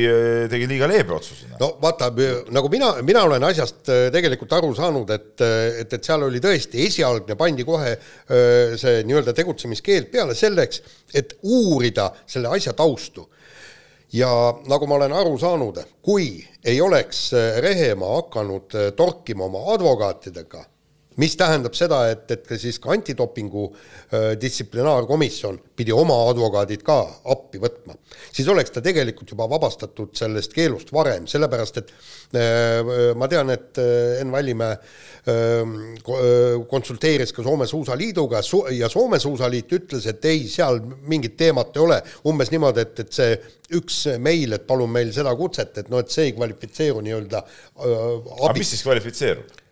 tegi 0.49 0.67
liiga 0.67 0.87
leebe 0.89 1.13
otsuse. 1.17 1.51
no 1.61 1.77
vaata, 1.83 2.09
nagu 2.55 2.71
mina, 2.73 2.93
mina 3.05 3.25
olen 3.29 3.45
asjast 3.49 3.91
äh, 3.93 4.07
tegelikult 4.15 4.53
aru 4.57 4.73
saanud, 4.77 5.11
et, 5.13 5.33
äh, 5.45 5.81
et, 5.83 5.97
et 5.99 6.09
seal 6.09 6.25
oli 6.27 6.41
tõesti 6.43 6.85
esialgne 6.87 7.37
pandi 7.39 7.67
kohe 7.69 7.93
äh, 7.93 8.77
see 8.81 9.03
nii-öelda 9.09 9.35
tegutsemiskeeld 9.37 10.09
peale 10.13 10.37
selleks, 10.39 10.83
et 11.15 11.37
uurida 11.45 12.11
selle 12.27 12.53
asja 12.57 12.73
taustu. 12.77 13.29
ja 14.17 14.31
nagu 14.71 14.87
ma 14.87 14.97
olen 14.97 15.13
aru 15.13 15.35
saanud, 15.39 15.83
kui 16.03 16.39
ei 16.65 16.81
oleks 16.81 17.33
Rehemaa 17.61 18.15
hakanud 18.21 18.77
torkima 18.97 19.45
oma 19.51 19.65
advokaatidega 19.75 20.63
mis 21.23 21.37
tähendab 21.39 21.77
seda, 21.77 22.03
et, 22.13 22.27
et 22.35 22.45
ka 22.47 22.59
siis 22.61 22.79
ka 22.83 22.93
antidopingu 22.95 23.67
äh, 23.71 24.35
distsiplinaarkomisjon 24.41 25.59
pidi 25.77 25.95
oma 25.95 26.17
advokaadid 26.31 26.85
ka 26.87 26.99
appi 27.33 27.61
võtma, 27.63 27.97
siis 28.33 28.49
oleks 28.53 28.75
ta 28.75 28.83
tegelikult 28.85 29.33
juba 29.33 29.49
vabastatud 29.51 30.13
sellest 30.17 30.55
keelust 30.57 30.93
varem, 30.95 31.27
sellepärast 31.31 31.81
et 31.83 31.93
äh, 32.37 33.13
ma 33.17 33.29
tean, 33.33 33.53
et 33.55 33.81
äh, 33.83 34.21
Enn 34.21 34.33
Vallimäe 34.35 34.77
äh, 34.77 34.87
äh, 35.33 36.57
konsulteeris 36.71 37.35
ka 37.37 37.45
Soome 37.47 37.69
Suusaliiduga 37.71 38.43
su 38.45 38.65
ja 38.77 38.91
Soome 38.93 39.21
Suusaliit 39.23 39.77
ütles, 39.79 40.09
et 40.13 40.25
ei, 40.29 40.47
seal 40.53 40.81
mingit 41.09 41.37
teemat 41.41 41.77
ei 41.77 41.85
ole, 41.85 42.01
umbes 42.29 42.53
niimoodi, 42.55 42.87
et, 42.87 43.05
et 43.07 43.21
see 43.21 43.37
üks 43.77 44.05
meil, 44.23 44.55
et 44.55 44.67
palun 44.67 44.91
meil 44.93 45.13
seda 45.15 45.33
kutset, 45.39 45.83
et 45.83 45.93
noh, 45.93 46.05
et 46.05 46.13
see 46.13 46.29
ei 46.29 46.35
kvalifitseeru 46.37 47.03
nii-öelda 47.07 47.43
äh, 47.43 47.95
aga 48.41 48.59
mis 48.59 48.75
siis 48.75 48.85
kvalifitseerub? 48.87 49.63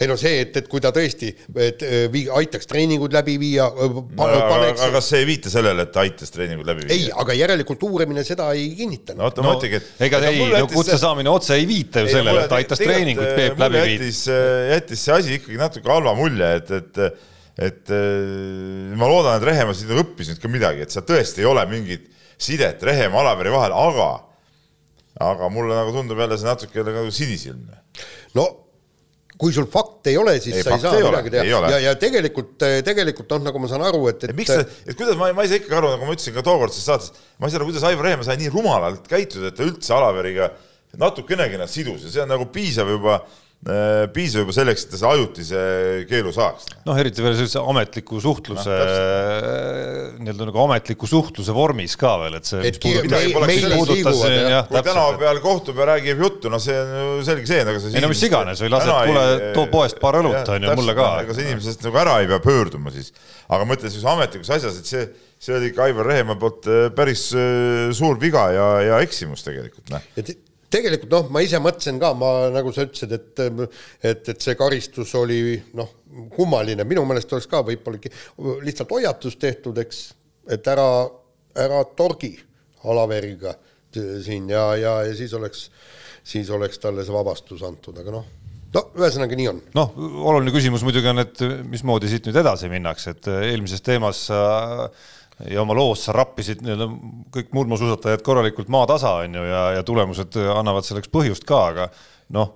Ei 0.00 0.08
no 0.10 0.16
see, 0.18 0.40
et, 0.42 0.56
et 0.58 0.68
kui 0.70 0.82
ta 0.82 0.90
tõesti, 0.94 1.30
et 1.62 1.82
äh, 1.86 2.06
vii-, 2.12 2.26
aitaks 2.40 2.66
treeningud 2.70 3.14
läbi 3.14 3.36
viia 3.38 3.66
äh, 3.68 3.98
pa,. 4.18 4.28
aga 4.50 4.88
kas 4.96 5.10
see 5.12 5.20
ei 5.22 5.28
viita 5.28 5.52
sellele, 5.52 5.86
et 5.86 5.92
ta 5.94 6.02
aitas 6.02 6.34
treeningud 6.34 6.66
läbi 6.66 6.88
viia? 6.88 6.96
ei, 6.96 7.10
aga 7.22 7.36
järelikult 7.38 7.84
uurimine 7.86 8.24
seda 8.26 8.48
ei 8.56 8.72
kinnitanud. 8.78 9.20
no 9.22 9.28
vot, 9.28 9.42
ma 9.44 9.52
mõtlengi, 9.52 9.78
et 9.78 10.02
ega 10.08 10.22
ei, 10.30 10.40
no 10.50 10.64
kutse 10.72 10.98
saamine 11.00 11.30
otse 11.30 11.58
ei 11.60 11.68
viita 11.70 12.02
ju 12.02 12.10
sellele, 12.10 12.42
et 12.42 12.50
ta 12.50 12.58
aitas 12.58 12.82
treeninguid 12.82 13.28
äh, 13.28 13.38
Peep 13.38 13.62
läbi 13.62 13.78
viia. 13.78 13.92
jättis, 13.92 14.24
jättis 14.72 15.06
see 15.06 15.14
asi 15.20 15.38
ikkagi 15.38 15.60
natuke 15.60 15.94
halva 15.94 16.16
mulje, 16.18 16.50
et, 16.58 16.74
et 16.80 17.22
et 17.54 17.90
ma 18.98 19.06
loodan, 19.06 19.36
et 19.38 19.44
Rehemaa 19.46 19.76
siin 19.78 19.92
õppis 20.02 20.32
nüüd 20.32 20.40
ka 20.42 20.48
midagi, 20.50 20.82
et 20.82 20.90
seal 20.90 21.04
tõesti 21.06 21.44
ei 21.44 21.46
ole 21.46 21.62
mingit 21.70 22.08
sidet 22.34 22.82
Rehemaa, 22.82 23.22
Alaveri 23.22 23.52
vahel, 23.54 23.76
aga, 23.78 24.08
aga 25.22 25.50
mulle 25.54 25.78
nagu 25.78 25.94
tundub 25.94 26.18
jälle 26.18 26.40
see 26.40 26.50
natuke 26.50 26.82
nagu 26.82 27.14
sinisilmne. 27.14 27.78
no 28.34 28.48
kui 29.40 29.52
sul 29.54 29.66
fakte 29.70 30.12
ei 30.12 30.18
ole, 30.20 30.36
siis 30.40 30.60
Ei, 30.60 30.62
sa 30.66 30.76
ei 30.76 30.82
saa 30.82 30.94
ei 30.94 31.02
ole, 31.02 31.10
midagi 31.10 31.32
teha 31.34 31.56
ole. 31.58 31.70
ja, 31.72 31.78
ja 31.88 31.94
tegelikult, 31.98 32.52
tegelikult 32.86 33.32
noh, 33.34 33.42
nagu 33.48 33.62
ma 33.62 33.70
saan 33.70 33.82
aru, 33.88 34.04
et, 34.12 34.22
et 34.28 34.34
miks 34.36 34.52
ta, 34.52 34.60
et 34.86 34.94
kuidas 34.98 35.18
ma, 35.18 35.32
ma 35.34 35.42
ei 35.42 35.50
saa 35.50 35.58
ikkagi 35.62 35.74
aru, 35.80 35.90
nagu 35.96 36.06
ma 36.06 36.14
ütlesin 36.14 36.36
ka 36.36 36.44
tookordses 36.46 36.86
saates, 36.86 37.10
ma 37.38 37.48
ei 37.48 37.54
saa 37.54 37.60
aru, 37.60 37.70
kuidas 37.72 37.86
Aivar 37.88 38.06
Rehemaa 38.08 38.28
sai 38.28 38.38
nii 38.40 38.52
rumalalt 38.54 39.08
käituda, 39.10 39.50
et 39.50 39.58
ta 39.58 39.66
üldse 39.66 39.96
Alaveriga 39.96 40.52
natukenegi 41.00 41.58
nad 41.58 41.70
sidus 41.70 42.04
ja 42.06 42.12
see 42.14 42.22
on 42.22 42.30
nagu 42.30 42.46
piisav 42.54 42.90
juba 42.94 43.18
piisab 44.12 44.42
juba 44.42 44.52
selleks, 44.52 44.82
et 44.84 44.90
ta 44.92 44.98
selle 45.00 45.14
ajutise 45.16 45.60
keelu 46.08 46.32
saaks. 46.36 46.66
noh, 46.84 46.98
eriti 47.00 47.22
veel 47.24 47.32
sellise 47.38 47.62
ametliku 47.64 48.20
suhtluse 48.20 48.74
no,, 48.74 50.18
nii-öelda 50.20 50.48
nagu 50.50 50.60
ametliku 50.66 51.08
suhtluse 51.08 51.54
vormis 51.56 51.96
ka 52.00 52.12
veel, 52.20 52.36
et 52.36 52.50
see. 52.50 52.60
Kui 54.68 54.84
tänava 54.84 55.16
peal 55.20 55.40
kohtub 55.44 55.80
ja 55.80 55.88
räägib 55.94 56.20
juttu, 56.26 56.52
no 56.52 56.60
see 56.60 56.76
on 56.76 56.94
ju 56.98 57.26
selge 57.30 57.48
see, 57.48 57.64
aga 57.64 57.80
Ei 57.94 58.04
no 58.04 58.12
mis 58.12 58.24
iganes, 58.28 58.60
või 58.64 58.72
lased, 58.74 58.92
kuule, 59.08 59.26
too 59.56 59.66
poest 59.72 60.00
paar 60.02 60.20
õlut, 60.20 60.40
on 60.44 60.68
ju, 60.68 60.78
mulle 60.82 60.96
ka. 61.00 61.10
ega 61.24 61.36
see 61.36 61.48
inimesest 61.48 61.88
nagu 61.88 62.04
ära 62.04 62.20
ei 62.20 62.28
pea 62.30 62.42
pöörduma 62.44 62.92
siis. 62.92 63.14
aga 63.48 63.64
ma 63.64 63.78
ütlen 63.78 63.96
siis 63.96 64.04
ametlikus 64.12 64.52
asjas, 64.58 64.80
et 64.82 64.92
see, 64.92 65.08
see 65.40 65.56
oli 65.56 65.72
ikka 65.72 65.88
Aivar 65.88 66.12
Rehemaa 66.12 66.36
poolt 66.40 66.68
äh, 66.68 66.88
päris 66.96 67.30
äh, 67.32 67.88
suur 67.96 68.20
viga 68.20 68.50
ja, 68.52 68.68
ja 68.92 69.04
eksimus 69.04 69.46
tegelikult, 69.46 69.88
noh. 69.94 70.04
Tegelikult 70.74 71.12
noh, 71.14 71.28
ma 71.34 71.42
ise 71.44 71.60
mõtlesin 71.62 72.00
ka, 72.02 72.12
ma 72.18 72.32
nagu 72.54 72.72
sa 72.74 72.86
ütlesid, 72.86 73.14
et 73.14 73.42
et, 73.44 74.30
et 74.34 74.40
see 74.42 74.56
karistus 74.58 75.14
oli 75.18 75.56
noh, 75.78 75.90
kummaline, 76.34 76.86
minu 76.88 77.04
meelest 77.08 77.32
oleks 77.34 77.50
ka 77.50 77.62
võib-olla 77.66 78.62
lihtsalt 78.64 78.94
hoiatus 78.94 79.38
tehtud, 79.40 79.78
eks, 79.82 80.06
et 80.54 80.66
ära, 80.70 80.88
ära 81.64 81.84
torgi 81.96 82.34
Alaveriga 82.84 83.54
siin 83.94 84.48
ja, 84.50 84.72
ja, 84.76 84.94
ja 85.06 85.12
siis 85.16 85.32
oleks, 85.36 85.68
siis 86.26 86.50
oleks 86.52 86.80
talle 86.82 87.04
see 87.06 87.14
vabastus 87.14 87.62
antud, 87.66 87.96
aga 88.02 88.12
noh, 88.18 88.26
no 88.74 88.82
ühesõnaga 88.98 89.38
nii 89.38 89.50
on. 89.50 89.60
noh, 89.78 89.94
oluline 90.30 90.54
küsimus 90.54 90.84
muidugi 90.86 91.10
on, 91.10 91.22
et 91.22 91.44
mismoodi 91.70 92.10
siit 92.10 92.26
nüüd 92.28 92.40
edasi 92.42 92.70
minnakse, 92.72 93.14
et 93.14 93.30
eelmises 93.52 93.84
teemas 93.86 94.26
sa 94.28 94.40
ja 95.50 95.62
oma 95.62 95.74
loos 95.76 96.04
sa 96.06 96.14
rappisid 96.16 96.62
nii-öelda 96.64 96.90
kõik 97.34 97.54
murdmaasuusatajad 97.56 98.22
korralikult 98.26 98.68
maatasa, 98.72 99.16
on 99.24 99.40
ju, 99.40 99.46
ja, 99.50 99.62
ja 99.78 99.86
tulemused 99.86 100.36
annavad 100.54 100.86
selleks 100.86 101.10
põhjust 101.12 101.46
ka, 101.48 101.64
aga 101.72 101.88
noh, 102.34 102.52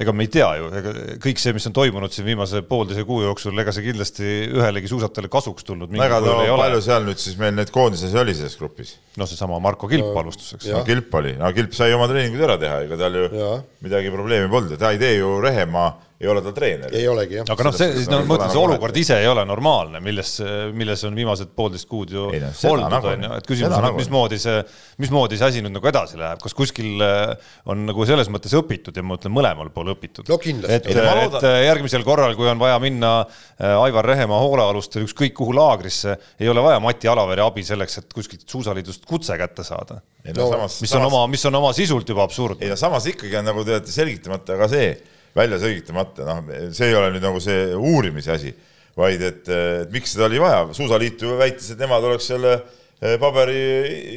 ega 0.00 0.12
me 0.16 0.24
ei 0.24 0.30
tea 0.32 0.48
ju, 0.56 0.68
ega 0.78 0.92
kõik 1.20 1.40
see, 1.42 1.52
mis 1.56 1.66
on 1.68 1.74
toimunud 1.76 2.12
siin 2.14 2.28
viimase 2.28 2.62
poolteise 2.68 3.02
kuu 3.08 3.22
jooksul, 3.24 3.56
ega 3.60 3.72
see 3.74 3.84
kindlasti 3.88 4.28
ühelegi 4.52 4.88
suusatajale 4.92 5.28
kasuks 5.32 5.66
tulnud. 5.66 5.92
väga 5.96 6.20
no, 6.24 6.36
palju 6.60 6.82
seal 6.84 7.08
nüüd 7.08 7.20
siis 7.20 7.36
meil 7.40 7.56
neid 7.56 7.72
koondises 7.74 8.14
oli 8.16 8.36
selles 8.36 8.56
grupis? 8.60 8.94
noh, 9.20 9.28
seesama 9.28 9.58
Marko 9.60 9.88
Kilp 9.90 10.16
alustuseks. 10.22 10.70
no 10.72 10.84
Kilp 10.86 11.16
oli, 11.20 11.34
no 11.40 11.50
Kilp 11.56 11.74
sai 11.76 11.92
oma 11.96 12.08
treeningud 12.12 12.44
ära 12.46 12.56
teha, 12.60 12.84
ega 12.86 13.00
tal 13.00 13.18
ju 13.18 13.26
Ja. 13.40 13.50
midagi 13.84 14.12
probleemi 14.14 14.48
polnud 14.52 14.76
ja 14.76 14.80
ta 14.80 14.92
ei 14.94 15.00
tee 15.02 15.16
ju 15.18 15.34
Rehemaa, 15.42 15.90
ei 16.20 16.28
ole 16.28 16.42
ta 16.44 16.50
treener. 16.52 16.92
ei 16.92 17.06
olegi 17.08 17.38
jah. 17.38 17.46
aga 17.54 17.64
noh, 17.64 17.72
see, 17.76 17.88
no 18.04 18.18
nagu 18.18 18.26
ma 18.28 18.36
ütlen, 18.36 18.50
see 18.52 18.58
nagu 18.58 18.64
olukord 18.66 18.96
ise 19.00 19.16
ei 19.22 19.28
ole 19.30 19.44
normaalne, 19.48 20.02
milles, 20.04 20.34
milles 20.76 21.04
on 21.08 21.14
viimased 21.16 21.54
poolteist 21.56 21.88
kuud 21.88 22.12
ju 22.12 22.26
Ei 22.36 22.42
seda 22.52 22.74
oldud, 22.74 22.90
nagu- 22.92 23.08
on 23.14 23.24
ju, 23.24 23.30
et 23.38 23.46
küsimus 23.48 23.72
on, 23.72 23.84
nagu- 23.86 23.96
et 23.96 24.02
mismoodi 24.02 24.38
see, 24.42 24.58
mismoodi 25.00 25.38
see 25.40 25.48
asi 25.48 25.62
nüüd 25.64 25.72
nagu 25.78 25.88
edasi 25.88 26.20
läheb, 26.20 26.42
kas 26.44 26.56
kuskil 26.58 27.00
äh, 27.06 27.32
on 27.72 27.86
nagu 27.88 28.04
selles 28.08 28.28
mõttes 28.32 28.52
õpitud 28.58 28.96
ja 29.00 29.04
ma 29.06 29.16
ütlen 29.16 29.32
mõlemal 29.32 29.70
pool 29.72 29.94
õpitud. 29.94 30.28
No 30.28 30.36
kindlasti. 30.42 30.76
et, 30.76 30.90
no 30.96 31.06
ma 31.06 31.14
et 31.24 31.30
loodan- 31.32 31.56
järgmisel 31.64 32.04
korral, 32.04 32.36
kui 32.36 32.50
on 32.52 32.60
vaja 32.60 32.76
minna 32.84 33.12
äh, 33.24 33.80
Aivar 33.80 34.04
Rehemaa 34.12 34.42
hoolealustel 34.44 35.06
ükskõik 35.08 35.32
kuhu 35.40 35.54
laagrisse, 35.56 36.18
ei 36.40 36.50
ole 36.52 36.60
vaja 36.64 36.82
Mati 36.84 37.08
Alaveri 37.08 37.40
abi 37.46 37.64
selleks, 37.64 37.96
et 38.02 38.12
kuskilt 38.12 38.44
suusaliidust 38.44 39.08
kutse 39.08 39.38
kätte 39.40 39.64
saada. 39.64 40.02
ei 40.24 40.34
no 40.36 40.50
samas, 40.52 40.76
mis 40.84 40.92
on 40.92 41.00
samas, 41.00 41.14
oma, 41.14 41.26
mis 41.32 41.44
on 41.48 41.54
oma 41.62 41.72
sisult 41.72 42.08
juba 42.12 42.26
absurdne. 42.28 42.60
ei 42.66 42.68
no 42.68 42.76
samas 42.76 43.06
ikkagi 43.08 43.40
on 43.40 43.48
nagu 43.48 43.64
te 43.64 43.78
olete 43.78 43.94
selgitamata 43.94 44.58
ka 44.60 44.68
see, 44.68 44.90
välja 45.36 45.58
selgitamata, 45.62 46.24
noh, 46.26 46.40
see 46.74 46.88
ei 46.90 46.96
ole 46.98 47.12
nüüd 47.14 47.22
nagu 47.24 47.40
see 47.42 47.70
uurimise 47.78 48.32
asi, 48.34 48.50
vaid 48.98 49.22
et, 49.22 49.46
et 49.48 49.92
miks 49.94 50.16
seda 50.16 50.26
oli 50.26 50.40
vaja, 50.42 50.64
Suusaliit 50.76 51.22
ju 51.22 51.36
väitis, 51.38 51.70
et 51.74 51.78
nemad 51.80 52.04
oleks 52.08 52.26
selle 52.32 52.56
eh, 52.56 53.14
paberi 53.22 53.60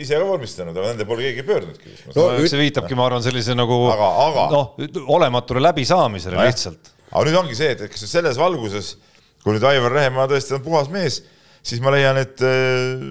ise 0.02 0.18
ka 0.18 0.26
vormistanud, 0.28 0.74
aga 0.76 0.90
nende 0.94 1.06
poole 1.08 1.28
keegi 1.28 1.44
ei 1.44 1.48
pöördunudki. 1.48 1.94
No, 2.16 2.32
no, 2.34 2.48
see 2.50 2.60
viitabki, 2.64 2.98
ma 2.98 3.06
arvan, 3.08 3.24
sellise 3.26 3.54
nagu 3.58 3.78
Aga- 3.94 4.10
aga- 4.26 4.50
noh, 4.52 4.74
olematule 5.20 5.62
läbisaamisele 5.70 6.40
Nojah. 6.40 6.50
lihtsalt 6.52 6.92
aga 7.14 7.28
nüüd 7.30 7.38
ongi 7.44 7.56
see, 7.58 7.72
et 7.76 7.86
kas 7.94 8.04
selles 8.10 8.40
valguses, 8.42 8.96
kui 9.46 9.54
nüüd 9.54 9.66
Aivar 9.70 9.94
Rehemaa 9.94 10.26
tõesti 10.32 10.56
on 10.58 10.64
puhas 10.66 10.88
mees, 10.90 11.20
siis 11.64 11.78
ma 11.84 11.92
leian, 11.94 12.18
et 12.18 12.42
äh, 12.42 13.04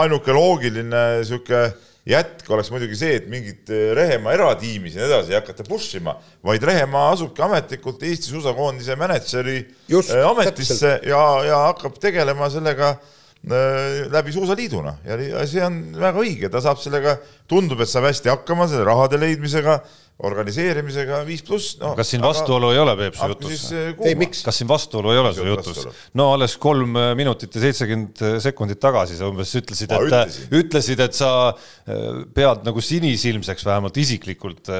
ainuke 0.00 0.32
loogiline 0.32 1.02
sihuke 1.28 1.66
jätk 2.08 2.48
oleks 2.50 2.70
muidugi 2.74 2.96
see, 2.98 3.14
et 3.20 3.28
mingit 3.30 3.70
äh, 3.70 3.92
Rehemaa 3.96 4.34
eratiimi 4.34 4.90
siin 4.90 5.04
edasi 5.06 5.34
ei 5.34 5.38
hakata 5.38 5.66
push 5.68 6.00
ima, 6.00 6.16
vaid 6.44 6.64
Rehemaa 6.66 7.12
asubki 7.12 7.44
ametlikult 7.46 8.02
Eesti 8.08 8.32
suusakoondise 8.32 8.96
mänedžeri 8.98 9.58
äh, 9.62 10.22
ametisse 10.26 10.96
ja, 11.06 11.22
ja 11.46 11.60
hakkab 11.68 12.00
tegelema 12.02 12.50
sellega 12.50 12.96
äh, 12.96 14.02
läbi 14.10 14.34
Suusaliiduna. 14.34 14.96
Ja, 15.06 15.20
ja 15.22 15.46
see 15.46 15.62
on 15.62 15.78
väga 16.02 16.24
õige, 16.24 16.50
ta 16.50 16.62
saab 16.64 16.82
sellega, 16.82 17.20
tundub, 17.50 17.84
et 17.84 17.92
saab 17.92 18.10
hästi 18.10 18.34
hakkama 18.34 18.66
selle 18.70 18.88
rahade 18.88 19.20
leidmisega, 19.22 19.78
organiseerimisega, 20.22 21.22
viis 21.26 21.42
pluss 21.46 21.76
no,. 21.80 21.94
kas 21.98 22.12
siin 22.12 22.22
vastuolu 22.22 22.70
ei 22.74 22.78
ole, 22.78 22.94
Peep, 22.98 23.16
su 23.18 23.28
jutus? 23.32 23.64
äh, 23.74 23.88
ei, 24.06 24.14
miks? 24.18 24.42
kas 24.46 24.60
siin 24.60 24.68
vastuolu 24.70 25.10
ei 25.14 25.18
ole 25.18 25.32
su 25.34 25.46
jutus 25.46 25.80
no 26.18 26.28
alles 26.36 26.54
kolm 26.62 26.94
minutit 27.18 27.56
ja 27.56 27.64
seitsekümmend 27.64 28.22
sekundit 28.44 28.78
tagasi 28.82 29.16
sa 29.18 29.26
umbes 29.30 29.50
ütlesid, 29.58 29.90
et 29.90 30.06
ütlesin. 30.06 30.46
ütlesid, 30.60 31.02
et 31.02 31.18
sa 31.18 31.32
äh, 31.50 32.22
pead 32.36 32.62
nagu 32.68 32.84
sinisilmseks 32.84 33.66
vähemalt 33.66 33.98
isiklikult. 34.02 34.70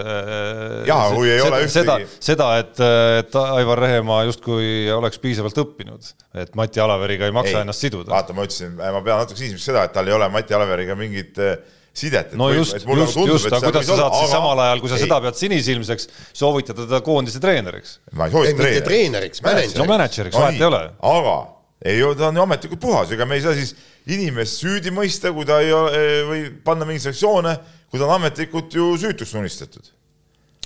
Jaa, 0.87 1.03
kui 1.15 1.31
ei 1.33 1.41
ole 1.43 1.65
ühtegi- 1.65 1.75
seda, 1.75 1.99
seda, 2.23 2.49
et, 2.63 2.79
et 3.23 3.37
Aivar 3.43 3.83
Rehemaa 3.83 4.23
justkui 4.29 4.91
oleks 4.95 5.19
piisavalt 5.23 5.59
õppinud, 5.65 6.13
et 6.45 6.55
Mati 6.59 6.83
Alaveriga 6.83 7.27
ei 7.29 7.35
maksa 7.35 7.57
Ei, 7.59 7.61
ennast 7.67 7.83
siduda. 7.85 8.13
vaata, 8.15 8.37
ma 8.37 8.47
ütlesin, 8.47 8.77
ma 8.79 9.01
pean 9.03 9.23
natuke 9.25 9.41
sismiseks 9.41 9.73
seda, 9.73 9.87
et 9.89 9.97
tal 9.97 10.09
ei 10.09 10.15
ole 10.17 10.29
Mati 10.33 10.55
Alaveriga 10.57 10.97
mingit 10.99 11.39
äh, 11.43 11.57
sidet. 11.93 12.33
no 12.33 12.51
just, 12.53 12.75
just, 12.75 13.17
just, 13.17 13.47
aga 13.53 13.61
kuidas 13.69 13.87
sa 13.87 13.97
saad 14.01 14.15
siis 14.17 14.31
samal 14.33 14.61
ajal, 14.65 14.81
kui 14.81 14.91
sa 14.91 14.97
ei. 14.97 15.05
seda 15.05 15.19
pead 15.25 15.39
sinisilmseks, 15.39 16.09
soovitada 16.37 16.87
teda 16.87 17.01
koondise 17.05 17.41
treeneriks? 17.43 17.99
ma 18.17 18.29
ei 18.29 18.33
ei, 18.33 18.37
soovita 18.37 18.65
mitte 18.65 18.85
treeneriks, 18.87 19.43
mänedžeriks. 19.45 19.81
no 19.81 19.89
mänedžeriks, 19.91 20.39
vahet 20.41 20.61
ei 20.61 20.69
ole. 20.69 20.83
aga 21.13 21.37
ei, 21.85 22.03
ta 22.19 22.29
on 22.31 22.39
ju 22.39 22.45
ametlikult 22.47 22.81
puhas, 22.81 23.13
ega 23.13 23.27
me 23.29 23.37
ei 23.37 23.45
saa 23.45 23.55
siis 23.59 23.75
inimest 24.13 24.63
süüdi 24.63 24.93
mõista, 24.95 25.33
kui 25.35 25.47
ta 25.49 25.59
ei 25.63 25.73
ole, 25.75 26.05
või 26.29 26.45
panna 26.65 26.87
mingeid 26.89 27.11
sanktsioone, 27.11 27.57
kui 27.91 28.01
ta 28.01 28.07
on 28.07 28.17
ametlikult 28.17 28.75
ju 28.79 28.93
süütuks 29.03 29.35
tunnistatud. 29.35 29.93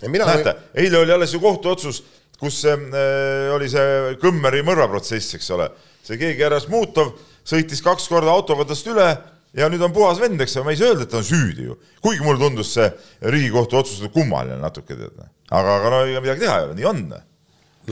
mina 0.07 0.29
näete, 0.29 0.55
eile 0.77 1.03
oli 1.03 1.12
alles 1.12 1.35
ju 1.35 1.41
kohtuotsus, 1.41 2.03
kus 2.39 2.61
see, 2.62 2.75
äh, 2.77 3.55
oli 3.57 3.69
see 3.73 4.19
Kõmmeri 4.23 4.62
mõrvaprotsess, 4.62 5.35
eks 5.41 5.51
ole. 5.57 5.71
see 6.07 6.21
keegi 6.21 6.45
härra 6.45 6.61
Smutov 6.62 7.17
sõitis 7.47 7.83
kaks 7.83 8.07
korda 8.07 8.31
autoga 8.31 8.67
tast 8.69 8.87
üle 8.87 9.09
ja 9.57 9.69
nüüd 9.73 9.83
on 9.87 9.95
puhas 9.95 10.21
vend, 10.21 10.40
eks 10.42 10.59
ole, 10.59 10.69
ma 10.69 10.75
ei 10.75 10.81
saa 10.81 10.92
öelda, 10.92 11.07
et 11.07 11.12
ta 11.12 11.21
on 11.21 11.27
süüdi 11.27 11.69
ju. 11.69 11.79
kuigi 12.05 12.25
mulle 12.25 12.40
tundus 12.42 12.75
see 12.77 12.88
Riigikohtu 13.25 13.81
otsus 13.81 14.03
kummaline 14.14 14.59
natuke, 14.61 14.97
tead. 14.97 15.21
aga, 15.51 15.77
aga 15.79 15.92
no 15.92 16.01
ega 16.05 16.23
midagi 16.25 16.45
teha 16.45 16.57
ei 16.61 16.66
ole, 16.69 16.79
nii 16.79 16.88
on. 16.90 17.05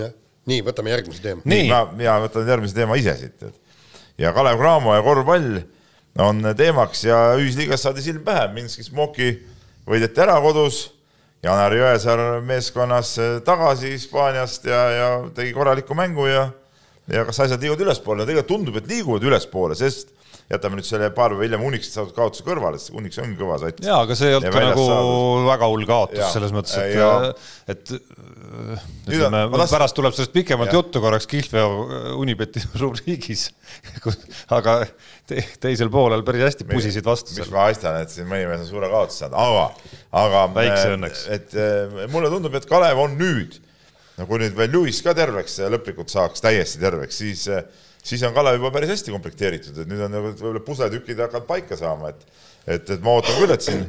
jah, 0.00 0.16
nii, 0.50 0.64
võtame 0.66 0.92
järgmise 0.94 1.22
teema. 1.24 1.44
Nii. 1.48 1.68
ma, 1.72 1.84
mina 1.96 2.18
võtan 2.26 2.50
järgmise 2.54 2.76
teema 2.76 2.98
ise 3.00 3.16
siit, 3.20 3.46
et 3.48 4.20
ja 4.20 4.34
Kalev 4.36 4.60
Cramo 4.60 4.94
ja 4.94 5.04
korvpall 5.04 5.62
on 6.24 6.50
teemaks 6.56 7.06
ja 7.08 7.20
ühisliigas 7.40 7.82
saadi 7.86 8.04
silm 8.04 8.22
pähe, 8.26 8.46
Minski 8.54 8.84
Smoki 8.86 9.32
võideti 9.88 10.22
ära 10.22 10.36
kodus, 10.44 10.86
Janar 11.44 11.74
Jõesaar 11.76 12.20
meeskonnas 12.46 13.16
tagasi 13.44 13.90
Hispaaniast 13.92 14.68
ja, 14.68 14.82
ja 14.94 15.08
tegi 15.36 15.52
korraliku 15.56 15.96
mängu 15.98 16.28
ja 16.30 16.46
ja 17.12 17.24
kas 17.28 17.42
asjad 17.44 17.60
liiguvad 17.60 17.82
ülespoole, 17.84 18.24
tegelikult 18.24 18.48
tundub, 18.48 18.76
et 18.80 18.86
liiguvad 18.88 19.26
ülespoole, 19.28 19.76
sest 19.76 20.14
jätame 20.52 20.76
nüüd 20.78 20.86
selle 20.86 21.08
paar 21.16 21.32
päeva 21.32 21.46
hiljem 21.46 21.62
Unixist 21.64 21.96
saadud 21.96 22.12
kaotuse 22.16 22.44
kõrvale, 22.44 22.76
sest 22.80 22.92
Unix 22.96 23.16
on 23.22 23.30
kõva 23.38 23.56
sats. 23.62 23.84
jaa, 23.86 24.02
aga 24.04 24.16
see 24.18 24.28
ei 24.28 24.36
olnud 24.36 24.48
Ja 24.50 24.52
ka 24.52 24.64
nagu 24.66 24.84
saadud. 24.90 25.46
väga 25.48 25.68
hull 25.72 25.86
kaotus 25.88 26.20
Jaa. 26.20 26.30
selles 26.34 26.52
mõttes, 26.52 26.74
et 26.82 26.94
Ja. 26.98 27.32
et 27.66 27.92
äh, 27.94 27.98
on- 29.08 29.14
ütleme, 29.14 29.42
pärast 29.72 29.96
tuleb 29.96 30.12
sellest 30.16 30.34
pikemalt 30.34 30.68
Jah. 30.68 30.76
juttu 30.82 31.00
korraks 31.00 31.26
Kihlveo 31.30 31.68
äh, 31.88 32.10
Unibeti 32.20 32.60
rubriigis 32.82 33.46
aga 34.52 34.76
te, 35.26 35.40
teisel 35.64 35.88
poolel 35.90 36.22
päris 36.26 36.44
hästi 36.50 36.68
pusisid 36.68 37.04
vastu 37.08 37.32
mis 37.38 37.50
ma 37.50 37.70
et 37.70 38.10
siin 38.12 38.28
mõni 38.28 38.44
mees 38.50 38.66
on 38.66 38.68
suure 38.68 38.90
kaotuse 38.92 39.24
saanud, 39.24 39.38
aga, 39.40 39.64
aga 40.24 40.44
Väikse 40.60 40.90
äh, 40.90 40.96
õnneks. 40.98 41.24
et 41.38 41.56
mulle 42.12 42.28
tundub, 42.32 42.54
et 42.54 42.68
Kalev 42.68 43.00
on 43.00 43.16
nüüd, 43.16 43.56
no 44.18 44.28
kui 44.28 44.38
nüüd 44.44 44.54
veel 44.60 44.70
Lewis 44.76 45.00
ka 45.02 45.16
terveks 45.16 45.56
ja 45.64 45.72
lõplikult 45.72 46.12
saaks 46.12 46.44
täiesti 46.44 46.84
terveks, 46.84 47.16
siis 47.24 47.48
siis 48.04 48.22
on 48.26 48.34
Kalev 48.36 48.58
juba 48.58 48.70
päris 48.74 48.92
hästi 48.94 49.14
komplekteeritud, 49.14 49.78
et 49.80 49.90
nüüd 49.90 50.02
on 50.04 50.12
nagu 50.12 50.32
võib-olla 50.32 50.64
pusletükid 50.64 51.22
hakkavad 51.24 51.46
paika 51.48 51.78
saama, 51.80 52.12
et 52.12 52.26
et, 52.66 52.90
et 52.96 53.04
ma 53.04 53.18
ootan 53.18 53.38
küll, 53.38 53.52
et 53.54 53.64
siin, 53.64 53.86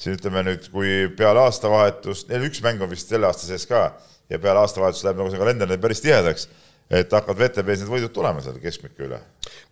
siin 0.00 0.18
ütleme 0.18 0.44
nüüd, 0.46 0.68
kui 0.72 0.92
peale 1.18 1.44
aastavahetust, 1.44 2.28
neil 2.30 2.46
üks 2.48 2.62
mäng 2.64 2.82
on 2.84 2.90
vist 2.92 3.10
selle 3.12 3.28
aasta 3.28 3.46
sees 3.48 3.66
ka 3.68 3.86
ja 4.32 4.40
peale 4.40 4.62
aastavahetust 4.64 5.06
läheb 5.06 5.20
nagu 5.20 5.32
see 5.32 5.40
kalender 5.40 5.68
neil 5.70 5.82
päris 5.82 6.02
tihedaks, 6.04 6.48
et 6.92 7.12
hakkavad 7.12 7.40
VTB-s 7.40 7.84
need 7.84 7.92
võidud 7.92 8.12
tulema 8.14 8.42
seal 8.44 8.56
keskmike 8.62 9.06
üle. 9.06 9.20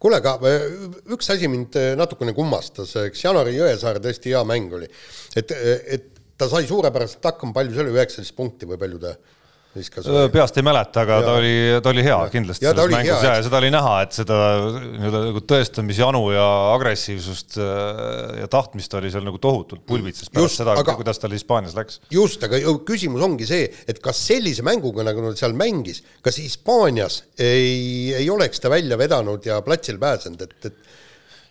kuule, 0.01 0.21
aga 0.21 0.37
äh, 0.49 0.67
üks 1.17 1.29
asi 1.33 1.49
mind 1.53 1.77
äh, 1.81 1.93
natukene 1.99 2.35
kummastas, 2.37 2.95
eks 3.07 3.25
Janari 3.25 3.57
Jõesaar 3.57 4.01
tõesti 4.05 4.33
hea 4.33 4.43
mäng 4.49 4.73
oli. 4.77 4.89
et, 5.37 5.53
et 5.53 6.09
ta 6.41 6.49
sai 6.51 6.67
suurepäraselt 6.69 7.25
hakkama, 7.25 7.55
palju 7.57 7.77
see 7.77 7.85
oli, 7.85 7.95
üheksateist 7.97 8.37
punkti 8.37 8.69
või 8.69 8.81
palju 8.81 9.01
ta 9.03 9.17
viskas. 9.77 10.07
peast 10.33 10.59
ei 10.61 10.65
mäleta, 10.67 11.03
aga 11.07 11.19
ja. 11.19 11.25
ta 11.27 11.35
oli, 11.41 11.55
ta 11.83 11.93
oli 11.93 12.05
hea 12.05 12.17
ja. 12.17 12.31
kindlasti 12.33 12.67
ja, 12.67 12.73
selles 12.75 12.95
mängus 12.95 13.25
hea, 13.25 13.35
ja, 13.39 13.45
seda 13.47 13.61
oli 13.61 13.71
näha, 13.75 13.95
et 14.05 14.17
seda 14.17 14.39
nii-öelda 14.77 15.23
nagu 15.29 15.43
tõestamisjanu 15.53 16.23
ja 16.35 16.47
agressiivsust 16.75 17.59
ja 17.59 18.49
tahtmist 18.53 18.97
oli 19.01 19.13
seal 19.15 19.27
nagu 19.27 19.41
tohutult 19.43 19.85
pulbitses 19.89 20.33
pärast 20.33 20.59
just, 20.59 20.63
seda, 20.63 20.77
kuidas 20.91 21.23
tal 21.23 21.37
Hispaanias 21.37 21.77
läks. 21.79 22.01
just, 22.13 22.43
aga 22.49 22.61
küsimus 22.89 23.25
ongi 23.25 23.49
see, 23.49 23.69
et 23.89 24.03
kas 24.05 24.21
sellise 24.31 24.65
mänguga, 24.67 25.07
nagu 25.09 25.25
nad 25.25 25.39
seal 25.41 25.57
mängis, 25.57 26.03
kas 26.25 26.41
Hispaanias 26.43 27.23
ei, 27.41 28.13
ei 28.19 28.29
oleks 28.33 28.63
ta 28.63 28.73
välja 28.73 29.01
vedanud 29.01 29.47
ja 29.47 29.61
platsile 29.65 30.03
pääsenud, 30.03 30.45
et, 30.49 30.73
et 30.73 31.02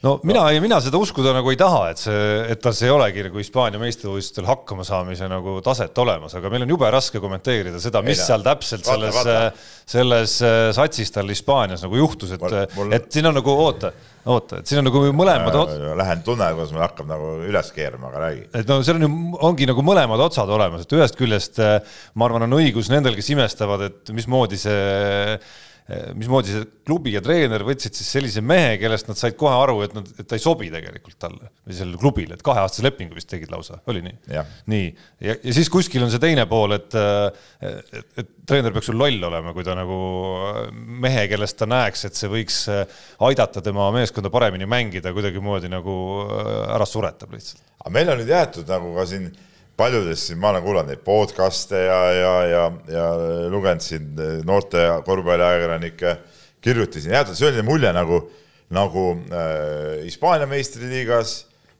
no 0.06 0.16
mina 0.24 0.44
no., 0.46 0.62
mina 0.64 0.80
seda 0.84 1.00
uskuda 1.02 1.34
nagu 1.36 1.52
ei 1.54 1.60
taha, 1.60 1.82
et 1.94 2.02
see, 2.02 2.22
et 2.54 2.62
tal 2.64 2.76
see 2.78 2.90
ei 2.90 2.94
olegi 2.94 3.26
nagu 3.28 3.42
Hispaania 3.42 3.82
meistrivõistlustel 3.82 4.48
hakkama 4.50 4.86
saamise 4.88 5.30
nagu 5.32 5.58
taset 5.66 5.98
olemas, 6.04 6.36
aga 6.38 6.52
meil 6.54 6.66
on 6.66 6.74
jube 6.76 6.90
raske 6.94 7.22
kommenteerida 7.24 7.82
seda, 7.84 8.04
mis 8.06 8.20
ei, 8.20 8.30
seal 8.32 8.46
täpselt 8.46 8.88
vaata, 8.88 9.12
selles, 9.12 9.36
äh, 9.36 9.76
selles 9.96 10.38
äh, 10.46 10.62
satsis 10.78 11.14
tal 11.14 11.30
Hispaanias 11.32 11.86
nagu 11.86 12.02
juhtus, 12.02 12.34
et, 12.38 12.48
mul... 12.78 12.96
et 12.98 13.12
siin 13.14 13.30
on 13.30 13.38
nagu 13.38 13.54
oota 13.68 13.94
oota, 14.30 14.60
et 14.62 14.70
siin 14.70 14.82
on 14.82 14.86
nagu 14.86 15.02
mõlemad 15.18 15.56
ots-. 15.58 15.80
Lähen 15.98 16.22
tunnen, 16.26 16.54
kuidas 16.58 16.74
meil 16.76 16.86
hakkab 16.86 17.10
nagu 17.10 17.32
üles 17.48 17.72
keerama, 17.74 18.12
aga 18.12 18.24
räägi. 18.26 18.44
et 18.60 18.70
no 18.70 18.78
seal 18.86 19.00
on 19.00 19.08
ju, 19.08 19.12
ongi 19.50 19.68
nagu 19.70 19.86
mõlemad 19.86 20.22
otsad 20.28 20.50
olemas, 20.54 20.86
et 20.86 20.96
ühest 20.98 21.18
küljest 21.18 21.62
äh, 21.62 21.98
ma 22.14 22.28
arvan, 22.30 22.46
on 22.46 22.60
õigus 22.60 22.92
nendel, 22.94 23.18
kes 23.18 23.32
imestavad, 23.34 23.88
et 23.90 24.14
mismoodi 24.16 24.62
see 24.62 25.38
mismoodi 26.16 26.54
see 26.54 26.66
klubi 26.88 27.14
ja 27.16 27.22
treener 27.24 27.64
võtsid 27.66 27.96
siis 27.98 28.10
sellise 28.16 28.44
mehe, 28.46 28.76
kellest 28.80 29.10
nad 29.10 29.20
said 29.20 29.36
kohe 29.40 29.54
aru, 29.64 29.80
et 29.86 29.96
nad, 29.96 30.08
et 30.22 30.28
ta 30.30 30.38
ei 30.38 30.44
sobi 30.44 30.70
tegelikult 30.72 31.18
talle 31.20 31.50
või 31.66 31.78
sellele 31.78 32.00
klubile, 32.02 32.38
et 32.38 32.46
kaheaastase 32.46 32.86
lepingu 32.86 33.18
vist 33.18 33.30
tegid 33.32 33.52
lausa, 33.52 33.80
oli 33.92 34.04
nii? 34.06 34.16
nii, 34.72 34.88
ja, 35.26 35.36
ja 35.36 35.56
siis 35.58 35.72
kuskil 35.74 36.06
on 36.06 36.14
see 36.14 36.22
teine 36.24 36.46
pool, 36.50 36.78
et, 36.78 36.96
et, 36.96 38.08
et 38.22 38.32
treener 38.48 38.76
peaks 38.76 38.92
ju 38.92 38.96
loll 38.96 39.30
olema, 39.32 39.56
kui 39.58 39.66
ta 39.68 39.76
nagu 39.78 40.00
mehe, 40.76 41.26
kellest 41.32 41.60
ta 41.60 41.68
näeks, 41.70 42.08
et 42.08 42.20
see 42.20 42.32
võiks 42.32 42.64
aidata 43.28 43.64
tema 43.66 43.90
meeskonda 43.96 44.32
paremini 44.34 44.70
mängida, 44.70 45.14
kuidagimoodi 45.16 45.72
nagu 45.72 45.96
ära 46.72 46.88
suretab 46.88 47.34
lihtsalt. 47.36 47.66
aga 47.82 47.96
meil 47.98 48.14
on 48.14 48.22
nüüd 48.22 48.32
jäetud 48.32 48.70
nagu 48.70 48.94
ka 48.96 49.10
siin 49.10 49.32
paljudes 49.78 50.28
siin, 50.28 50.40
ma 50.42 50.52
olen 50.52 50.64
kuulanud 50.64 50.92
neid 50.92 51.02
podcast'e 51.06 51.80
ja, 51.86 52.00
ja, 52.14 52.34
ja, 52.46 52.64
ja 52.92 53.06
lugenud 53.52 53.84
siin 53.84 54.10
noorte 54.46 54.84
korvpalliajakirjanike 55.06 56.16
kirjutisi, 56.62 57.10
jäetud 57.10 57.38
selline 57.38 57.66
mulje 57.66 57.92
nagu, 57.96 58.22
nagu 58.74 59.06
äh, 59.34 60.04
Hispaania 60.06 60.46
äh, 60.46 60.52
meistriliigas, 60.52 61.36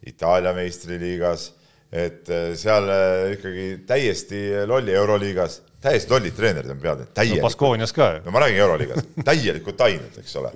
Itaalia 0.08 0.54
meistriliigas, 0.58 1.52
et 1.92 2.30
äh, 2.32 2.52
seal 2.58 2.90
ikkagi 3.36 3.68
täiesti 3.88 4.42
lolli 4.66 4.96
Euroliigas, 4.98 5.62
täiesti 5.84 6.14
lollid 6.14 6.36
treenerid 6.38 6.74
on 6.74 6.82
peal, 6.82 7.06
täielikult 7.14 7.44
no,. 7.44 7.50
Baskoonias 7.50 7.94
ka 7.96 8.12
ju. 8.16 8.26
no 8.26 8.34
ma 8.34 8.46
räägin 8.46 8.66
Euroliigas, 8.66 9.10
täielikult 9.30 9.86
ainult, 9.86 10.18
eks 10.24 10.36
ole. 10.42 10.54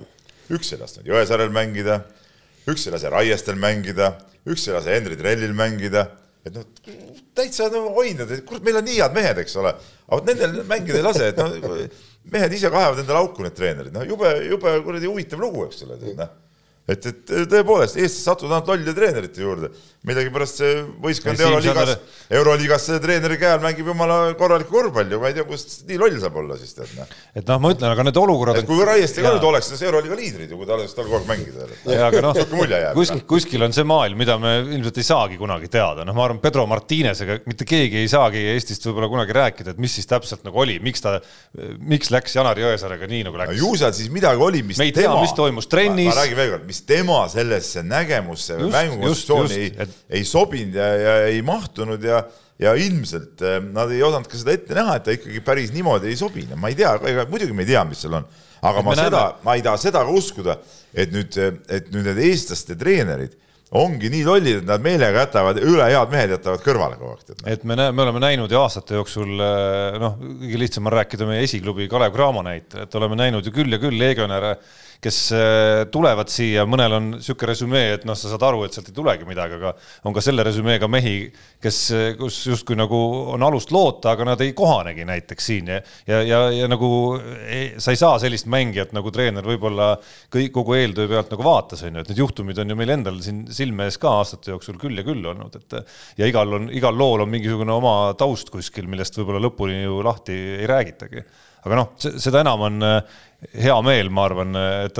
üks 0.56 0.74
ei 0.74 0.82
lasknud 0.82 1.10
Jõesaarel 1.10 1.54
mängida, 1.54 2.00
üks 2.66 2.88
ei 2.88 2.96
lase 2.96 3.10
Raiestel 3.12 3.58
mängida, 3.60 4.16
üks 4.48 4.66
ei 4.66 4.74
lase 4.74 4.98
Henri 4.98 5.18
Trellil 5.18 5.54
mängida 5.54 6.08
et 6.46 6.56
noh, 6.56 6.64
täitsa 7.36 7.68
no 7.72 7.88
hoidnud, 7.96 8.30
et 8.32 8.46
kurat, 8.46 8.64
meil 8.66 8.80
on 8.80 8.86
nii 8.86 9.00
head 9.00 9.14
mehed, 9.16 9.42
eks 9.42 9.58
ole, 9.60 9.74
aga 10.06 10.20
vot 10.20 10.30
nendel 10.30 10.58
mängida 10.70 11.00
ei 11.00 11.06
lase, 11.06 11.30
et 11.32 11.40
noh, 11.42 11.76
mehed 12.32 12.56
ise 12.56 12.70
kaevavad 12.72 13.02
endale 13.02 13.22
auku, 13.22 13.44
need 13.44 13.56
treenerid, 13.58 13.94
noh, 13.94 14.06
jube, 14.08 14.32
jube 14.46 14.74
kuradi 14.86 15.10
huvitav 15.10 15.42
lugu, 15.42 15.66
eks 15.68 15.86
ole, 15.88 16.00
noh 16.16 16.34
et, 16.86 17.06
et 17.10 17.32
tõepoolest, 17.50 17.98
Eestis 17.98 18.22
satuvad 18.26 18.56
ainult 18.56 18.70
lollide 18.70 18.94
treenerite 18.94 19.42
juurde. 19.42 19.70
millegipärast 20.06 20.60
see 20.60 20.74
võistkond 21.02 21.40
Euroliigas, 21.42 21.88
Euroliigas 22.38 22.84
selle 22.86 23.00
treeneri 23.02 23.38
käe 23.40 23.56
all 23.56 23.64
mängib 23.64 23.88
jumala 23.90 24.18
korralikku 24.38 24.70
korvpalli, 24.76 25.18
ma 25.18 25.32
ei 25.32 25.34
tea, 25.34 25.42
kust 25.48 25.80
nii 25.88 25.98
loll 25.98 26.18
saab 26.22 26.36
olla 26.38 26.58
siis 26.60 26.76
tead 26.76 26.92
noh. 26.94 27.08
et 27.34 27.48
noh, 27.48 27.58
ma 27.64 27.72
ütlen, 27.74 27.90
aga 27.90 28.04
need 28.06 28.20
olukorrad. 28.20 28.60
kui 28.68 28.86
Raieste 28.86 29.24
ka 29.24 29.32
nüüd 29.34 29.46
oleks, 29.48 29.72
siis 29.72 29.82
Euroliiga 29.88 30.18
liidrid 30.20 30.52
ju, 30.52 30.60
kui 30.60 30.68
ta 30.68 30.76
oleks 30.76 30.94
tal 30.94 31.08
kogu 31.08 31.18
aeg 31.18 31.26
mängida. 31.32 31.66
aga 32.06 32.22
noh, 32.28 32.38
kuskil, 32.94 33.24
kuskil 33.34 33.66
on 33.66 33.74
see 33.74 33.86
maailm, 33.88 34.22
mida 34.22 34.38
me 34.38 34.54
ilmselt 34.78 35.02
ei 35.02 35.08
saagi 35.10 35.40
kunagi 35.42 35.72
teada, 35.72 36.06
noh, 36.06 36.14
ma 36.14 36.28
arvan, 36.28 36.38
Pedro 36.44 36.68
Martinesega 36.70 37.40
mitte 37.50 37.66
keegi 37.66 38.04
ei 38.04 38.12
saagi 38.12 38.46
Eestist 38.52 38.86
võib-olla 38.86 39.10
kunagi 39.10 39.34
rääkida, 39.34 39.74
et 39.74 39.82
mis 39.82 39.98
siis 39.98 40.06
täpselt 40.06 40.46
nagu 40.46 40.62
oli, 40.62 40.78
miks 40.86 41.02
ta, 41.02 41.16
miks 41.82 42.14
läks 42.14 42.38
Janar 42.38 42.62
Jõesaarega 42.62 43.10
nii 43.10 43.26
nagu 43.26 43.42
läks. 43.42 43.58
ju 43.58 43.74
seal 43.82 43.94
siis 43.96 44.14
midagi 44.14 44.46
oli, 44.46 44.62
mis 44.70 44.78
me 44.78 44.86
ei 44.86 44.94
tea, 44.94 45.10
mis 45.18 45.34
toimus 45.34 45.66
trennis. 45.72 46.12
ma 46.14 46.20
räägin 46.22 46.38
veel 46.38 46.54
kord, 46.54 46.66
mis 46.70 46.75
mis 46.76 46.82
tema 46.84 47.22
sellesse 47.32 47.84
nägemusse 47.86 48.58
või 48.60 48.72
mängukonstruktsiooni 48.74 49.60
ei, 49.62 49.70
et... 49.86 49.94
ei 50.18 50.26
sobinud 50.28 50.76
ja, 50.76 50.88
ja 51.00 51.14
ei 51.30 51.40
mahtunud 51.46 52.04
ja 52.04 52.24
ja 52.56 52.72
ilmselt 52.80 53.42
eh, 53.44 53.58
nad 53.60 53.90
ei 53.92 54.02
osanud 54.04 54.30
ka 54.32 54.38
seda 54.40 54.54
ette 54.56 54.76
näha, 54.76 54.96
et 54.96 55.04
ta 55.04 55.12
ikkagi 55.12 55.42
päris 55.44 55.72
niimoodi 55.74 56.08
ei 56.08 56.16
sobi, 56.16 56.46
no 56.48 56.56
ma 56.60 56.70
ei 56.72 56.78
tea, 56.78 56.94
ega 57.10 57.26
muidugi 57.28 57.52
me 57.56 57.66
ei 57.66 57.72
tea, 57.74 57.82
mis 57.84 58.00
seal 58.00 58.16
on, 58.16 58.28
aga 58.64 58.80
et 58.80 58.86
ma 58.86 58.94
seda, 58.96 59.24
ma 59.44 59.56
ei 59.58 59.64
taha 59.66 59.80
seda 59.82 60.04
ka 60.06 60.14
uskuda, 60.16 60.54
et 60.96 61.12
nüüd, 61.12 61.36
et 61.36 61.90
nüüd 61.92 62.08
need 62.08 62.22
eestlaste 62.30 62.78
treenerid 62.80 63.36
ongi 63.76 64.08
nii 64.08 64.22
lollid, 64.24 64.62
et 64.62 64.68
nad 64.70 64.80
meelega 64.80 65.26
jätavad, 65.26 65.58
üle 65.58 65.90
head 65.90 66.12
mehed 66.14 66.32
jätavad 66.36 66.64
kõrvale 66.64 66.96
kogu 66.96 67.16
aeg. 67.18 67.44
et 67.52 67.68
me 67.68 67.76
näeme, 67.76 67.96
me 67.98 68.04
oleme 68.06 68.22
näinud 68.22 68.52
ju 68.52 68.60
aastate 68.62 68.96
jooksul, 68.96 69.36
eh, 69.36 70.00
noh, 70.00 70.16
kõige 70.16 70.64
lihtsam 70.64 70.88
on 70.88 70.96
rääkida 70.96 71.28
meie 71.28 71.44
esiklubi 71.44 71.90
Kalev 71.92 72.16
Cramo 72.16 72.46
näitel, 72.46 72.86
et 72.86 72.96
oleme 72.96 73.20
näinud 73.20 73.44
ju 73.44 73.52
küll 73.52 73.76
ja 73.76 73.82
küll 73.82 74.00
legionäre 74.00 74.56
kes 75.02 75.18
äh, 75.36 75.84
tulevad 75.92 76.30
siia, 76.32 76.64
mõnel 76.68 76.96
on 76.96 77.10
niisugune 77.16 77.50
resümee, 77.52 77.94
et 77.96 78.06
noh, 78.08 78.16
sa 78.18 78.30
saad 78.32 78.44
aru, 78.46 78.64
et 78.66 78.76
sealt 78.76 78.90
ei 78.90 78.96
tulegi 78.96 79.28
midagi, 79.28 79.58
aga 79.58 79.72
on 80.08 80.16
ka 80.16 80.22
selle 80.24 80.44
resümeega 80.46 80.88
mehi, 80.90 81.16
kes, 81.62 81.80
kus 82.18 82.40
justkui 82.50 82.78
nagu 82.78 82.98
on 83.34 83.44
alust 83.46 83.72
loota, 83.74 84.14
aga 84.14 84.30
nad 84.32 84.44
ei 84.44 84.54
kohanegi 84.56 85.06
näiteks 85.08 85.48
siin 85.50 85.70
ja, 85.72 85.80
ja, 86.08 86.20
ja, 86.26 86.40
ja 86.54 86.68
nagu 86.70 86.90
ei, 87.44 87.74
sa 87.82 87.94
ei 87.94 88.00
saa 88.00 88.20
sellist 88.22 88.48
mängijat 88.52 88.94
nagu 88.96 89.12
treener 89.14 89.46
võib-olla 89.46 89.94
kõik, 90.32 90.52
kogu 90.54 90.76
eeltöö 90.78 91.10
pealt 91.10 91.32
nagu 91.34 91.46
vaatas, 91.46 91.84
on 91.86 91.98
ju, 91.98 92.04
et 92.04 92.12
need 92.12 92.22
juhtumid 92.22 92.62
on 92.62 92.72
ju 92.72 92.78
meil 92.78 92.94
endal 92.96 93.20
siin 93.24 93.44
silme 93.54 93.88
ees 93.88 94.00
ka 94.02 94.18
aastate 94.20 94.54
jooksul 94.54 94.80
küll 94.80 94.98
ja 94.98 95.06
küll 95.06 95.24
olnud, 95.32 95.58
et 95.60 95.80
ja 96.20 96.30
igal 96.30 96.58
on, 96.58 96.70
igal 96.74 96.96
lool 96.96 97.24
on 97.24 97.32
mingisugune 97.32 97.74
oma 97.74 97.96
taust 98.18 98.52
kuskil, 98.54 98.88
millest 98.90 99.18
võib-olla 99.18 99.42
lõpuni 99.48 99.82
ju 99.82 100.00
lahti 100.06 100.36
ei 100.60 100.70
räägitagi 100.70 101.24
aga 101.66 101.78
noh, 101.80 101.92
seda 101.98 102.42
enam 102.44 102.62
on 102.68 102.86
äh, 102.86 102.98
hea 103.60 103.76
meel, 103.84 104.10
ma 104.14 104.26
arvan, 104.26 104.56
et, 104.86 104.98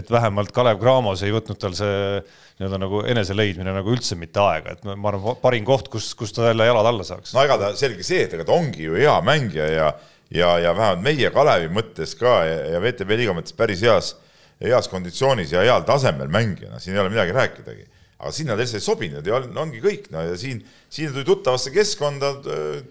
et 0.00 0.10
vähemalt 0.10 0.52
Kalev 0.56 0.80
Cramos 0.80 1.22
ei 1.26 1.34
võtnud 1.34 1.58
tal 1.60 1.74
see 1.76 2.20
nii-öelda 2.56 2.78
nagu 2.80 3.02
eneseleidmine 3.12 3.74
nagu 3.76 3.92
üldse 3.92 4.16
mitte 4.18 4.40
aega, 4.40 4.76
et 4.76 4.86
ma 4.88 5.10
arvan, 5.12 5.36
parim 5.42 5.66
koht, 5.68 5.90
kus, 5.92 6.12
kus 6.18 6.32
ta 6.36 6.48
jälle 6.48 6.68
jalad 6.68 6.88
alla 6.88 7.06
saaks. 7.06 7.34
no 7.36 7.44
ega 7.44 7.58
ta 7.60 7.72
selge 7.78 8.06
see, 8.06 8.24
et 8.24 8.36
ega 8.36 8.46
ta 8.48 8.56
ongi 8.56 8.86
ju 8.86 8.96
hea 8.96 9.16
mängija 9.26 9.66
ja, 9.68 9.90
ja, 10.32 10.54
ja 10.64 10.72
vähemalt 10.76 11.04
meie 11.04 11.32
Kalevi 11.34 11.68
mõttes 11.76 12.16
ka 12.18 12.38
ja, 12.48 12.56
ja 12.76 12.80
VTB 12.84 13.20
liiga 13.20 13.36
mõttes 13.36 13.56
päris 13.56 13.84
heas, 13.84 14.14
heas 14.62 14.88
konditsioonis 14.92 15.52
ja 15.52 15.66
heal 15.66 15.84
tasemel 15.88 16.32
mängija, 16.32 16.72
no 16.72 16.80
siin 16.80 16.96
ei 16.96 17.04
ole 17.04 17.12
midagi 17.12 17.36
rääkidagi 17.36 17.86
aga 18.16 18.32
sinna 18.32 18.54
ta 18.56 18.62
lihtsalt 18.62 18.80
ei 18.80 18.86
sobinud 18.86 19.26
ja 19.28 19.36
on, 19.36 19.50
ongi 19.66 19.82
kõik, 19.84 20.08
no 20.08 20.24
ja 20.24 20.36
siin, 20.40 20.62
siin 20.88 21.12
tuli 21.12 21.26
tuttavasse 21.28 21.68
keskkonda, 21.74 22.32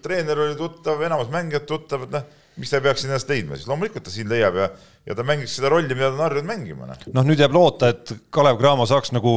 treener 0.04 0.38
oli 0.44 0.54
tuttav, 0.54 1.02
enamus 1.02 1.32
mängijad 1.34 1.66
tuttavad, 1.66 2.12
noh 2.14 2.44
miks 2.56 2.72
ta 2.72 2.78
ei 2.78 2.84
peaks 2.86 3.04
ennast 3.04 3.28
leidma, 3.30 3.56
siis 3.58 3.68
loomulikult 3.68 4.06
ta 4.06 4.12
siin 4.12 4.28
leiab 4.30 4.56
ja, 4.56 4.66
ja 5.08 5.16
ta 5.16 5.24
mängiks 5.26 5.58
seda 5.58 5.70
rolli, 5.72 5.92
mida 5.92 6.08
ta 6.08 6.16
on 6.16 6.24
harjunud 6.24 6.48
mängima. 6.48 6.88
noh, 6.88 7.04
noh 7.18 7.26
nüüd 7.28 7.40
jääb 7.42 7.54
loota, 7.56 7.90
et 7.92 8.12
Kalev 8.32 8.58
Cramo 8.60 8.86
saaks 8.88 9.12
nagu 9.16 9.32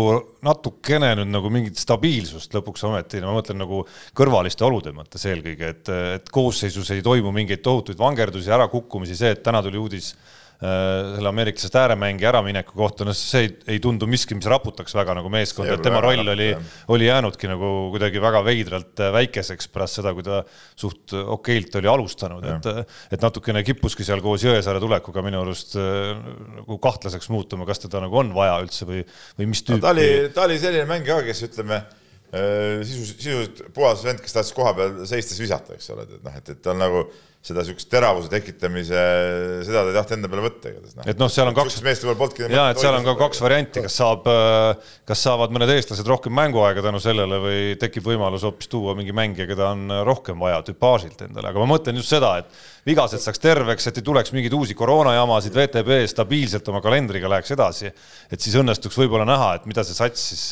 natukene 0.45 1.11
nüüd 1.19 1.31
nagu 1.33 1.51
mingit 1.53 1.79
stabiilsust 1.81 2.55
lõpuks 2.55 2.85
ometi, 2.87 3.21
ma 3.25 3.35
mõtlen 3.35 3.59
nagu 3.59 3.83
kõrvaliste 4.17 4.65
olude 4.67 4.95
mõttes 4.95 5.27
eelkõige, 5.29 5.73
et, 5.75 5.93
et 6.19 6.33
koosseisus 6.33 6.93
ei 6.95 7.03
toimu 7.05 7.33
mingeid 7.35 7.63
tohutuid 7.65 7.99
vangerdusi, 7.99 8.51
ärakukkumisi, 8.55 9.19
see, 9.19 9.35
et 9.35 9.43
täna 9.45 9.63
tuli 9.65 9.81
uudis 9.81 10.13
selle 10.59 11.29
ameeriklasest 11.29 11.75
ääremängija 11.79 12.33
äramineku 12.33 12.73
kohta, 12.75 13.05
no 13.07 13.13
see 13.15 13.45
ei, 13.45 13.51
ei 13.75 13.79
tundu 13.79 14.07
miski, 14.11 14.35
mis 14.35 14.47
raputaks 14.51 14.91
väga 14.97 15.13
nagu 15.15 15.29
meeskonda, 15.31 15.77
et 15.77 15.83
tema 15.85 16.01
roll 16.03 16.33
oli, 16.33 16.49
oli 16.91 17.07
jäänudki 17.07 17.47
nagu 17.47 17.69
kuidagi 17.93 18.19
väga 18.19 18.41
veidralt 18.43 18.99
äh, 18.99 19.13
väikeseks 19.15 19.71
pärast 19.71 20.01
seda, 20.01 20.11
kui 20.17 20.25
ta 20.25 20.41
suht 20.75 21.15
okeilt 21.15 21.79
oli 21.79 21.91
alustanud, 21.91 22.43
et, 22.51 22.91
et 23.15 23.23
natukene 23.23 23.63
kippuski 23.63 24.03
seal 24.03 24.19
koos 24.25 24.43
Jõesaare 24.43 24.83
tulekuga 24.83 25.23
minu 25.23 25.39
arust 25.45 25.77
äh, 25.79 26.11
nagu 26.57 26.79
kahtlaseks 26.83 27.31
muutuma, 27.31 27.67
kas 27.69 27.79
teda 27.85 28.03
nagu 28.03 28.19
on 28.19 28.35
vaja 28.35 28.59
üldse 28.59 28.89
või, 28.89 29.05
või 29.39 29.51
mis 29.53 29.63
tüüpi 29.63 29.79
no,. 29.79 29.87
ta 29.87 29.95
oli, 29.95 30.09
ta 30.35 30.43
oli 30.49 30.59
selline 30.59 30.83
mängija 30.91 31.21
ka, 31.21 31.29
kes 31.31 31.47
ütleme 31.47 31.79
sisus, 32.29 33.15
sisuliselt 33.17 33.63
puhas 33.73 34.03
vend, 34.05 34.21
kes 34.21 34.35
tahtis 34.35 34.53
koha 34.53 34.75
peal 34.77 35.01
seistes 35.09 35.39
visata, 35.41 35.73
eks 35.77 35.89
ole, 35.95 36.05
et 36.05 36.21
noh, 36.25 36.37
et, 36.37 36.53
et 36.53 36.61
tal 36.61 36.77
nagu 36.77 37.07
seda 37.39 37.63
niisugust 37.63 37.87
teravuse 37.87 38.27
tekitamise, 38.27 39.01
seda 39.63 39.85
ta 39.85 39.91
ei 39.93 39.95
tahtnud 39.95 40.17
enda 40.17 40.29
peale 40.31 40.43
võtta 40.43 40.71
igatahes 40.73 40.97
no.. 40.97 41.05
et 41.07 41.21
noh, 41.21 41.29
seal 41.31 41.47
on 41.47 41.55
kaks, 41.55 41.77
ja 42.51 42.65
et 42.73 42.81
seal 42.81 42.97
on 42.97 43.05
ka 43.07 43.13
kaks 43.21 43.39
varianti, 43.45 43.83
kas 43.85 43.95
saab, 44.01 44.27
kas 45.07 45.23
saavad 45.23 45.55
mõned 45.55 45.71
eestlased 45.71 46.11
rohkem 46.11 46.35
mänguaega 46.35 46.83
tänu 46.83 46.99
sellele 46.99 47.39
või 47.39 47.61
tekib 47.79 48.03
võimalus 48.11 48.43
hoopis 48.43 48.67
tuua 48.71 48.91
mingi 48.99 49.15
mängija, 49.15 49.47
keda 49.47 49.71
on 49.71 49.95
rohkem 50.09 50.43
vaja 50.43 50.59
tüpaažilt 50.67 51.23
endale, 51.29 51.53
aga 51.53 51.63
ma 51.63 51.69
mõtlen 51.71 52.01
just 52.01 52.11
seda, 52.11 52.35
et 52.43 52.91
vigased 52.91 53.23
saaks 53.23 53.39
terveks, 53.39 53.87
et 53.87 54.01
ei 54.03 54.09
tuleks 54.11 54.35
mingeid 54.35 54.59
uusi 54.59 54.75
koroonajamasid, 54.75 55.55
VTB 55.55 56.03
stabiilselt 56.11 56.67
oma 56.73 56.83
kalendriga 56.83 57.31
läheks 57.31 57.55
edasi, 57.55 57.93
et 58.27 58.43
siis 58.43 58.59
õnnestuks 58.59 58.99
võib-olla 58.99 59.27
näha, 59.31 59.53
et 59.61 59.71
mida 59.71 59.87
see 59.87 59.95
sats 59.95 60.27
siis 60.33 60.49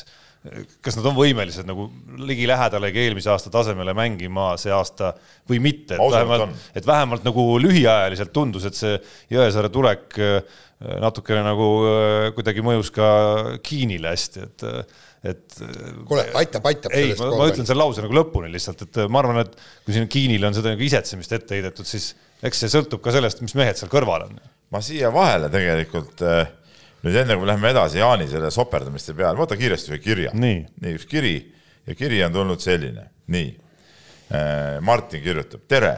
kas 0.84 0.98
nad 0.98 1.08
on 1.10 1.16
võimelised 1.18 1.68
nagu 1.68 1.88
ligilähedalegi 2.28 3.04
eelmise 3.06 3.32
aasta 3.34 3.52
tasemele 3.54 3.94
mängima 3.98 4.52
see 4.62 4.74
aasta 4.74 5.14
või 5.50 5.60
mitte, 5.64 5.98
et 5.98 6.14
vähemalt, 6.14 6.70
et 6.78 6.88
vähemalt 6.88 7.28
nagu 7.28 7.48
lühiajaliselt 7.62 8.34
tundus, 8.36 8.68
et 8.68 8.78
see 8.78 8.96
Jõesaare 9.34 9.72
tulek 9.74 10.20
äh, 10.24 10.60
natukene 11.04 11.44
nagu 11.46 11.68
äh, 11.90 12.30
kuidagi 12.38 12.64
mõjus 12.66 12.92
ka 12.96 13.10
Kiinile 13.66 14.14
hästi, 14.16 14.48
et 14.48 14.68
et 15.28 15.58
kuule, 16.08 16.28
aitab, 16.38 16.68
aitab. 16.70 16.94
ei, 16.96 17.16
ma, 17.18 17.32
ma 17.40 17.48
ütlen 17.50 17.66
selle 17.68 17.82
lause 17.82 18.04
nagu 18.04 18.16
lõpuni 18.16 18.52
lihtsalt, 18.54 18.86
et 18.86 19.00
ma 19.12 19.20
arvan, 19.24 19.42
et 19.42 19.58
kui 19.84 19.96
siin 19.96 20.06
Kiinile 20.12 20.48
on 20.48 20.56
seda 20.56 20.72
nagu 20.72 20.86
isetsemist 20.86 21.34
ette 21.36 21.58
heidetud, 21.58 21.90
siis 21.90 22.12
eks 22.46 22.62
see 22.64 22.72
sõltub 22.72 23.02
ka 23.04 23.12
sellest, 23.16 23.42
mis 23.44 23.58
mehed 23.58 23.80
seal 23.80 23.92
kõrval 23.92 24.30
on. 24.30 24.38
ma 24.72 24.84
siia 24.86 25.10
vahele 25.12 25.50
tegelikult 25.52 26.24
äh 26.24 26.46
nüüd 27.08 27.22
enne 27.22 27.38
kui 27.38 27.46
me 27.46 27.52
läheme 27.52 27.72
edasi 27.72 28.02
Jaani 28.02 28.28
selle 28.30 28.52
soperdamiste 28.54 29.16
peale, 29.18 29.40
võta 29.40 29.58
kiiresti 29.60 29.94
ühe 29.94 30.02
kirja. 30.04 30.34
nii, 30.36 30.60
nii, 30.84 30.98
üks 30.98 31.08
kiri 31.10 31.38
ja 31.88 31.96
kiri 31.96 32.20
on 32.26 32.36
tulnud 32.36 32.64
selline, 32.64 33.08
nii. 33.32 33.50
Äh, 34.28 34.78
Martin 34.84 35.24
kirjutab, 35.24 35.62
tere, 35.72 35.94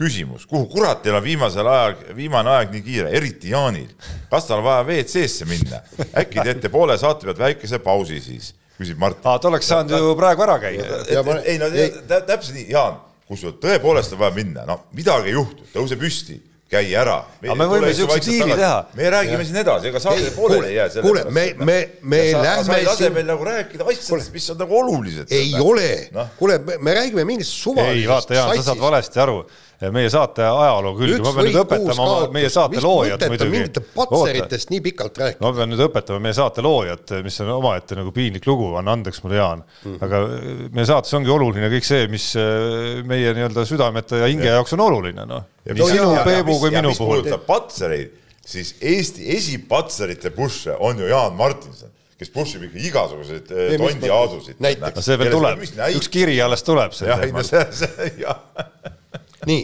küsimus, 0.00 0.46
kuhu 0.50 0.66
kurat 0.72 1.04
teil 1.04 1.14
on 1.14 1.22
viimasel 1.22 1.68
ajal, 1.70 1.94
viimane 2.16 2.50
aeg 2.56 2.72
nii 2.74 2.82
kiire, 2.82 3.12
eriti 3.14 3.52
Jaanil. 3.52 3.92
kas 4.30 4.48
tal 4.48 4.64
vaja 4.64 4.82
WC-sse 4.88 5.46
minna? 5.46 5.82
äkki 6.18 6.42
teete 6.48 6.72
poole 6.72 6.96
saate 6.98 7.28
pealt 7.28 7.38
väikese 7.44 7.78
pausi 7.84 8.18
siis, 8.24 8.50
küsib 8.78 8.98
Martin. 8.98 9.22
aa, 9.28 9.38
ta 9.38 9.52
oleks 9.52 9.70
saanud 9.70 9.94
ju 9.94 10.16
praegu 10.18 10.46
ära 10.48 10.58
käia. 10.62 11.02
ei 11.44 11.60
no 11.62 11.70
täpselt 12.10 12.56
nii, 12.56 12.66
Jaan, 12.72 12.98
kui 13.28 13.38
sul 13.38 13.54
tõepoolest 13.62 14.16
on 14.16 14.24
vaja 14.24 14.34
minna, 14.34 14.66
no 14.66 14.80
midagi 14.96 15.30
ei 15.30 15.38
juhtu, 15.38 15.68
tõuse 15.76 16.00
püsti 16.00 16.40
käi 16.70 16.92
ära. 16.94 17.16
aga 17.42 17.56
me 17.58 17.66
võime 17.70 17.90
siukse 17.96 18.20
diili 18.24 18.54
teha. 18.54 18.74
me 18.94 19.10
räägime 19.14 19.46
siin 19.46 19.58
edasi, 19.62 19.90
ega 19.90 20.02
saade 20.02 20.30
pooleli 20.36 20.70
ei 20.70 20.76
jää. 20.76 21.02
kuule, 21.02 21.24
me, 21.30 21.46
me, 21.58 21.78
me 22.02 22.20
lähme. 22.36 22.64
sa 22.68 22.76
ei 22.78 22.86
lase 22.86 23.10
meil 23.14 23.26
nagu 23.26 23.48
rääkida 23.48 23.88
asjadest, 23.90 24.32
mis 24.34 24.46
on 24.54 24.60
nagu 24.62 24.78
olulised. 24.78 25.32
ei 25.34 25.50
ole 25.58 25.90
no., 26.14 26.28
kuule, 26.38 26.60
me 26.78 26.94
räägime 26.94 27.26
mingist 27.26 27.58
suvalisest. 27.58 27.98
ei, 27.98 28.08
vaata 28.08 28.38
Jaan, 28.38 28.54
sa 28.60 28.70
saad 28.70 28.84
valesti 28.86 29.22
aru 29.22 29.42
meie 29.88 30.10
saate 30.12 30.44
ajaloo 30.44 30.92
külge, 30.98 31.18
ma 31.24 31.30
pean 31.32 31.46
nüüd 31.48 31.58
õpetama 31.62 32.04
oma, 32.04 32.16
meie 32.34 32.50
saate 32.52 32.82
loojat 32.84 33.22
muidugi. 33.32 33.52
mingite 33.54 33.82
patseritest 33.94 34.72
nii 34.74 34.82
pikalt 34.84 35.20
rääkida. 35.22 35.40
ma 35.40 35.52
pean 35.56 35.72
nüüd 35.72 35.80
õpetama 35.86 36.20
meie 36.26 36.36
saate 36.36 36.64
loojat, 36.64 37.14
mis 37.24 37.40
on 37.40 37.52
omaette 37.54 37.96
nagu 37.96 38.12
piinlik 38.12 38.44
lugu, 38.50 38.74
anna 38.76 38.92
andeks 38.98 39.22
mulle, 39.24 39.38
Jaan 39.40 39.62
mm. 39.62 39.94
-hmm. 39.94 40.04
aga 40.04 40.68
meie 40.76 40.88
saates 40.90 41.16
ongi 41.16 41.32
oluline 41.32 41.72
kõik 41.72 41.88
see, 41.88 42.10
mis 42.12 42.28
äh, 42.36 43.00
meie 43.08 43.32
nii-öelda 43.36 43.64
südamete 43.68 44.20
ja 44.20 44.28
hinge 44.28 44.50
ja. 44.50 44.58
jaoks 44.60 44.76
on 44.76 44.84
oluline, 44.84 45.24
noh. 45.24 45.48
nii 45.64 45.88
sinu, 45.94 46.12
Peebu 46.28 46.58
kui 46.60 46.74
minu 46.76 46.92
puhul. 46.92 47.22
puudutab 47.22 47.48
patsereid, 47.48 48.12
siis 48.44 48.74
Eesti 48.80 49.32
esipatserite 49.38 50.36
pušše 50.36 50.76
on 50.76 51.00
ju 51.00 51.08
Jaan 51.08 51.40
Martinson 51.40 51.88
kes 52.20 52.28
push 52.28 52.58
ib 52.58 52.68
ikka 52.68 52.80
igasuguseid 52.84 53.48
äh, 53.48 53.76
tondi 53.80 54.12
aadusid. 54.12 54.60
no 54.60 55.00
see 55.00 55.16
veel 55.16 55.32
tuleb, 55.32 55.64
üks 55.96 56.12
kiri 56.12 56.36
alles 56.44 56.60
tuleb. 56.68 56.92
jah, 56.92 57.24
ei 57.24 57.32
no 57.32 57.40
see, 57.48 57.64
see, 57.72 58.10
jah 58.20 58.44
nii, 59.46 59.62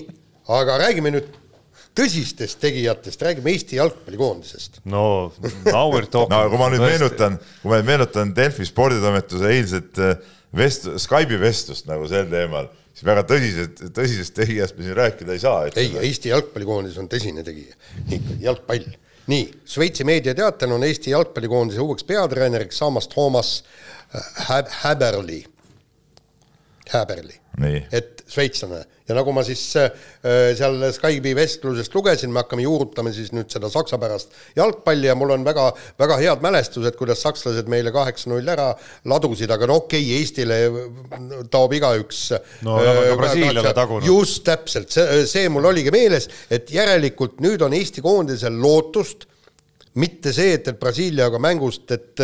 aga 0.57 0.79
räägime 0.87 1.13
nüüd 1.15 1.35
tõsistest 1.97 2.61
tegijatest, 2.61 3.23
räägime 3.25 3.53
Eesti 3.55 3.79
jalgpallikoondisest. 3.79 4.81
no 4.85 5.33
now 5.65 5.91
we 5.93 6.03
are 6.03 6.07
talking 6.07 6.33
no 6.33 6.43
kui 6.53 6.61
ma 6.61 6.71
nüüd 6.73 6.85
meenutan, 6.85 7.39
kui 7.63 7.71
ma 7.71 7.81
nüüd 7.81 7.91
meenutan 7.91 8.35
Delfi 8.37 8.67
sporditoimetuse 8.69 9.53
eilset 9.53 10.03
äh, 10.03 10.19
vest-, 10.57 10.91
Skype'i 11.03 11.41
vestlust 11.41 11.89
nagu 11.89 12.09
sel 12.11 12.29
teemal, 12.33 12.69
siis 12.93 13.07
väga 13.09 13.25
tõsisest, 13.31 13.83
tõsisest 13.97 14.37
tegijast 14.37 14.79
me 14.79 14.87
siin 14.87 14.99
rääkida 14.99 15.37
ei 15.37 15.43
saa. 15.43 15.67
ei, 15.73 15.91
Eesti 16.05 16.33
jalgpallikoondis 16.33 17.01
on 17.01 17.11
tõsine 17.13 17.45
tegija, 17.47 17.77
ikkagi 18.05 18.39
jalgpall. 18.45 18.95
nii, 19.33 19.49
Šveitsi 19.67 20.07
meediateatel 20.09 20.77
on 20.77 20.85
Eesti 20.87 21.15
jalgpallikoondise 21.15 21.83
uueks 21.85 22.05
peatreeneriks 22.09 22.85
saamas 22.85 23.09
Toomas 23.13 23.57
Häberli, 24.83 25.45
Häberli, 26.93 27.41
et 27.65 28.23
šveitslane. 28.29 28.83
Ja 29.07 29.15
nagu 29.15 29.31
ma 29.31 29.45
siis 29.47 29.61
äh, 29.79 29.93
seal 30.59 30.81
Skype'i 30.93 31.35
vestlusest 31.39 31.95
lugesin, 31.95 32.33
me 32.35 32.43
hakkame 32.43 32.65
juurutama 32.65 33.13
siis 33.15 33.31
nüüd 33.35 33.53
seda 33.53 33.71
saksa 33.71 34.01
pärast 34.03 34.35
jalgpalli 34.59 35.07
ja 35.07 35.15
mul 35.19 35.31
on 35.37 35.47
väga, 35.47 35.69
väga 36.01 36.17
head 36.25 36.43
mälestused, 36.43 36.99
kuidas 36.99 37.23
sakslased 37.23 37.71
meile 37.71 37.93
kaheksa-null 37.95 38.51
ära 38.57 38.73
ladusid, 39.07 39.53
aga 39.55 39.71
no 39.71 39.79
okei 39.85 40.03
okay,, 40.03 40.19
Eestile 40.19 40.59
taob 41.53 41.77
igaüks 41.79 42.25
no 42.67 42.81
nad 42.83 42.91
on 42.91 43.09
ka 43.13 43.21
Brasiiliale 43.23 43.75
tagunud. 43.79 44.11
just 44.11 44.43
täpselt, 44.49 44.91
see, 44.91 45.23
see 45.31 45.47
mul 45.55 45.71
oligi 45.71 45.95
meeles, 45.95 46.27
et 46.51 46.75
järelikult 46.75 47.39
nüüd 47.47 47.63
on 47.63 47.79
Eesti 47.79 48.05
koondisel 48.05 48.59
lootust. 48.63 49.29
Mitte 49.97 50.29
see, 50.35 50.59
et, 50.59 50.67
et 50.69 50.77
Brasiiliaga 50.77 51.39
mängust, 51.41 51.89
et 51.95 52.21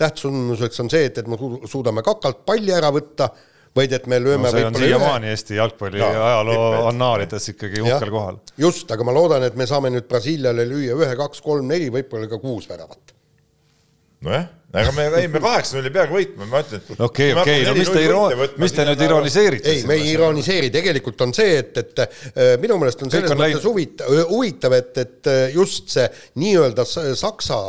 tähtsunnuseks 0.00 0.80
on 0.82 0.88
see, 0.90 1.04
et, 1.06 1.20
et 1.22 1.28
me 1.30 1.36
suudame 1.70 2.02
kakalt 2.02 2.40
palli 2.48 2.72
ära 2.74 2.88
võtta 2.90 3.28
vaid 3.76 3.94
et 3.96 4.06
me 4.10 4.18
lööme 4.20 4.48
no, 4.48 4.52
see 4.52 4.66
on 4.68 4.76
siiamaani 4.76 5.32
Eesti 5.32 5.56
jalgpalli 5.56 6.00
ja, 6.02 6.10
ajaloo 6.12 6.86
annaalides 6.90 7.52
ikkagi 7.54 7.84
uhkel 7.84 8.12
kohal. 8.12 8.40
just, 8.60 8.90
aga 8.92 9.06
ma 9.08 9.14
loodan, 9.16 9.46
et 9.48 9.56
me 9.58 9.66
saame 9.68 9.92
nüüd 9.94 10.08
Brasiiliale 10.10 10.66
lüüa 10.68 10.96
ühe, 10.98 11.12
kaks, 11.18 11.40
kolm, 11.44 11.68
neli, 11.72 11.88
võib-olla 11.94 12.28
ka 12.30 12.40
kuus 12.42 12.68
väravat. 12.68 13.14
nojah, 14.26 14.46
ega 14.82 14.94
me 14.96 15.08
jäime 15.16 15.42
kaheksa-nulli 15.42 15.92
peaaegu 15.94 16.18
võitma, 16.18 16.48
ma 16.52 16.62
ütlen. 16.66 16.84
okei, 17.08 17.32
okei, 17.44 17.66
no 17.68 17.76
mis 17.78 17.92
te 17.92 18.04
iro-, 18.04 18.48
mis 18.60 18.76
te 18.76 18.88
nüüd 18.88 19.04
ironiseerite? 19.08 19.76
ei, 19.76 19.84
me 19.88 20.00
ei 20.00 20.12
ironiseeri, 20.12 20.72
tegelikult 20.74 21.28
on 21.28 21.36
see, 21.36 21.60
et, 21.64 21.76
et 21.80 22.04
äh, 22.04 22.56
minu 22.62 22.76
meelest 22.82 23.06
on 23.06 23.14
selles 23.14 23.36
mõttes 23.38 23.68
huvitav, 23.68 24.18
huvitav, 24.34 24.76
et, 24.82 24.98
et 25.06 25.32
äh, 25.32 25.46
just 25.56 25.88
see 25.96 26.10
nii-öelda 26.44 26.84
Saksa 26.88 27.64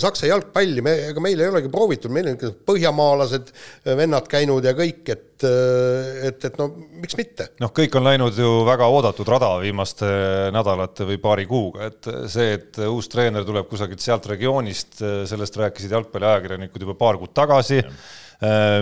Saksa 0.00 0.28
jalgpalli, 0.28 0.82
me, 0.84 0.92
ega 1.10 1.22
meil 1.24 1.40
ei 1.40 1.48
olegi 1.48 1.70
proovitud, 1.72 2.12
meil 2.12 2.28
on 2.30 2.38
ikka 2.38 2.50
põhjamaalased 2.68 3.52
äh, 3.52 3.94
vennad 3.98 4.26
käinud 4.30 4.66
ja 4.66 4.74
kõik, 4.76 5.02
et, 5.14 5.46
äh, 5.48 6.26
et, 6.30 6.48
et 6.50 6.58
no 6.60 6.68
miks 7.02 7.16
mitte. 7.20 7.48
noh, 7.62 7.72
kõik 7.74 7.96
on 7.98 8.04
läinud 8.04 8.36
ju 8.38 8.50
väga 8.68 8.88
oodatud 8.92 9.30
rada 9.32 9.54
viimaste 9.62 10.10
nädalate 10.54 11.08
või 11.08 11.20
paari 11.22 11.46
kuuga, 11.50 11.88
et 11.92 12.10
see, 12.32 12.58
et 12.58 12.82
uus 12.88 13.08
treener 13.12 13.46
tuleb 13.46 13.70
kusagilt 13.70 14.04
sealt 14.04 14.28
regioonist, 14.34 15.00
sellest 15.30 15.56
rääkisid 15.62 15.96
jalgpalliajakirjanikud 15.96 16.86
juba 16.86 16.98
paar 17.00 17.20
kuud 17.22 17.32
tagasi 17.36 17.80
ja 17.80 17.88
Äh, 18.33 18.33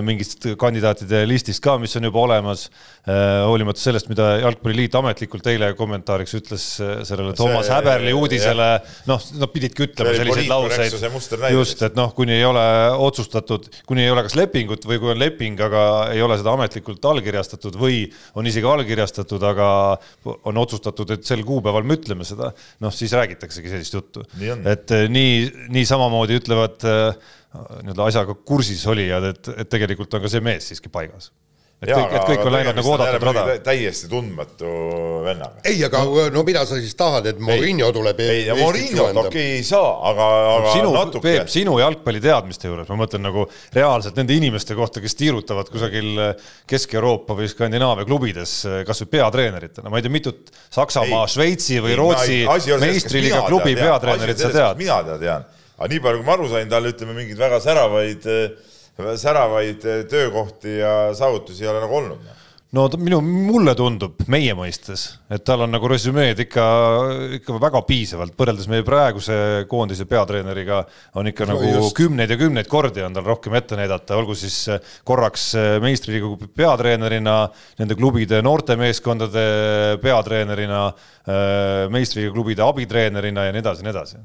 mingist 0.06 0.46
kandidaatide 0.58 1.22
listist 1.28 1.62
ka, 1.62 1.76
mis 1.80 1.94
on 1.98 2.06
juba 2.08 2.22
olemas, 2.22 2.64
äh, 3.04 3.42
hoolimata 3.46 3.80
sellest, 3.82 4.08
mida 4.10 4.28
Jalgpalliliit 4.42 4.94
ametlikult 4.98 5.46
eile 5.52 5.72
kommentaariks 5.78 6.34
ütles 6.38 6.66
äh, 6.82 7.02
sellele 7.08 7.34
Toomas 7.38 7.70
Häberli 7.72 8.14
uudisele, 8.16 8.68
noh, 9.10 9.26
nad 9.40 9.52
pididki 9.52 9.86
ütlema 9.86 10.14
selliseid 10.16 10.50
lauseid, 10.50 10.96
just, 11.54 11.84
et 11.88 11.98
noh, 11.98 12.12
kuni 12.16 12.36
ei 12.38 12.46
ole 12.48 12.64
otsustatud, 13.06 13.68
kuni 13.88 14.06
ei 14.06 14.14
ole 14.14 14.24
kas 14.26 14.36
lepingut 14.38 14.86
või 14.88 15.00
kui 15.02 15.12
on 15.14 15.20
leping, 15.20 15.60
aga 15.68 15.84
ei 16.14 16.24
ole 16.24 16.38
seda 16.40 16.56
ametlikult 16.56 17.10
allkirjastatud 17.12 17.76
või 17.80 18.04
on 18.38 18.48
isegi 18.48 18.68
allkirjastatud, 18.68 19.44
aga 19.52 19.68
on 20.48 20.62
otsustatud, 20.62 21.14
et 21.16 21.28
sel 21.28 21.44
kuupäeval 21.46 21.86
me 21.86 21.98
ütleme 22.00 22.26
seda, 22.28 22.52
noh, 22.82 22.94
siis 22.94 23.14
räägitaksegi 23.18 23.76
sellist 23.76 23.98
juttu. 23.98 24.26
et 24.64 24.96
nii, 25.12 25.68
nii 25.72 25.86
samamoodi 25.88 26.40
ütlevad 26.40 26.88
äh, 26.88 27.38
nii-öelda 27.52 28.08
asjaga 28.08 28.36
kursis 28.48 28.82
olijad, 28.88 29.30
et, 29.32 29.54
et 29.62 29.70
tegelikult 29.70 30.14
on 30.16 30.24
ka 30.24 30.32
see 30.32 30.42
mees 30.44 30.70
siiski 30.70 30.88
paigas. 30.92 31.30
et 31.82 31.90
ja, 31.90 31.96
kõik, 31.98 32.12
et 32.14 32.28
kõik 32.30 32.44
on 32.46 32.54
läinud 32.54 32.76
nagu 32.78 32.90
oodatud 32.94 33.24
rada. 33.26 33.42
täiesti 33.66 34.08
tundmatu 34.08 34.70
vennaga. 35.26 35.60
ei, 35.68 35.82
aga 35.84 36.00
no 36.32 36.44
mida 36.48 36.62
sa 36.68 36.78
siis 36.80 36.96
tahad, 36.96 37.28
et 37.28 37.42
Morinho 37.42 37.90
tuleb 37.92 38.24
ei, 38.24 38.46
ja 38.46 38.56
Morinhot 38.56 39.10
okei 39.10 39.28
okay, 39.28 39.46
ei 39.58 39.66
saa, 39.68 39.92
aga, 40.12 40.28
aga 40.54 40.74
sinu, 40.78 40.92
natuke. 40.96 41.24
Peep, 41.26 41.52
sinu 41.52 41.76
jalgpalliteadmiste 41.82 42.70
juures, 42.70 42.88
ma 42.88 43.00
mõtlen 43.02 43.26
nagu 43.28 43.44
reaalselt 43.76 44.20
nende 44.20 44.36
inimeste 44.38 44.76
kohta, 44.78 45.04
kes 45.04 45.18
tiirutavad 45.20 45.72
kusagil 45.74 46.22
Kesk-Euroopa 46.70 47.36
või 47.36 47.52
Skandinaavia 47.52 48.08
klubides 48.08 48.60
kas 48.88 49.04
või 49.04 49.16
peatreeneritena, 49.18 49.92
ma 49.92 50.00
ei 50.00 50.06
tea, 50.06 50.14
mitut 50.14 50.54
Saksamaa, 50.72 51.26
Šveitsi 51.34 51.82
või 51.84 51.98
Rootsi 52.00 52.44
meistriliiga 52.80 53.44
klubi 53.50 53.76
peatreenerit 53.76 54.40
sa 54.40 54.54
tead? 54.54 54.80
mina 54.80 55.02
tean 55.18 55.50
aga 55.78 55.90
nii 55.92 56.04
palju, 56.04 56.20
kui 56.20 56.28
ma 56.28 56.36
aru 56.36 56.50
sain, 56.52 56.70
tal 56.70 56.90
ütleme 56.90 57.16
mingeid 57.16 57.40
väga 57.40 57.58
säravaid, 57.64 58.28
säravaid 59.22 59.88
töökohti 60.10 60.78
ja 60.82 60.94
saavutusi 61.16 61.64
ei 61.64 61.72
ole 61.72 61.84
nagu 61.84 62.00
olnud 62.02 62.30
no 62.72 62.86
minu, 62.96 63.18
mulle 63.20 63.74
tundub 63.76 64.22
meie 64.32 64.54
mõistes, 64.56 65.04
et 65.32 65.44
tal 65.44 65.66
on 65.66 65.72
nagu 65.74 65.88
resümeed 65.92 66.38
ikka, 66.46 66.64
ikka 67.38 67.56
väga 67.60 67.82
piisavalt, 67.88 68.34
võrreldes 68.38 68.68
meie 68.72 68.84
praeguse 68.86 69.36
koondise 69.68 70.06
peatreeneriga 70.08 70.80
on 71.20 71.28
ikka 71.28 71.48
no 71.48 71.58
nagu 71.58 71.68
just. 71.68 71.96
kümneid 71.98 72.32
ja 72.32 72.38
kümneid 72.40 72.70
kordi 72.72 73.04
on 73.04 73.16
tal 73.16 73.28
rohkem 73.28 73.58
ette 73.60 73.76
näidata, 73.76 74.16
olgu 74.16 74.36
siis 74.38 74.56
korraks 75.08 75.50
meistriliigu 75.84 76.48
peatreenerina, 76.56 77.38
nende 77.80 77.98
klubide 77.98 78.40
noortemeeskondade 78.44 79.46
peatreenerina, 80.02 80.86
meistriliigu 81.92 82.38
klubide 82.38 82.64
abitreenerina 82.64 83.50
ja 83.50 83.52
nii 83.52 83.66
edasi, 83.66 83.84
nii 83.84 83.92
edasi. 83.92 84.22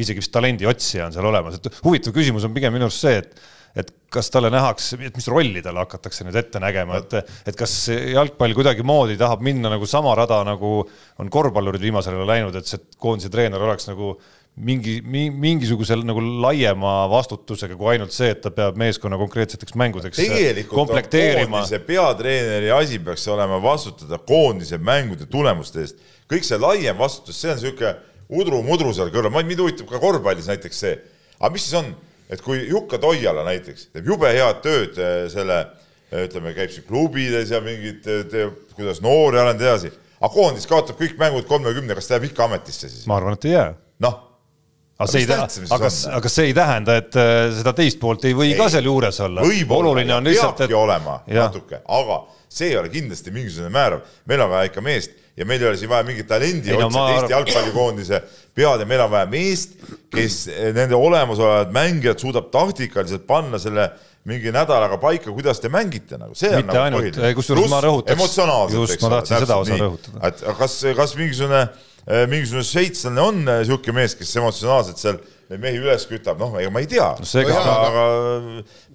Isegi 0.00 0.22
vist 0.22 0.32
talendi 0.32 0.68
otsija 0.68 1.08
on 1.08 1.16
seal 1.16 1.26
olemas, 1.28 1.58
et 1.58 1.82
huvitav 1.84 2.14
küsimus 2.16 2.46
on 2.48 2.54
pigem 2.54 2.72
minu 2.74 2.88
arust 2.88 3.04
see, 3.04 3.18
et 3.22 3.42
et 3.72 3.88
kas 4.12 4.28
talle 4.28 4.50
nähakse, 4.52 4.98
et 5.00 5.16
mis 5.16 5.28
rolli 5.32 5.62
talle 5.64 5.80
hakatakse 5.80 6.26
nüüd 6.26 6.36
ette 6.36 6.60
nägema, 6.60 6.98
et, 7.00 7.30
et 7.48 7.56
kas 7.56 7.72
jalgpall 7.88 8.52
kuidagimoodi 8.58 9.16
tahab 9.20 9.40
minna 9.44 9.70
nagu 9.72 9.88
sama 9.88 10.12
rada, 10.18 10.42
nagu 10.44 10.74
on 11.22 11.32
korvpallurid 11.32 11.80
viimasel 11.80 12.18
ajal 12.18 12.28
läinud, 12.28 12.58
et 12.58 12.68
see 12.68 12.82
koondise 13.00 13.32
treener 13.32 13.64
oleks 13.64 13.88
nagu 13.88 14.12
mingi, 14.60 14.98
mingisugusel 15.00 16.04
nagu 16.04 16.20
laiema 16.44 17.06
vastutusega 17.08 17.76
kui 17.80 17.94
ainult 17.94 18.12
see, 18.12 18.34
et 18.34 18.42
ta 18.44 18.52
peab 18.52 18.76
meeskonna 18.80 19.16
konkreetseteks 19.20 19.76
mängudeks 19.80 20.20
komplekteerima. 20.68 21.62
koondise 21.62 21.80
peatreeneri 21.86 22.70
asi 22.76 23.00
peaks 23.00 23.24
olema 23.32 23.62
vastutada 23.64 24.20
koondise 24.20 24.76
mängude 24.76 25.24
tulemuste 25.32 25.86
eest. 25.86 26.08
kõik 26.28 26.44
see 26.44 26.60
laiem 26.60 27.00
vastutus, 27.00 27.40
see 27.40 27.54
on 27.54 27.62
niisugune 27.62 27.96
udru-mudru 28.32 28.94
seal 28.96 29.12
kõrval, 29.12 29.44
mind 29.44 29.60
huvitab 29.60 29.90
ka 29.90 30.00
korvpallis 30.02 30.48
näiteks 30.48 30.82
see, 30.84 30.96
aga 31.38 31.52
mis 31.52 31.68
siis 31.68 31.78
on 31.80 31.92
et 32.32 32.42
kui 32.44 32.64
Jukka 32.68 33.00
Toiala 33.02 33.44
näiteks 33.46 33.88
teeb 33.92 34.08
jube 34.12 34.30
head 34.32 34.60
tööd 34.64 34.98
äh, 35.00 35.14
selle, 35.32 35.58
äh, 36.10 36.26
ütleme, 36.26 36.54
käib 36.56 36.72
siin 36.72 36.86
klubides 36.88 37.52
ja 37.52 37.60
mingid, 37.64 38.08
äh, 38.08 38.50
kuidas 38.76 39.02
noori 39.04 39.40
arendada 39.40 39.72
edasi, 39.72 39.92
aga 40.18 40.32
koondis 40.32 40.68
kaotab 40.70 41.00
kõik 41.00 41.18
mängud 41.20 41.48
kolmekümne, 41.50 41.96
kas 41.98 42.08
ta 42.08 42.16
jääb 42.16 42.30
ikka 42.30 42.48
ametisse 42.48 42.88
siis? 42.88 43.08
ma 43.10 43.20
arvan, 43.20 43.36
et 43.38 43.48
ei 43.50 43.56
jää. 43.56 43.72
noh 44.06 44.20
aga 45.02 45.10
see 45.10 45.24
ei 45.24 45.26
tähenda, 45.26 45.66
aga, 45.74 45.88
aga 46.16 46.30
see 46.30 46.44
ei 46.46 46.52
tähenda, 46.54 46.94
et 47.00 47.16
seda 47.58 47.72
teist 47.74 47.98
poolt 47.98 48.26
ei 48.28 48.36
või 48.38 48.52
ei, 48.52 48.58
ka 48.60 48.68
seal 48.70 48.86
juures 48.86 49.16
olla. 49.24 49.42
oluline 49.42 50.14
on 50.14 50.28
lihtsalt, 50.30 50.60
et. 50.62 50.74
olema 50.78 51.16
ja. 51.26 51.48
natuke, 51.48 51.80
aga 51.82 52.20
see 52.46 52.70
ei 52.70 52.76
ole 52.78 52.92
kindlasti 52.92 53.34
mingisugune 53.34 53.72
määrav, 53.74 54.04
meil 54.30 54.44
on 54.44 54.52
vaja 54.52 54.70
ikka 54.70 54.84
meest 54.84 55.18
ja 55.36 55.46
meil 55.48 55.62
ei 55.62 55.68
ole 55.70 55.80
siin 55.80 55.90
vaja 55.90 56.04
mingit 56.06 56.28
talendi 56.28 56.74
otsida 56.76 56.88
no, 56.92 57.08
Eesti 57.14 57.32
jalgpallikoondise 57.32 58.22
pead 58.54 58.84
ja 58.84 58.88
meil 58.88 59.04
on 59.06 59.12
vaja 59.14 59.28
meest, 59.32 59.76
kes 60.12 60.44
nende 60.76 60.96
olemasolevad 60.98 61.72
mängijad 61.72 62.20
suudab 62.20 62.50
taktikaliselt 62.52 63.24
panna 63.28 63.60
selle 63.62 63.88
mingi 64.28 64.52
nädalaga 64.54 64.98
paika, 65.02 65.32
kuidas 65.34 65.58
te 65.58 65.70
mängite 65.72 66.18
nagu, 66.20 66.36
see 66.38 66.52
Mitte 66.54 66.78
on 66.78 66.92
nagu 66.94 67.00
põhiline. 67.00 67.32
kusjuures 67.34 67.72
ma 67.72 67.80
rõhutaks. 67.82 68.14
emotsionaalselt, 68.14 68.78
just, 68.78 69.02
ma 69.02 69.10
tahtsin 69.16 69.42
seda 69.42 69.56
osa 69.64 69.78
rõhutada. 69.80 70.20
et 70.28 70.44
kas, 70.60 70.76
kas 71.00 71.14
mingisugune, 71.18 71.62
mingisugune 72.30 72.66
šveitslane 72.68 73.24
on 73.24 73.40
niisugune 73.48 73.96
mees, 73.98 74.14
kes 74.18 74.36
emotsionaalselt 74.38 75.02
seal 75.02 75.18
neid 75.52 75.62
mehi 75.62 75.80
üles 75.82 76.06
kütab, 76.08 76.40
noh, 76.40 76.56
ega 76.60 76.72
ma 76.72 76.82
ei 76.82 76.88
tea 76.90 77.10
no,. 77.18 77.28
aga, 77.44 77.76
aga 77.86 78.04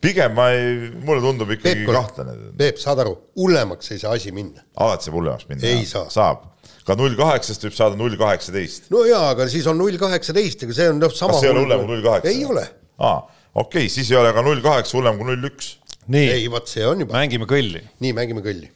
pigem 0.04 0.36
ma 0.38 0.50
ei, 0.56 0.92
mulle 0.98 1.22
tundub 1.24 1.52
ikkagi 1.54 1.84
Peep, 1.84 1.94
kahtlane. 1.94 2.36
Peep, 2.58 2.82
saad 2.82 3.02
aru, 3.04 3.14
hullemaks 3.38 3.94
ei 3.94 4.02
saa 4.02 4.16
asi 4.18 4.34
minna. 4.36 4.64
alati 4.82 5.08
saab 5.08 5.20
hullemaks 5.20 5.50
minna. 5.52 5.68
ei 5.70 5.86
saa. 5.90 6.08
saab 6.14 6.46
ka 6.88 6.96
null 6.96 7.18
kaheksast 7.20 7.66
võib 7.68 7.76
saada 7.76 8.00
null 8.00 8.16
kaheksateist. 8.20 8.90
no 8.94 9.04
jaa, 9.08 9.34
aga 9.34 9.48
siis 9.52 9.68
on 9.70 9.78
null 9.80 10.00
kaheksateist, 10.02 10.64
ega 10.66 10.78
see 10.78 10.88
on 10.94 11.02
noh, 11.04 11.14
sama. 11.14 11.36
kas 11.36 11.44
see 11.44 11.52
ei 11.52 11.56
ole 11.56 11.66
hullem 11.66 11.84
kui 11.84 11.92
null 11.94 12.06
kaheksa? 12.06 12.32
ei 12.32 12.46
ole. 12.48 12.64
aa, 13.04 13.20
okei 13.54 13.86
okay,, 13.86 13.92
siis 13.92 14.12
ei 14.14 14.20
ole 14.22 14.32
ka 14.36 14.46
null 14.46 14.64
kaheksa 14.66 14.98
hullem 14.98 15.20
kui 15.20 15.30
null 15.30 15.52
üks. 15.52 15.76
ei, 16.16 16.48
vot 16.54 16.72
see 16.72 16.88
on 16.88 17.04
juba. 17.04 17.18
mängime 17.20 17.50
kõlli. 17.50 17.84
nii, 18.04 18.16
mängime 18.18 18.46
kõlli. 18.46 18.72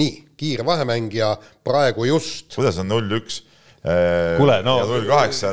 nii, 0.00 0.12
kiire 0.40 0.66
vahemäng 0.66 1.12
ja 1.14 1.34
praegu 1.66 2.08
just. 2.08 2.54
kuidas 2.56 2.80
on 2.80 2.88
null 2.90 3.20
üks? 3.20 3.42
kuule, 4.36 4.58
no 4.62 4.74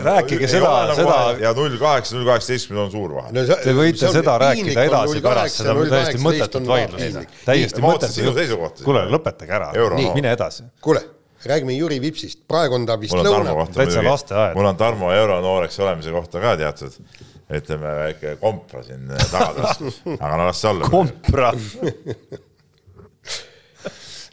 rääkige 0.04 0.48
seda, 0.52 0.72
seda. 0.96 1.20
ja 1.40 1.54
null 1.56 1.78
kaheksa, 1.80 2.16
null 2.18 2.28
kaheksateistkümne 2.28 2.82
on 2.82 2.90
suur 2.92 3.14
vahe 3.16 3.32
no,. 3.32 3.44
Te 3.64 3.76
võite 3.76 4.10
seda 4.12 4.34
rääkida 4.44 4.84
edasi 4.90 5.22
pärast, 5.24 5.62
seda 5.62 5.76
on 5.76 5.88
täiesti 5.94 6.20
mõttetut 6.26 6.68
vaidlust. 6.68 7.38
täiesti 7.46 7.86
mõttetut. 7.86 8.84
kuule, 8.84 9.06
lõpetage 9.14 9.56
ära, 9.60 9.72
mine 10.18 10.36
edasi. 10.36 10.68
kuule, 10.84 11.06
räägime 11.48 11.78
Jüri 11.78 12.02
Vipsist, 12.04 12.44
praegu 12.52 12.76
on 12.76 12.84
ta 12.90 13.00
vist 13.00 13.16
lõuna. 13.16 13.56
täitsa 13.72 14.04
lasteaed. 14.04 14.60
mul 14.60 14.68
on 14.74 14.78
Tarmo 14.84 15.14
euronooreks 15.16 15.80
olemise 15.88 16.12
kohta 16.12 16.44
ka 16.44 16.58
teatud 16.60 17.00
ütleme 17.48 17.96
väike 18.02 18.36
kompra 18.42 18.84
siin 18.84 19.08
tagataskus, 19.32 20.02
aga 20.20 20.34
no 20.36 20.50
las 20.50 20.60
see 20.60 20.72
olla. 20.74 20.92
kompra 20.92 21.54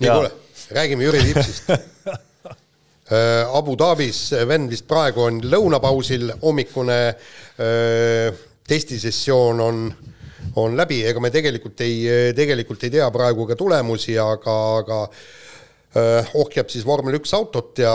nii, 0.01 0.11
kuule, 0.11 0.31
räägime 0.75 1.07
Jüri 1.07 1.25
Vipsist 1.29 1.71
Äh, 3.05 3.45
Abu 3.53 3.77
Dhabis 3.77 4.31
vend 4.49 4.71
vist 4.73 4.87
praegu 4.89 5.27
on 5.27 5.43
lõunapausil, 5.45 6.31
hommikune 6.41 6.97
äh, 7.61 8.39
testisessioon 8.65 9.61
on, 9.61 9.83
on 10.57 10.77
läbi, 10.79 11.03
ega 11.05 11.21
me 11.21 11.29
tegelikult 11.35 11.83
ei, 11.85 11.99
tegelikult 12.33 12.87
ei 12.89 12.95
tea 12.97 13.11
praegu 13.13 13.45
ka 13.51 13.59
tulemusi, 13.61 14.17
aga, 14.17 14.57
aga 14.79 15.03
äh, 15.05 16.33
ohjab 16.41 16.73
siis 16.73 16.89
vormel 16.89 17.21
üks 17.21 17.37
autot 17.37 17.85
ja, 17.85 17.93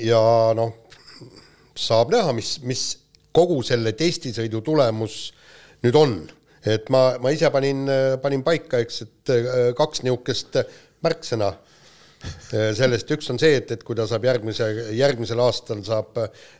ja 0.00 0.24
noh, 0.56 0.72
saab 1.76 2.16
näha, 2.16 2.32
mis, 2.40 2.56
mis 2.64 2.88
kogu 3.36 3.60
selle 3.68 3.92
testisõidu 3.92 4.64
tulemus 4.64 5.26
nüüd 5.84 6.00
on. 6.00 6.22
et 6.64 6.88
ma, 6.88 7.18
ma 7.20 7.36
ise 7.36 7.52
panin, 7.52 7.84
panin 8.22 8.40
paika, 8.44 8.80
eks, 8.80 9.04
et 9.04 9.36
kaks 9.76 10.06
niisugust 10.08 10.56
märksõna 11.04 11.54
Äh, 12.20 12.70
sellest 12.76 13.08
üks 13.14 13.30
on 13.32 13.38
see, 13.40 13.54
et, 13.60 13.70
et 13.72 13.84
kui 13.86 13.96
ta 13.96 14.04
saab 14.08 14.26
järgmise, 14.28 14.66
järgmisel 14.96 15.40
aastal 15.40 15.80
saab 15.86 16.18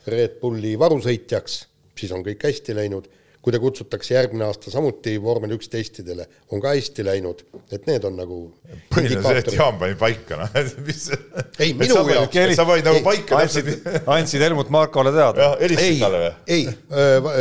Red 0.09 0.39
Bulli 0.41 0.73
varusõitjaks, 0.81 1.57
siis 2.01 2.13
on 2.15 2.25
kõik 2.25 2.47
hästi 2.49 2.77
läinud 2.77 3.09
kui 3.41 3.53
ta 3.53 3.59
kutsutakse 3.61 4.13
järgmine 4.13 4.45
aasta 4.45 4.69
samuti 4.69 5.15
vormel 5.21 5.55
üks 5.55 5.69
testidele, 5.71 6.27
on 6.53 6.61
ka 6.61 6.75
hästi 6.75 7.05
läinud, 7.05 7.41
et 7.73 7.87
need 7.89 8.03
on 8.05 8.19
nagu 8.19 8.37
põhiline 8.93 9.23
see, 9.25 9.39
et 9.41 9.49
Jaan 9.55 9.79
pani 9.81 9.95
paika, 9.97 10.37
noh, 10.43 10.59
mis 10.87 11.07
ei, 11.57 11.73
minu 11.77 11.97
jaoks 12.11 12.37
sa 12.59 12.67
panid 12.69 12.85
nagu 12.85 13.01
paika 13.05 13.39
andsid, 13.41 13.71
andsid 14.17 14.45
Helmut 14.45 14.69
Markole 14.73 15.13
teada? 15.15 15.55
helistasid 15.61 16.03
talle 16.03 16.21
või? 16.21 16.31
ei 16.53 16.67
äh,. 16.69 17.31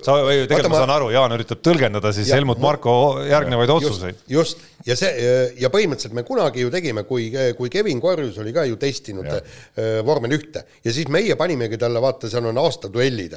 sa, 0.00 0.16
tegelikult 0.48 0.72
ma 0.72 0.80
saan 0.80 0.94
aru, 0.96 1.10
Jaan 1.12 1.36
üritab 1.36 1.60
tõlgendada 1.68 2.14
siis 2.16 2.32
ja, 2.32 2.40
Helmut 2.40 2.62
Marko 2.64 2.94
järgnevaid 3.28 3.74
otsuseid. 3.76 4.24
just, 4.32 4.64
ja 4.86 4.96
see 4.96 5.28
ja 5.60 5.70
põhimõtteliselt 5.72 6.16
me 6.16 6.24
kunagi 6.26 6.64
ju 6.64 6.70
tegime, 6.72 7.04
kui, 7.08 7.28
kui 7.56 7.70
Kevin 7.72 8.00
Korjus 8.02 8.38
oli 8.40 8.52
ka 8.56 8.64
ju 8.68 8.78
testinud 8.80 9.28
ja. 9.28 9.38
äh, 9.40 10.00
vormel 10.06 10.36
ühte. 10.36 10.64
Ja 10.84 10.94
siis 10.94 11.10
meie 11.12 11.36
panimegi 11.40 11.78
talle, 11.80 12.00
vaata, 12.02 12.30
seal 12.32 12.48
on 12.50 12.60
aastaduellid 12.62 13.36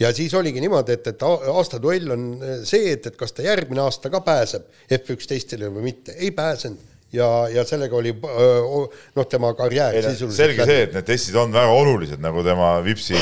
ja 0.00 0.10
siis 0.14 0.34
oligi 0.38 0.62
niimoodi, 0.62 0.98
et, 0.98 1.12
et 1.14 1.22
aastaduell 1.26 2.14
on 2.14 2.26
see, 2.66 2.92
et, 2.94 3.06
et 3.10 3.16
kas 3.18 3.34
ta 3.34 3.46
järgmine 3.46 3.82
aasta 3.84 4.10
ka 4.12 4.22
pääseb 4.24 4.66
F1 4.98 5.30
testile 5.34 5.70
või 5.74 5.90
mitte, 5.90 6.16
ei 6.18 6.34
pääsenud. 6.34 6.90
Ja, 7.14 7.28
ja 7.46 7.62
sellega 7.62 7.94
oli 7.94 8.10
noh, 8.18 9.26
tema 9.30 9.52
karjäär 9.54 10.00
sisuliselt 10.02 10.34
selge 10.34 10.64
see, 10.66 10.80
et 10.88 10.96
need 10.96 11.06
testid 11.06 11.36
on 11.38 11.52
väga 11.54 11.70
olulised 11.70 12.18
nagu 12.18 12.42
tema 12.42 12.72
Vipsi 12.82 13.14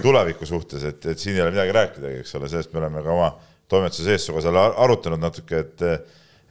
tuleviku 0.00 0.48
suhtes, 0.48 0.86
et, 0.88 1.04
et 1.12 1.20
siin 1.20 1.36
ei 1.36 1.42
ole 1.44 1.52
midagi 1.52 1.74
rääkidagi, 1.76 2.22
eks 2.22 2.38
ole, 2.38 2.48
sellest 2.48 2.72
me 2.72 2.80
oleme 2.80 3.02
ka 3.04 3.12
oma 3.12 3.28
toimetuse 3.68 4.06
sees 4.06 4.24
sinuga 4.24 4.46
seal 4.46 4.56
arutanud 4.62 5.20
natuke, 5.20 5.60
et 5.60 5.84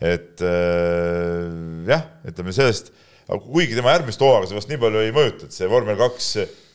et 0.03 0.43
äh, 0.43 1.47
jah, 1.87 2.03
ütleme 2.27 2.55
sellest, 2.55 2.91
kuigi 3.27 3.77
tema 3.77 3.93
järgmist 3.95 4.21
hooaega 4.21 4.49
see 4.49 4.57
vast 4.57 4.71
nii 4.71 4.81
palju 4.81 5.05
ei 5.05 5.15
mõjuta, 5.15 5.47
et 5.47 5.55
see 5.55 5.69
vormel 5.71 5.95
kaks 5.99 6.33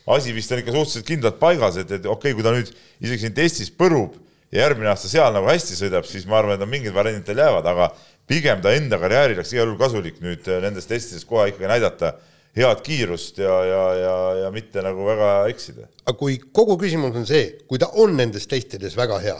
asi 0.09 0.33
vist 0.33 0.51
on 0.51 0.61
ikka 0.63 0.73
suhteliselt 0.73 1.05
kindlalt 1.05 1.37
paigas, 1.41 1.77
et, 1.77 1.91
et 1.99 2.05
okei 2.05 2.33
okay,, 2.33 2.37
kui 2.37 2.45
ta 2.45 2.55
nüüd 2.55 2.71
isegi 2.71 3.27
siin 3.27 3.35
testis 3.37 3.69
põrub 3.69 4.17
ja 4.49 4.63
järgmine 4.63 4.89
aasta 4.89 5.11
seal 5.11 5.33
nagu 5.35 5.49
hästi 5.49 5.77
sõidab, 5.77 6.07
siis 6.09 6.25
ma 6.29 6.39
arvan, 6.39 6.57
et 6.57 6.65
on 6.65 6.71
mingid 6.71 6.95
variandid 6.95 7.27
tal 7.27 7.41
jäävad, 7.43 7.69
aga 7.69 7.91
pigem 8.29 8.63
ta 8.63 8.73
enda 8.77 8.99
karjääri 9.01 9.37
oleks 9.37 9.53
igal 9.53 9.67
juhul 9.67 9.79
kasulik 9.81 10.19
nüüd 10.23 10.49
äh, 10.49 10.61
nendes 10.65 10.89
testides 10.89 11.25
kohe 11.29 11.49
ikkagi 11.51 11.69
näidata 11.69 12.15
head 12.57 12.81
kiirust 12.85 13.37
ja, 13.41 13.55
ja, 13.65 13.83
ja, 13.97 14.17
ja 14.43 14.51
mitte 14.53 14.81
nagu 14.85 15.05
väga 15.05 15.29
eksida. 15.51 15.87
aga 16.05 16.17
kui 16.17 16.39
kogu 16.41 16.79
küsimus 16.81 17.17
on 17.17 17.29
see, 17.29 17.45
kui 17.69 17.81
ta 17.81 17.91
on 18.01 18.17
nendes 18.17 18.49
testides 18.49 18.97
väga 18.97 19.19
hea 19.23 19.37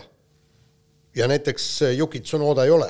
ja 1.17 1.29
näiteks 1.31 1.69
äh, 1.87 1.97
Yuki 1.97 2.21
Tsunoda 2.21 2.65
ei 2.69 2.73
ole, 2.75 2.89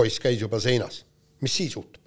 poiss 0.00 0.22
käis 0.22 0.40
juba 0.40 0.60
seinas, 0.62 1.04
mis 1.44 1.60
siis 1.60 1.76
juhtub? 1.76 2.00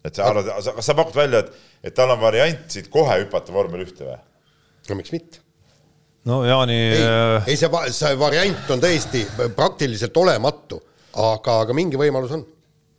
et 0.00 0.16
sa 0.16 0.30
arvad, 0.30 0.48
kas 0.48 0.86
sa 0.86 0.96
pakud 0.96 1.16
välja, 1.16 1.44
et, 1.44 1.52
et 1.90 1.94
tal 1.96 2.14
on 2.14 2.20
variant 2.22 2.72
siit 2.72 2.88
kohe 2.92 3.20
hüpata 3.20 3.52
vormel 3.52 3.84
ühte 3.84 4.06
või? 4.06 4.18
no 4.88 4.96
miks 4.96 5.12
mitte 5.12 5.44
no 6.28 6.44
Jaani. 6.44 6.78
ei, 6.94 7.02
äh, 7.02 7.50
ei 7.52 7.58
see, 7.60 7.68
see 7.96 8.16
variant 8.20 8.72
on 8.72 8.82
tõesti 8.82 9.24
praktiliselt 9.56 10.16
olematu, 10.20 10.80
aga, 11.16 11.60
aga 11.64 11.76
mingi 11.76 12.00
võimalus 12.00 12.34
on. 12.36 12.46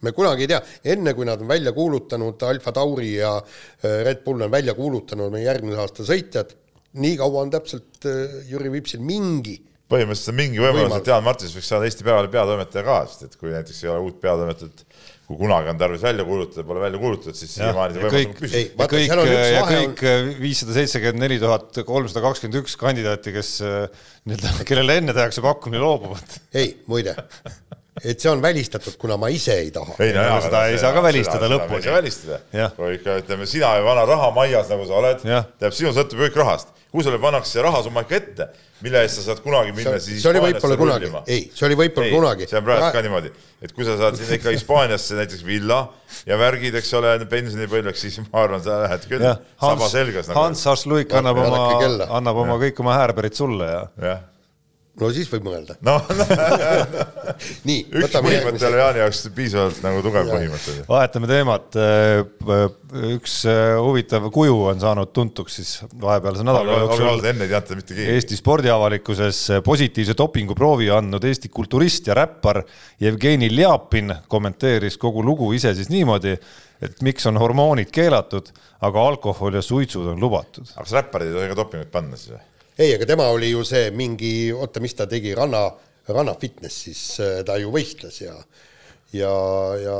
me 0.01 0.13
kunagi 0.17 0.47
ei 0.47 0.49
tea, 0.49 0.61
enne 0.95 1.13
kui 1.13 1.27
nad 1.29 1.41
on 1.41 1.49
välja 1.49 1.73
kuulutanud, 1.73 2.41
Alfa 2.49 2.73
Tauri 2.73 3.15
ja 3.19 3.35
äh, 3.37 4.01
Red 4.07 4.23
Bull 4.25 4.41
on 4.41 4.53
välja 4.53 4.73
kuulutanud 4.77 5.33
meie 5.33 5.45
järgmise 5.45 5.81
aasta 5.81 6.05
sõitjad, 6.07 6.55
nii 7.01 7.17
kaua 7.19 7.45
on 7.45 7.53
täpselt 7.53 8.09
äh, 8.09 8.41
Jüri 8.49 8.73
Vipsil 8.77 9.03
mingi, 9.05 9.59
põhimõtteliselt 9.91 10.33
on 10.33 10.39
mingi 10.39 10.61
võimalus, 10.63 10.97
et 10.97 11.09
Jaan 11.11 11.25
Martins 11.25 11.55
võiks 11.57 11.71
saada 11.71 11.87
Eesti 11.87 12.05
Päevalehe 12.07 12.31
peatoimetaja 12.33 12.85
ka, 12.87 12.99
sest 13.11 13.27
et 13.27 13.39
kui 13.39 13.51
näiteks 13.53 13.83
ei 13.83 13.91
ole 13.91 14.05
uut 14.07 14.21
peatoimetajat, 14.23 14.85
kui 15.27 15.39
kunagi 15.39 15.71
on 15.71 15.79
tarvis 15.79 16.03
välja 16.03 16.25
kuulutada, 16.27 16.65
pole 16.67 16.83
välja 16.83 16.99
kuulutatud, 17.01 17.37
siis 17.39 17.53
siiamaani 17.55 17.95
see 17.95 18.03
ja 18.03 18.09
võimalus 18.09 18.17
kõik- 18.17 18.31
on 18.31 18.35
ei 18.35 18.41
püsinud. 18.41 18.77
vaata, 18.81 18.95
kõik 18.95 19.09
ja 19.53 19.65
kõik 19.69 20.05
viissada 20.41 20.77
seitsekümmend 20.79 21.25
neli 21.25 21.39
tuhat 21.43 21.81
kolmsada 21.87 22.23
kakskümmend 22.25 22.61
üks 22.63 22.77
kandidaati, 22.79 23.35
kes 23.35 23.51
äh, 23.67 24.07
nii-öelda, 24.27 24.67
kellele 24.67 24.97
enne 25.01 25.15
tehakse 25.17 25.43
pakkumine, 25.45 25.83
loobuvad. 25.83 26.39
ei 26.57 26.73
muide, 26.91 27.15
et 28.03 28.19
see 28.19 28.31
on 28.31 28.41
välistatud, 28.43 28.95
kuna 29.01 29.17
ma 29.21 29.31
ise 29.33 29.55
ei 29.61 29.71
taha. 29.75 29.95
ei 29.99 30.13
no 30.15 30.23
Ei, 30.23 30.29
jaa, 30.33 30.41
seda 30.47 30.65
ei 30.71 30.77
saa 30.81 30.93
ka 30.95 31.03
välistada 31.05 31.49
lõpuni. 31.51 31.79
ei 31.79 31.87
saa 31.87 31.97
välistada 31.99 32.69
kui 32.77 32.93
ikka 32.97 33.17
ütleme, 33.23 33.47
sina 33.49 33.75
ja 33.77 33.83
vana 33.85 34.05
rahamajas, 34.09 34.69
nagu 34.71 34.87
sa 34.89 34.99
oled, 34.99 35.23
tähendab, 35.23 35.75
sinu 35.77 35.93
sõltub 35.95 36.25
kõik 36.25 36.39
rahast. 36.43 36.71
Kui 36.91 37.03
sulle 37.05 37.19
pannakse 37.23 37.55
see 37.55 37.63
rahasumma 37.63 38.03
ikka 38.03 38.17
ette, 38.17 38.47
mille 38.83 38.99
eest 39.05 39.19
sa 39.19 39.29
saad 39.29 39.39
kunagi 39.43 39.71
minna 39.75 39.93
see 39.95 40.17
siis 40.17 40.25
see 40.25 40.31
oli 40.31 40.41
Hispaaniasse 40.41 40.67
võib-olla 40.67 40.77
kunagi. 40.81 41.07
rullima., 41.07 41.21
ei, 41.31 41.45
see 41.55 41.67
oli 41.67 41.77
võib-olla 41.79 42.09
kunagi. 42.11 42.47
see 42.51 42.59
on 42.59 42.65
praegu 42.67 42.89
ka 42.95 43.03
niimoodi, 43.05 43.31
et 43.63 43.75
kui 43.77 43.87
sa 43.87 43.95
saad 44.01 44.17
sinna 44.19 44.39
ikka 44.39 44.55
Hispaaniasse 44.55 45.19
näiteks 45.19 45.45
villa 45.47 45.79
ja 46.27 46.39
värgid, 46.41 46.75
eks 46.81 46.91
ole, 46.99 47.13
pensionipõlveks, 47.31 48.03
siis 48.07 48.19
ma 48.25 48.43
arvan, 48.43 48.63
sa 48.65 48.81
lähed 48.83 49.07
küll 49.07 49.23
saba 49.23 49.69
Hans 49.69 49.95
selgas, 49.95 50.31
nagu 50.31 50.43
Hans 50.43 50.65
Harsluik 50.67 51.15
annab 51.21 51.39
oma 51.45 51.63
annab 52.19 52.43
oma 52.43 52.59
kõik 52.65 52.83
oma 52.83 52.99
häärberid 52.99 53.39
sulle 53.39 53.71
ja 53.71 53.85
jah, 54.09 54.27
no 54.99 55.09
siis 55.15 55.29
võib 55.31 55.45
mõelda. 55.47 55.75
no 55.85 55.95
nii, 57.67 57.85
üks 57.87 58.09
võtame 58.09 58.27
põhimõte 58.27 58.35
järgmise 58.35 58.67
oli. 58.67 58.79
Jaani 58.81 59.01
jaoks 59.01 59.21
piisavalt 59.35 59.79
nagu 59.85 60.01
tugev 60.03 60.27
Jaa. 60.27 60.35
põhimõte. 60.35 60.75
vahetame 60.89 61.29
teemat. 61.31 61.77
üks 63.11 63.35
äh, 63.49 63.75
huvitav 63.79 64.27
kuju 64.35 64.57
on 64.73 64.81
saanud 64.83 65.13
tuntuks 65.15 65.57
siis 65.61 65.71
vahepealse 66.01 66.45
nädala 66.47 66.81
jooksul 66.83 67.29
enne 67.31 67.47
ei 67.47 67.53
teata 67.53 67.77
mitte 67.79 67.95
keegi. 67.95 68.17
Eesti 68.17 68.39
spordiavalikkuses 68.39 69.39
positiivse 69.65 70.17
dopinguproovi 70.19 70.91
andnud 70.93 71.29
Eesti 71.29 71.51
kulturist 71.53 72.11
ja 72.11 72.17
räppar 72.19 72.63
Jevgeni 73.01 73.51
Ljapin 73.53 74.11
kommenteeris 74.31 74.99
kogu 75.01 75.23
lugu 75.25 75.53
ise 75.55 75.73
siis 75.77 75.89
niimoodi, 75.93 76.35
et 76.83 77.01
miks 77.05 77.25
on 77.29 77.39
hormoonid 77.39 77.93
keelatud, 77.93 78.51
aga 78.83 79.07
alkohol 79.07 79.55
ja 79.55 79.63
suitsud 79.65 80.13
on 80.13 80.21
lubatud. 80.21 80.67
aga 80.75 80.83
kas 80.83 80.97
räpparid 80.99 81.31
ei 81.31 81.37
tohi 81.39 81.51
ka 81.53 81.61
dopingut 81.63 81.93
panna 81.93 82.19
siis 82.19 82.35
või? 82.35 82.47
ei, 82.81 82.95
aga 82.97 83.07
tema 83.09 83.29
oli 83.33 83.51
ju 83.53 83.63
see 83.67 83.89
mingi, 83.95 84.51
oota, 84.55 84.81
mis 84.83 84.95
ta 84.97 85.07
tegi, 85.09 85.33
ranna, 85.37 85.67
ranna 86.11 86.35
fitness 86.41 86.85
siis 86.87 87.01
äh, 87.23 87.41
ta 87.47 87.57
ju 87.61 87.71
võistles 87.73 88.21
ja, 88.23 88.37
ja, 89.15 89.33
ja 89.81 89.97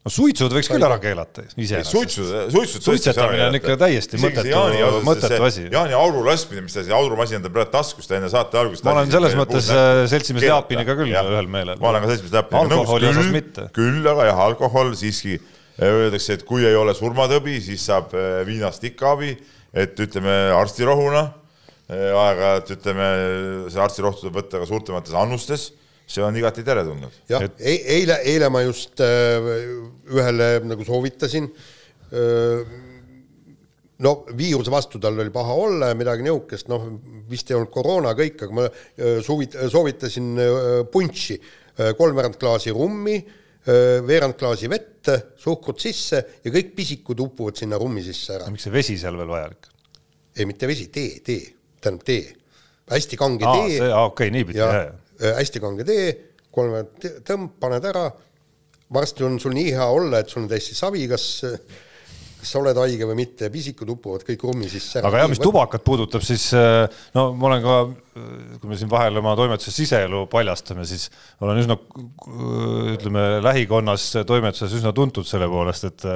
no 0.00 0.10
suitsud 0.12 0.52
võiks 0.56 0.70
küll 0.72 0.84
ära 0.86 0.96
keelata 1.02 1.44
iseenesest. 1.50 1.92
suitsu, 1.92 2.24
suitsud. 2.54 2.84
Suitsetamine 2.86 3.46
on 3.50 3.58
ikka 3.58 3.76
täiesti 3.80 4.20
mõttetu- 4.20 5.02
mõttetu 5.06 5.44
asi. 5.46 5.66
Jaani 5.72 5.96
auru 5.98 6.24
laskmine, 6.26 6.64
mis 6.64 6.76
ta 6.76 6.84
see 6.86 6.96
aurumasi 6.96 7.36
on 7.36 7.44
tal 7.44 7.54
praegu 7.54 7.74
taskus, 7.74 8.08
ta 8.08 8.16
enne 8.16 8.32
saate 8.32 8.58
algust. 8.60 8.84
Ma 8.86 8.96
olen 8.96 9.12
selles 9.12 9.36
mõttes, 9.38 9.70
äh, 9.74 10.02
seltsimees 10.10 10.48
Jaapiniga 10.48 10.96
küll 10.98 11.12
ühel 11.12 11.50
meelel. 11.52 11.78
ma 11.80 11.92
olen 11.92 12.06
ka 12.06 12.12
seltsimees 12.14 12.36
Jaapiniga 12.40 12.74
nõus, 12.74 12.84
Alkoholi 12.86 13.10
osas 13.12 13.24
küll 13.24 13.36
mitte., 13.36 13.68
küll 13.76 14.12
aga 14.14 14.30
jah, 14.32 14.44
alkohol 14.48 14.94
siiski 14.98 15.36
äh, 15.36 15.86
öeldakse, 15.86 16.40
et 16.40 16.44
kui 16.48 16.64
ei 16.64 16.74
ole 16.76 16.96
surmatõbi, 16.96 17.60
siis 17.64 17.84
saab 17.92 18.16
viinast 18.48 18.84
ikka 18.88 19.14
abi, 19.18 19.34
et 19.74 20.00
ütleme 20.02 20.36
arstirohuna 20.56 21.24
äh, 21.90 22.10
aeg-ajalt 22.10 22.74
ütleme, 22.76 23.10
see 23.70 23.82
arstirohtu 23.82 24.26
tuleb 24.26 24.40
võtta 24.40 24.62
ka 24.62 24.68
suurtemates 24.70 25.16
annustes, 25.16 25.70
see 26.10 26.24
on 26.26 26.36
igati 26.36 26.64
teretulnud. 26.66 27.16
jah 27.30 27.46
Et-, 27.46 27.64
eile, 28.00 28.20
eile 28.26 28.50
ma 28.52 28.64
just 28.66 29.02
äh, 29.04 29.50
ühele 30.10 30.52
nagu 30.66 30.86
soovitasin. 30.86 31.50
no 34.00 34.12
viiruse 34.34 34.72
vastu 34.72 34.98
tal 34.98 35.18
oli 35.20 35.30
paha 35.30 35.54
olla 35.54 35.90
ja 35.92 35.94
midagi 35.98 36.24
niisugust, 36.26 36.66
noh, 36.72 36.88
vist 37.30 37.50
ei 37.50 37.58
olnud 37.58 37.70
koroona 37.70 38.14
kõik, 38.18 38.40
aga 38.42 38.56
ma 38.56 38.64
äh, 38.66 39.20
suvit-, 39.22 39.54
soovitasin 39.70 40.32
äh, 40.42 40.70
punši, 40.90 41.38
kolmveerand 41.96 42.34
klaasi 42.36 42.74
rummi, 42.76 43.14
veerand 44.04 44.34
klaasi 44.36 44.68
vett, 44.68 44.89
suhkrut 45.40 45.80
sisse 45.80 46.20
ja 46.44 46.52
kõik 46.52 46.74
pisikud 46.76 47.20
upuvad 47.24 47.58
sinna 47.60 47.78
rummi 47.80 48.02
sisse 48.04 48.36
ära. 48.36 48.50
miks 48.52 48.66
see 48.66 48.74
vesi 48.74 48.98
seal 49.00 49.16
veel 49.18 49.30
vajalik? 49.30 49.70
ei, 50.36 50.46
mitte 50.46 50.68
vesi, 50.70 50.88
tee, 50.92 51.20
tee, 51.26 51.44
tähendab 51.80 52.06
tee, 52.06 52.24
hästi 52.90 53.18
kange 53.20 53.46
aa, 53.46 53.54
tee 53.56 53.78
aa 53.88 54.04
okei 54.08 54.28
okay,, 54.28 54.34
niipidi, 54.34 54.60
ja 54.60 54.68
jah, 54.68 54.82
jah. 54.84 54.98
äh, 55.22 55.36
hästi 55.40 55.62
kange 55.62 55.86
tee, 55.88 56.08
kolme 56.54 56.84
tõmb, 57.26 57.54
paned 57.62 57.86
ära, 57.90 58.08
varsti 58.94 59.26
on 59.26 59.38
sul 59.42 59.54
nii 59.56 59.72
hea 59.76 59.86
olla, 59.86 60.20
et 60.20 60.32
sul 60.32 60.44
on 60.44 60.50
täiesti 60.50 60.76
savi, 60.78 61.06
kas, 61.10 61.26
kas 62.40 62.54
sa 62.54 62.60
oled 62.62 62.78
haige 62.80 63.08
või 63.08 63.18
mitte 63.22 63.46
ja 63.48 63.52
pisikud 63.52 63.92
upuvad 63.94 64.24
kõik 64.26 64.44
rummi 64.48 64.70
sisse. 64.72 65.02
Aga 65.04 65.22
jah, 65.22 65.30
mis 65.32 65.42
tubakat 65.42 65.84
puudutab, 65.86 66.24
siis 66.26 66.48
äh, 66.56 66.86
no 67.16 67.30
ma 67.36 67.50
olen 67.50 67.64
ka, 67.64 67.76
kui 68.62 68.72
me 68.72 68.80
siin 68.80 68.90
vahel 68.92 69.20
oma 69.20 69.36
toimetuse 69.38 69.74
siseelu 69.74 70.24
paljastame, 70.32 70.86
siis 70.88 71.08
olen 71.44 71.62
üsna, 71.62 71.78
ütleme 72.96 73.26
lähikonnas 73.44 74.10
toimetuses 74.28 74.80
üsna 74.80 74.94
tuntud 74.96 75.28
selle 75.28 75.48
poolest, 75.50 75.88
et 75.90 76.06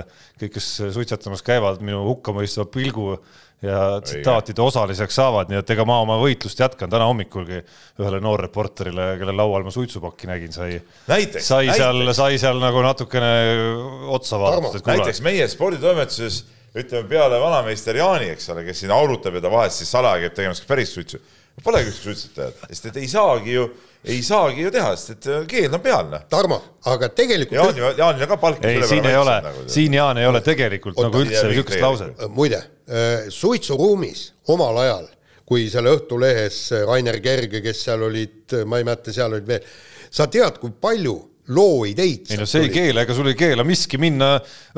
kõik, 0.41 0.57
kes 0.57 0.70
suitsetamas 0.97 1.45
käivad, 1.47 1.83
minu 1.85 2.03
hukkamõistva 2.09 2.68
pilgu 2.72 3.18
ja 3.64 3.80
tsitaatide 4.04 4.62
osaliseks 4.62 5.16
saavad, 5.20 5.50
nii 5.50 5.60
et 5.62 5.70
ega 5.74 5.86
ma 5.88 6.00
oma 6.04 6.18
võitlust 6.20 6.60
jätkan 6.60 6.90
täna 6.92 7.08
hommikulgi 7.10 7.60
ühele 8.00 8.20
noorreporterile, 8.24 9.14
kelle 9.20 9.36
laual 9.36 9.66
ma 9.66 9.72
suitsupakki 9.74 10.30
nägin, 10.30 10.52
sai, 10.54 10.80
Näiteks, 11.10 11.48
sai 11.48 11.70
seal, 11.72 12.02
sai 12.16 12.40
seal 12.42 12.60
nagu 12.62 12.82
natukene 12.84 13.30
otsa 14.14 14.40
kuule 14.84 14.98
näiteks 14.98 15.22
meie 15.24 15.48
sporditoimetuses 15.50 16.42
ütleme 16.74 17.06
peale 17.08 17.38
vanameister 17.40 17.96
Jaani, 17.96 18.32
eks 18.34 18.50
ole, 18.50 18.64
kes 18.66 18.82
siin 18.82 18.92
aurutab 18.94 19.38
ja 19.38 19.44
ta 19.44 19.50
vahest 19.52 19.80
siis 19.82 19.92
salaja 19.94 20.24
käib 20.24 20.36
tegemas 20.36 20.62
päris 20.66 20.94
suitsu. 20.96 21.20
Polegi 21.62 21.92
ühtegi 21.92 22.08
suitsetajat, 22.08 22.64
sest 22.72 22.88
et 22.90 22.96
ei 22.98 23.06
saagi 23.10 23.54
ju, 23.54 23.68
ei 24.05 24.20
saagi 24.24 24.62
ju 24.66 24.70
teha, 24.74 24.92
sest 24.96 25.14
et 25.14 25.26
äh, 25.32 25.42
keeld 25.48 25.74
on 25.78 25.82
peal, 25.84 26.09
noh. 26.12 26.22
Tarmo, 26.30 26.59
aga 26.92 27.09
tegelikult 27.16 27.57
Jaani, 27.57 27.84
Jaanil 27.98 28.26
on 28.26 28.30
ka 28.34 28.38
palk. 28.42 28.64
ei, 28.68 28.82
siin 28.88 29.09
ei 29.09 29.16
ole, 29.16 29.36
siin 29.72 29.96
Jaan 29.96 30.20
ei 30.20 30.28
ole 30.28 30.42
tegelikult 30.44 30.98
Oota, 30.98 31.09
nagu 31.09 31.22
üldse 31.24 31.44
niisugust 31.48 31.80
lauset. 31.80 32.14
äh, 32.20 32.32
muide, 32.32 32.61
suitsuruumis 33.32 34.26
omal 34.52 34.82
ajal, 34.84 35.07
kui 35.48 35.68
seal 35.72 35.88
Õhtulehes 35.92 36.62
äh, 36.76 36.86
Rainer 36.88 37.20
Kerge, 37.24 37.62
kes 37.64 37.84
seal 37.88 38.02
olid, 38.07 38.59
ma 38.68 38.80
ei 38.80 38.86
mäleta, 38.88 39.12
seal 39.14 39.32
olid 39.36 39.48
veel, 39.48 39.70
sa 40.12 40.28
tead, 40.32 40.61
kui 40.61 40.74
palju 40.80 41.16
looideid 41.52 42.30
ei 42.32 42.38
no 42.40 42.46
see 42.48 42.62
ei 42.64 42.70
keela, 42.72 43.02
ega 43.05 43.12
sul 43.12 43.28
ei 43.28 43.36
keela 43.36 43.66
miski 43.68 43.98
minna 44.00 44.30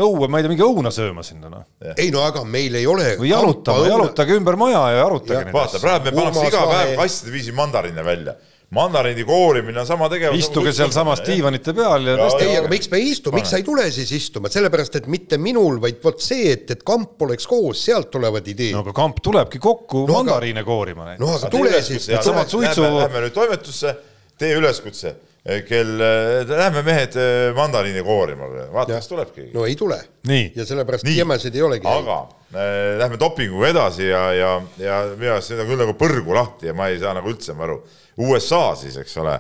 õue, 0.03 0.27
ma 0.27 0.41
ei 0.41 0.43
tea, 0.47 0.51
mingi 0.51 0.65
õuna 0.67 0.91
sööma 0.91 1.23
sinna 1.23 1.47
noh. 1.53 1.63
ei 1.95 2.09
no 2.11 2.25
aga 2.27 2.43
meil 2.43 2.75
ei 2.75 2.89
ole 2.91 3.13
või 3.21 3.31
jalutama, 3.31 3.85
jalutage 3.87 4.35
ümber 4.35 4.59
maja 4.59 4.81
ja 4.97 5.05
arutage 5.05 5.39
Jah, 5.39 5.47
neid 5.47 5.55
vaata, 5.55 5.77
asju. 5.79 5.85
praegu 5.85 6.11
me 6.11 6.25
Urmas 6.25 6.49
iga 6.49 6.65
päev 6.73 6.93
kastide 6.99 7.35
viisi 7.37 7.55
mandariine 7.55 8.03
välja. 8.07 8.35
Mandariini 8.77 9.25
koorimine 9.27 9.81
on 9.83 9.89
sama 9.89 10.09
tegevus. 10.13 10.39
istuge 10.45 10.73
sealsamas. 10.77 11.23
diivanite 11.27 11.73
peal 11.77 12.07
ja 12.11 12.17
tõesti 12.21 12.47
ei, 12.47 12.57
aga 12.61 12.71
miks 12.73 12.91
me 12.93 13.01
ei 13.03 13.11
istu, 13.15 13.33
miks 13.35 13.51
sa 13.55 13.61
ei 13.61 13.67
tule 13.67 13.87
siis 13.95 14.13
istuma, 14.21 14.51
sellepärast 14.53 15.01
et 15.01 15.07
mitte 15.13 15.39
minul, 15.43 15.81
vaid 15.83 15.99
vot 16.05 16.21
see, 16.23 16.53
et, 16.55 16.71
et 16.77 16.83
kamp 16.87 17.23
oleks 17.27 17.49
koos, 17.51 17.81
sealt 17.89 18.11
tulevad 18.15 18.47
ideed 18.53 18.77
no 18.77 18.85
aga 18.85 18.95
kamp 18.97 19.23
tulebki 19.25 19.59
kokku 19.63 20.05
No 20.07 20.21
aga- 20.21 20.23
mandariine 20.23 20.65
koorima 20.67 21.15
no 21.19 21.33
aga 21.39 21.51
tule 21.53 21.81
siis, 21.83 22.09
needsamad 22.13 22.53
suitsu- 22.53 22.85
Lähme 22.87 23.25
nüüd 23.27 23.35
toimetusse, 23.37 23.97
tee 24.39 24.53
üleskutse, 24.59 25.15
kell, 25.69 25.93
lähme 26.51 26.83
mehed 26.87 27.15
eh, 27.21 27.51
mandariini 27.57 28.03
koorima, 28.07 28.49
vaata, 28.75 28.97
kas 28.99 29.07
tuleb 29.11 29.31
keegi. 29.35 29.53
no 29.55 29.67
ei 29.69 29.77
tule. 29.79 29.99
Ja 30.57 30.65
sellepärast 30.67 31.07
jämesid 31.07 31.55
ei 31.55 31.63
olegi. 31.63 31.87
aga 31.87 32.17
äh, 32.51 32.97
lähme 32.99 33.19
dopinguga 33.21 33.69
edasi 33.71 34.09
ja, 34.09 34.25
ja, 34.35 34.51
ja 34.83 34.97
minu 35.15 35.33
arust 35.37 35.53
see 35.53 35.61
on 35.63 35.69
küll 35.71 35.79
nagu 35.85 35.95
põrgu 35.99 36.35
lahti 36.35 36.67
ja 36.71 36.75
ma 36.75 36.89
ei 36.91 36.99
saa 37.03 37.15
nagu 37.15 37.31
üldse 37.31 37.55
aru. 37.55 37.79
USA 38.17 38.71
siis, 38.81 38.97
eks 39.01 39.17
ole, 39.21 39.35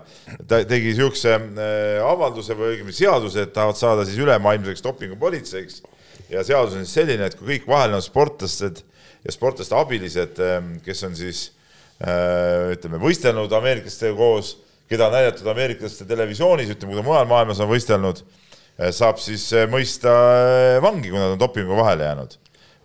ta 0.49 0.61
tegi 0.69 0.91
niisuguse 0.93 1.33
äh, 1.33 2.01
avalduse 2.05 2.57
või 2.59 2.75
õigemini 2.75 2.97
seaduse, 2.97 3.47
et 3.47 3.55
tahavad 3.57 3.79
saada 3.81 4.05
siis 4.05 4.21
ülemaailmseks 4.21 4.85
dopingupolitseiks 4.85 5.81
ja 6.33 6.45
seadus 6.45 6.77
on 6.77 6.85
siis 6.85 6.99
selline, 7.01 7.29
et 7.29 7.39
kui 7.39 7.55
kõik 7.55 7.69
vahel 7.71 7.97
on 7.97 8.05
sportlased 8.05 8.83
ja 9.27 9.35
sportlaste 9.35 9.75
abilised, 9.79 10.41
kes 10.85 11.05
on 11.09 11.17
siis 11.19 11.47
äh, 12.05 12.73
ütleme, 12.77 13.01
võistelnud 13.03 13.53
ameeriklastega 13.57 14.17
koos, 14.19 14.57
keda 14.91 15.09
on 15.09 15.17
näidatud 15.17 15.49
ameeriklaste 15.51 16.07
televisioonis, 16.07 16.75
ütleme, 16.77 16.95
kui 16.95 17.01
ta 17.01 17.07
mujal 17.09 17.31
maailmas 17.31 17.63
on 17.65 17.73
võistelnud, 17.73 18.23
saab 18.93 19.21
siis 19.23 19.49
äh, 19.57 19.65
mõista 19.71 20.13
äh, 20.13 20.79
vangi, 20.85 21.09
kui 21.09 21.21
nad 21.21 21.35
on 21.35 21.41
dopinguga 21.41 21.81
vahele 21.81 22.09
jäänud 22.11 22.37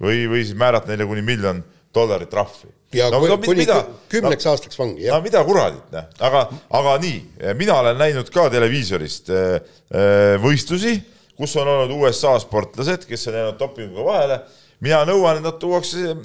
või, 0.02 0.24
või 0.32 0.44
siis 0.46 0.56
määrata 0.58 0.92
neile 0.92 1.08
kuni 1.10 1.24
miljon 1.26 1.60
dollarit 1.96 2.32
trahvi. 2.32 2.72
Ja 2.94 3.10
no, 3.12 3.20
no, 3.20 3.28
no, 3.36 3.38
kuni 3.42 3.64
mida, 3.64 3.82
kümneks 4.12 4.46
no, 4.46 4.54
aastaks 4.56 4.80
vangi, 4.80 5.06
no 5.06 5.08
jah. 5.08 5.22
mida 5.24 5.44
kuradit, 5.48 5.84
noh, 5.94 6.08
aga, 6.28 6.44
aga 6.80 6.96
nii, 7.04 7.20
mina 7.60 7.78
olen 7.84 8.00
näinud 8.02 8.32
ka 8.34 8.48
televiisorist 8.54 9.32
äh, 9.32 9.70
äh, 9.92 10.34
võistlusi, 10.44 10.98
kus 11.38 11.56
on 11.60 11.70
olnud 11.72 11.94
USA 12.02 12.36
sportlased, 12.42 13.08
kes 13.10 13.30
on 13.30 13.39
jäänud 13.39 13.60
dopinguga 13.60 14.08
vahele. 14.08 14.42
mina 14.82 15.04
nõuan, 15.06 15.38
et 15.38 15.46
nad 15.46 15.58
tuuakse, 15.62 16.16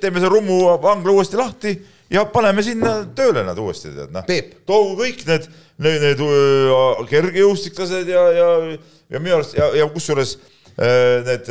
teeme 0.00 0.20
selle 0.20 0.32
Rummu 0.34 0.76
vangla 0.82 1.12
uuesti 1.16 1.36
lahti 1.36 1.74
ja 2.12 2.24
paneme 2.28 2.62
sinna 2.62 2.98
tööle 3.16 3.44
nad 3.46 3.58
uuesti, 3.58 3.92
tead 3.94 4.12
noh 4.14 4.24
Peep.. 4.28 4.62
toogu 4.68 4.98
kõik 5.00 5.24
need, 5.28 5.48
need, 5.78 6.02
need 6.06 6.24
kergejõustiklased 7.10 8.10
ja, 8.12 8.24
ja, 8.36 8.48
ja 9.10 9.22
minu 9.22 9.38
arust 9.38 9.56
ja, 9.56 9.70
ja 9.80 9.88
kusjuures 9.92 10.36
need, 10.76 11.48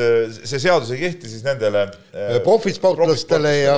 see 0.50 0.60
seadus 0.62 0.92
ei 0.96 1.02
kehti 1.04 1.30
siis 1.30 1.44
nendele 1.46 1.84
äh, 1.86 2.40
profisportlastele 2.44 3.54
ja 3.60 3.76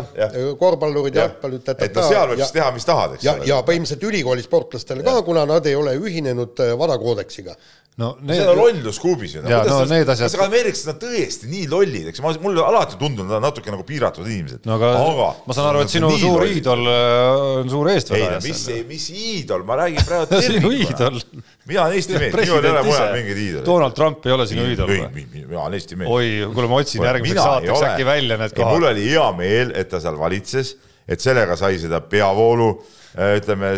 korvpallurid, 0.59 1.17
jalgpallurid, 1.19 1.71
et 1.75 1.97
no 1.97 2.05
seal 2.07 2.31
võib 2.31 2.43
siis 2.43 2.55
teha, 2.55 2.69
mis 2.75 2.87
tahad, 2.87 3.17
eks 3.17 3.27
ja, 3.27 3.35
ja 3.49 3.59
põhimõtteliselt 3.67 4.07
ülikooli 4.07 4.45
sportlastele 4.45 5.05
ka, 5.05 5.17
kuna 5.27 5.45
nad 5.49 5.67
ei 5.67 5.75
ole 5.79 5.97
ühinenud 5.99 6.63
äh, 6.63 6.75
vadakoodeksiga. 6.79 7.57
No 8.01 8.07
see 8.25 8.45
on 8.49 8.57
lollus 8.57 8.97
kuubis 9.01 9.35
ju. 9.35 9.41
Jaa, 9.45 9.63
no 9.69 9.83
need 9.85 10.09
asjad- 10.09 10.25
kas 10.25 10.35
aga 10.37 10.47
ameeriklased 10.49 10.89
on 10.89 10.97
tõesti 11.03 11.49
nii 11.51 11.67
lollid, 11.69 12.07
eks 12.09 12.21
ma, 12.25 12.31
mulle 12.41 12.63
alati 12.65 12.97
tundunud, 12.97 13.29
nad 13.29 13.37
on 13.37 13.45
natuke 13.45 13.69
nagu 13.73 13.85
piiratud 13.85 14.25
inimesed. 14.25 14.63
no 14.65 14.77
aga, 14.79 15.27
ma 15.45 15.57
saan 15.57 15.69
aru, 15.69 15.83
et 15.85 15.93
sinu 15.93 16.09
suur 16.17 16.45
iidol 16.47 16.81
äh, 16.89 17.59
on 17.61 17.69
suur 17.69 17.91
ei 17.91 17.99
eestvedaja 17.99 18.39
mis, 18.45 18.63
mis 18.89 19.05
iidol, 19.13 19.65
ma 19.67 19.77
räägin 19.83 20.07
praegu 20.07 20.39
sinu 20.47 20.73
iidol. 20.73 21.19
mina 21.69 21.85
olen 21.85 21.99
Eesti 21.99 22.17
mees, 22.17 22.33
minul 22.39 22.65
ei 22.65 22.73
ole 22.73 22.83
mujal 22.89 23.13
mingeid 23.13 23.43
iidoleid. 23.45 23.67
Donald 23.69 23.97
Trump 23.99 24.25
ei 24.25 24.35
ole 24.39 24.47
sinu 24.49 24.65
iidol 24.71 24.89
või? 24.89 25.27
mina 25.35 25.61
olen 25.67 25.77
Eesti 25.77 25.99
mees. 26.01 26.09
oi, 26.17 26.33
kuule 26.55 26.71
ma 26.73 26.81
otsin 26.81 27.05
järgmiseks 27.05 27.43
saateks 27.45 27.85
äkki 27.91 28.09
välja 28.09 28.39
need 28.41 28.57
mul 28.57 28.65
kohad. 28.73 28.89
oli 28.95 29.05
hea 29.11 29.29
meel, 29.37 29.77
et 29.77 29.93
ta 29.93 30.01
seal 30.01 30.17
valitses, 30.17 30.73
et 31.05 31.21
sellega 31.21 31.55
sai 31.59 31.77
seda 31.81 32.01
peavoolu, 32.01 32.73
ütleme, 33.13 33.69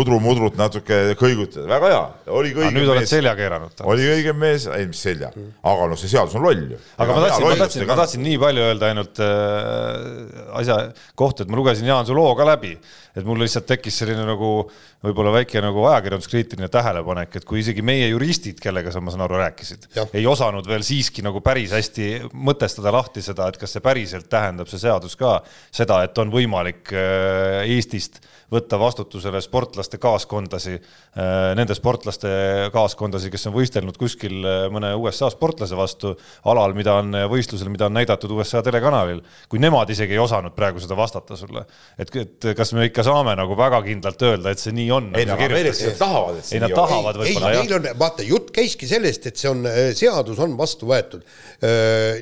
udru-mudrut 0.00 0.56
natuke 0.58 0.96
kõigutada, 1.18 1.66
väga 1.70 1.90
hea, 1.92 2.00
oli 2.34 2.50
aga 2.50 2.58
kõige 2.58 2.74
nüüd 2.74 2.90
oled 2.90 3.04
mees, 3.04 3.12
selja 3.12 3.34
keeranud 3.38 3.82
oli 3.86 4.06
õige 4.10 4.34
mees, 4.34 4.66
ei 4.74 4.88
mis 4.90 5.02
selja, 5.06 5.30
aga 5.62 5.88
noh, 5.90 5.98
see 6.00 6.10
seadus 6.10 6.34
on 6.38 6.42
loll 6.42 6.64
ju. 6.74 6.78
aga 6.98 7.14
ma 7.14 7.22
tahtsin, 7.22 7.46
ma 7.46 7.58
tahtsin, 7.62 7.86
ma 7.86 7.98
tahtsin 8.00 8.24
nii 8.26 8.40
palju 8.42 8.64
öelda 8.66 8.88
ainult 8.90 9.20
äh, 9.22 10.48
asja 10.58 10.78
kohta, 11.18 11.44
et 11.44 11.52
ma 11.52 11.60
lugesin 11.60 11.86
Jaan 11.86 12.08
su 12.08 12.16
loo 12.18 12.32
ka 12.38 12.46
läbi, 12.48 12.72
et 13.14 13.26
mul 13.26 13.38
lihtsalt 13.44 13.68
tekkis 13.70 14.00
selline 14.02 14.24
nagu 14.26 14.50
võib-olla 15.06 15.36
väike 15.36 15.62
nagu 15.62 15.84
ajakirjanduskriitiline 15.92 16.70
tähelepanek, 16.74 17.38
et 17.38 17.46
kui 17.46 17.60
isegi 17.62 17.84
meie 17.86 18.08
juristid, 18.10 18.58
kellega 18.62 18.90
sa, 18.94 19.02
ma 19.02 19.14
saan 19.14 19.22
aru, 19.28 19.38
rääkisid, 19.38 19.86
ei 20.10 20.26
osanud 20.26 20.66
veel 20.66 20.82
siiski 20.86 21.22
nagu 21.26 21.42
päris 21.46 21.76
hästi 21.76 22.10
mõtestada 22.34 22.90
lahti 22.94 23.22
seda, 23.22 23.46
et 23.46 23.60
kas 23.60 23.76
see 23.76 23.84
päriselt 23.84 24.26
tähendab, 24.30 24.66
see 24.70 24.82
seadus 24.82 25.14
ka 25.18 25.38
seda, 25.70 26.02
et 26.06 26.18
on 26.18 26.34
võimalik 26.34 26.90
äh, 26.90 27.62
Eestist 27.78 28.18
võtta 28.52 28.78
vastutusele 28.80 29.40
sportlaste 29.44 29.98
kaaskondasi, 30.00 30.78
nende 31.58 31.76
sportlaste 31.76 32.30
kaaskondasi, 32.74 33.30
kes 33.32 33.48
on 33.50 33.54
võistelnud 33.56 33.98
kuskil 34.00 34.38
äh, 34.40 34.66
mõne 34.72 34.94
USA 34.98 35.28
sportlase 35.32 35.76
vastu 35.78 36.14
alal, 36.48 36.74
mida 36.76 36.96
on 37.02 37.12
võistlusel, 37.30 37.70
mida 37.72 37.88
on 37.88 37.96
näidatud 37.96 38.32
USA 38.36 38.62
telekanalil. 38.64 39.20
kui 39.48 39.60
nemad 39.60 39.90
isegi 39.90 40.16
ei 40.16 40.22
osanud 40.22 40.54
praegu 40.56 40.80
seda 40.80 40.96
vastata 40.96 41.36
sulle, 41.36 41.64
et, 41.98 42.14
et 42.16 42.48
kas 42.56 42.72
me 42.76 42.88
ikka 42.88 43.04
saame 43.06 43.36
nagu 43.38 43.56
väga 43.58 43.82
kindlalt 43.86 44.22
öelda, 44.22 44.54
et 44.54 44.62
see 44.62 44.74
nii 44.76 44.90
on? 44.94 45.10
ei 45.14 45.28
aga 45.28 45.48
ameeriklased 45.48 45.98
tahavad, 46.00 46.40
et 46.40 46.44
ei, 46.44 46.50
see 46.52 46.62
nad 46.62 46.72
nii 46.72 46.78
on. 46.78 46.82
tahavad 46.82 47.20
ei, 47.20 47.22
võib-olla 47.24 47.52
jah 47.54 47.66
neil. 47.66 47.76
on, 47.78 47.90
vaata, 48.00 48.26
jutt 48.28 48.52
käiski 48.54 48.88
sellest, 48.90 49.28
et 49.30 49.40
see 49.40 49.50
on, 49.52 49.64
seadus 49.98 50.40
on 50.44 50.56
vastu 50.58 50.88
võetud. 50.88 51.24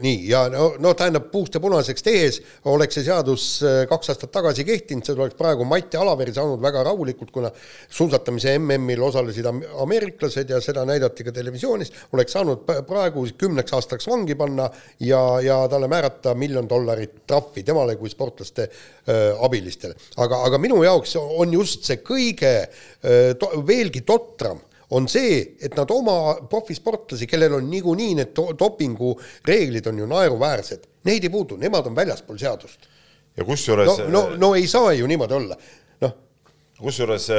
nii, 0.03 0.19
ja 0.31 0.47
no, 0.53 0.73
no 0.83 0.95
tähendab, 0.99 1.31
puust 1.31 1.55
ja 1.55 1.63
punaseks 1.63 2.05
tehes 2.07 2.41
oleks 2.65 2.99
see 2.99 3.07
seadus 3.07 3.47
äh, 3.65 3.83
kaks 3.91 4.13
aastat 4.13 4.33
tagasi 4.35 4.65
kehtinud, 4.67 5.05
see 5.07 5.17
oleks 5.17 5.37
praegu 5.39 5.67
Mati 5.69 5.99
Alaveri 6.17 6.33
saanud 6.35 6.63
väga 6.63 6.83
rahulikult, 6.87 7.31
kuna 7.35 7.51
suusatamise 7.53 8.57
MM-il 8.59 9.03
osalesid 9.05 9.47
am- 9.47 9.63
ameeriklased 9.85 10.51
ja 10.51 10.61
seda 10.65 10.87
näidati 10.89 11.27
ka 11.27 11.35
televisioonis, 11.37 11.93
oleks 12.17 12.33
saanud 12.37 12.65
praegu 12.89 13.27
kümneks 13.39 13.77
aastaks 13.77 14.09
vangi 14.09 14.35
panna 14.35 14.71
ja, 15.01 15.21
ja 15.45 15.59
talle 15.69 15.91
määrata 15.93 16.35
miljon 16.35 16.69
dollarit 16.69 17.27
trahvi 17.29 17.63
temale 17.67 17.99
kui 18.01 18.11
sportlaste 18.11 18.69
äh, 18.69 19.45
abilistele. 19.45 19.95
aga, 20.17 20.41
aga 20.49 20.59
minu 20.59 20.83
jaoks 20.85 21.17
on 21.21 21.53
just 21.53 21.85
see 21.85 22.01
kõige 22.01 22.55
äh, 22.65 23.37
to, 23.39 23.53
veelgi 23.67 24.03
totram 24.07 24.63
on 24.97 25.09
see, 25.11 25.41
et 25.61 25.75
nad 25.77 25.91
oma 25.91 26.37
profisportlasi, 26.51 27.27
kellel 27.27 27.57
on 27.59 27.71
niikuinii 27.71 28.13
need 28.21 28.35
to 28.37 28.53
dopingureeglid 28.59 29.89
on 29.91 29.99
ju 29.99 30.07
naeruväärsed, 30.11 30.87
neid 31.09 31.27
ei 31.27 31.33
puudu, 31.33 31.59
nemad 31.59 31.89
on 31.91 31.97
väljaspool 31.97 32.39
seadust. 32.39 32.87
ja 33.37 33.45
kusjuures 33.45 33.99
no, 33.99 34.07
no, 34.09 34.21
no 34.41 34.55
ei 34.57 34.69
saa 34.71 34.95
ju 34.97 35.07
niimoodi 35.07 35.35
olla, 35.37 35.59
kusjuures 36.81 37.31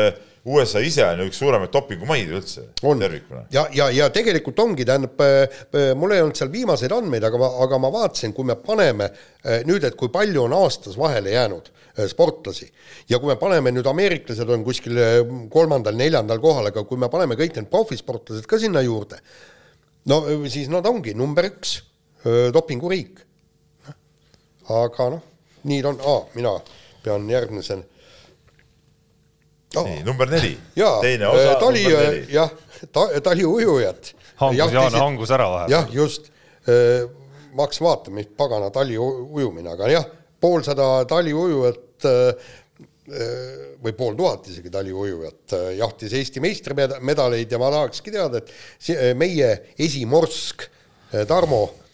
USA 0.47 0.79
ise 0.79 1.03
on 1.03 1.25
üks 1.25 1.39
suuremaid 1.41 1.71
dopingumaid 1.73 2.29
üldse 2.31 2.63
on 2.88 3.01
tervikuna. 3.01 3.43
ja, 3.51 3.65
ja, 3.75 3.89
ja 3.91 4.07
tegelikult 4.13 4.59
ongi, 4.63 4.85
tähendab, 4.88 5.19
mul 5.99 6.13
ei 6.15 6.23
olnud 6.23 6.39
seal 6.39 6.51
viimaseid 6.53 6.93
andmeid, 6.95 7.25
aga 7.27 7.41
ma, 7.41 7.49
aga 7.65 7.79
ma 7.83 7.91
vaatasin, 7.93 8.33
kui 8.35 8.47
me 8.47 8.55
paneme 8.61 9.09
eh, 9.11 9.65
nüüd, 9.67 9.83
et 9.83 9.97
kui 9.99 10.11
palju 10.13 10.45
on 10.45 10.55
aastas 10.57 10.95
vahele 10.99 11.35
jäänud 11.35 11.67
sportlasi 12.07 12.69
ja 13.11 13.19
kui 13.19 13.33
me 13.33 13.35
paneme 13.41 13.73
nüüd, 13.75 13.89
ameeriklased 13.91 14.53
on 14.53 14.63
kuskil 14.65 15.01
kolmandal-neljandal 15.53 16.41
kohal, 16.43 16.71
aga 16.71 16.85
kui 16.88 17.01
me 17.01 17.11
paneme 17.11 17.38
kõik 17.39 17.57
need 17.57 17.69
profisportlased 17.73 18.47
ka 18.47 18.61
sinna 18.61 18.85
juurde, 18.85 19.19
no 20.07 20.21
siis 20.47 20.71
nad 20.71 20.88
ongi 20.88 21.17
number 21.17 21.49
üks 21.49 21.81
dopinguriik. 22.53 23.25
aga 24.67 25.11
noh, 25.13 25.21
nii 25.67 25.83
ta 25.83 25.91
on, 25.93 26.01
aa, 26.03 26.23
mina 26.35 26.55
pean 27.03 27.29
järgmisel 27.29 27.83
oh, 29.76 29.88
nii, 29.88 30.03
number 30.07 30.30
neli. 30.32 30.53
teine 31.01 31.28
osa, 31.28 31.55
tali, 31.59 31.84
number 31.84 32.07
neli. 32.07 32.26
jah, 32.34 32.51
taliujujad. 33.24 34.13
hangus 34.41 34.74
Jaan 34.74 34.99
hangus 35.01 35.34
ära 35.36 35.49
vahepeal. 35.51 35.74
jah, 35.76 35.89
just, 35.93 36.32
ma 36.68 37.65
hakkasin 37.65 37.88
vaatama, 37.88 38.20
mis 38.20 38.30
pagana 38.38 38.70
taliujumine, 38.74 39.70
aga 39.74 39.91
jah, 39.91 40.07
poolsada 40.41 40.88
taliujujat 41.09 42.07
äh, 42.07 42.53
või 43.07 43.93
pool 43.95 44.15
tuhat 44.20 44.47
isegi 44.51 44.72
taliujujat 44.74 45.53
äh, 45.55 45.68
jahtis 45.80 46.13
Eesti 46.18 46.41
meistrimedaleid 46.43 47.51
ja 47.51 47.59
ma 47.61 47.70
tahakski 47.72 48.11
teada, 48.13 48.41
et 48.41 48.51
see- 48.84 49.13
meie 49.18 49.51
esimorsk 49.80 50.65
äh, 50.68 51.24
Tarmo 51.30 51.61
äh, 51.70 51.86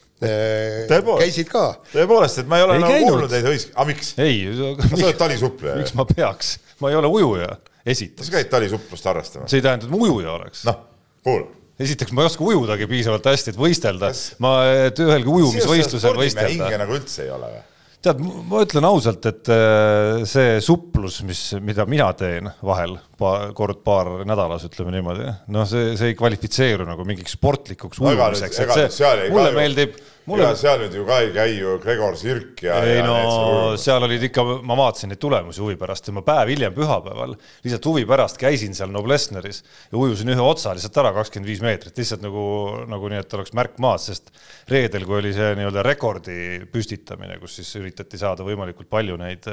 Tõepoolest. 0.89 1.23
käisid 1.23 1.49
ka. 1.51 1.65
tõepoolest, 1.93 2.43
et 2.43 2.51
ma 2.51 2.59
ei 2.59 2.67
ole 2.67 2.77
Ei 2.77 2.83
nagu 2.83 3.01
kuulnud 3.07 3.33
neid 3.33 3.49
hõisk-, 3.49 3.73
aga 3.75 3.87
miks? 3.89 4.13
ei, 4.21 4.37
sa 4.53 4.71
oled 4.99 5.19
talisuppleja 5.19 5.75
miks. 5.81 5.95
ma 5.99 6.07
peaks, 6.09 6.53
ma 6.83 6.93
ei 6.93 6.99
ole 6.99 7.11
ujuja, 7.11 7.57
esiteks 7.95 8.29
sa. 8.29 8.37
käid 8.37 8.53
talisuplust 8.53 9.11
harrastamas? 9.11 9.51
see 9.51 9.61
ei 9.61 9.67
tähenda, 9.67 9.89
et 9.89 9.93
ma 9.93 10.01
ujuja 10.05 10.37
oleks. 10.37 10.63
noh, 10.69 10.79
kuula. 11.25 11.51
esiteks 11.87 12.15
ma 12.15 12.23
ei 12.23 12.31
oska 12.31 12.47
ujudagi 12.47 12.89
piisavalt 12.91 13.29
hästi, 13.33 13.53
et 13.53 13.61
võistelda. 13.65 14.13
ma, 14.43 14.55
et 14.89 15.03
ühelgi 15.03 15.37
ujumisvõistlusel 15.37 16.17
võistelda. 16.23 16.73
nagu 16.85 16.99
üldse 17.01 17.27
ei 17.27 17.31
ole 17.33 17.53
või? 17.57 17.63
tead, 18.03 18.19
ma 18.49 18.61
ütlen 18.63 18.87
ausalt, 18.87 19.25
et 19.29 19.49
äh, 19.53 20.23
see 20.27 20.57
suplus, 20.63 21.21
mis, 21.27 21.41
mida 21.63 21.85
mina 21.89 22.09
teen 22.17 22.49
vahel 22.65 22.97
pa, 23.19 23.33
kord 23.55 23.79
paar 23.85 24.11
nädalas, 24.27 24.65
ütleme 24.67 24.93
niimoodi, 24.95 25.29
noh, 25.55 25.67
see, 25.69 25.93
see 25.99 26.11
ei 26.11 26.17
kvalifitseeru 26.19 26.87
nagu 26.89 27.05
mingiks 27.07 27.37
sportlikuks 27.37 28.01
ujumiseks, 28.03 28.59
et 28.65 28.97
see 28.97 29.29
mulle 29.31 29.53
meeldib, 29.55 29.95
mulle 30.29 30.45
ega 30.47 30.57
seal 30.59 30.79
nüüd 30.83 30.95
ju 30.97 31.05
ka 31.07 31.19
ei 31.23 31.31
käi 31.35 31.57
ju 31.57 31.75
Gregor 31.83 32.15
Sirk 32.19 32.63
ja. 32.65 32.79
ei 32.87 33.01
no 33.03 33.75
seal 33.79 34.05
olid 34.07 34.23
ikka, 34.29 34.45
ma 34.63 34.77
vaatasin 34.79 35.11
neid 35.11 35.21
tulemusi 35.21 35.63
huvi 35.63 35.75
pärast 35.79 36.07
ja 36.07 36.15
ma 36.15 36.23
päev 36.25 36.53
hiljem 36.53 36.75
pühapäeval 36.75 37.35
lihtsalt 37.35 37.87
huvi 37.89 38.05
pärast 38.09 38.39
käisin 38.41 38.75
seal 38.77 38.93
Noblessneris 38.93 39.63
ja 39.63 39.99
ujusin 39.99 40.33
ühe 40.33 40.43
otsa 40.43 40.75
lihtsalt 40.75 41.01
ära 41.03 41.13
kakskümmend 41.17 41.49
viis 41.49 41.63
meetrit, 41.63 41.97
lihtsalt 41.99 42.23
nagu, 42.23 42.45
nagu 42.89 43.11
nii, 43.11 43.21
et 43.23 43.35
oleks 43.37 43.53
märk 43.57 43.77
maas, 43.83 44.07
sest 44.09 44.31
reedel, 44.71 45.07
kui 45.09 45.19
oli 45.19 45.33
see 45.35 45.53
nii-öelda 45.59 45.83
rekordi 45.85 46.37
püstitamine, 46.71 47.37
kus 47.41 47.59
siis 47.59 47.73
üritati 47.81 48.19
saada 48.21 48.45
võimalikult 48.47 48.89
palju 48.91 49.17
neid, 49.19 49.47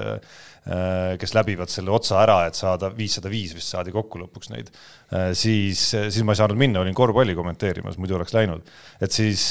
kes 1.21 1.35
läbivad 1.37 1.73
selle 1.73 1.93
otsa 1.97 2.21
ära, 2.23 2.43
et 2.49 2.59
saada 2.59 2.93
viissada 2.95 3.33
viis 3.33 3.55
vist 3.57 3.73
saadi 3.73 3.95
kokku 3.95 4.21
lõpuks 4.23 4.53
neid, 4.53 4.71
siis, 5.35 5.81
siis 5.91 6.23
ma 6.23 6.35
ei 6.35 6.39
saanud 6.39 6.59
minna, 6.59 6.85
olin 6.85 6.95
korvpalli 6.95 7.35
kommenteerimas, 7.35 7.97
muidu 7.99 8.15
oleks 8.15 8.35
läinud. 8.35 8.63
et 9.03 9.11
siis, 9.11 9.49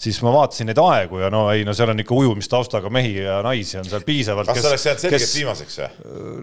siis 0.00 0.20
ma 0.24 0.32
vaatasin 0.32 0.70
neid 0.70 0.80
aegu 0.80 1.20
ja 1.20 1.28
no 1.32 1.42
ei, 1.52 1.66
no 1.68 1.74
seal 1.76 1.92
on 1.92 2.00
ikka 2.00 2.16
ujumistaustaga 2.16 2.88
mehi 2.92 3.18
ja 3.18 3.42
naisi 3.44 3.76
on 3.80 3.84
seal 3.88 4.06
piisavalt. 4.06 4.48
kas 4.48 4.62
sa 4.64 4.72
oleks 4.72 4.86
jäänud 4.88 5.04
selgelt 5.04 5.34
viimaseks 5.34 5.80
või? 5.82 5.90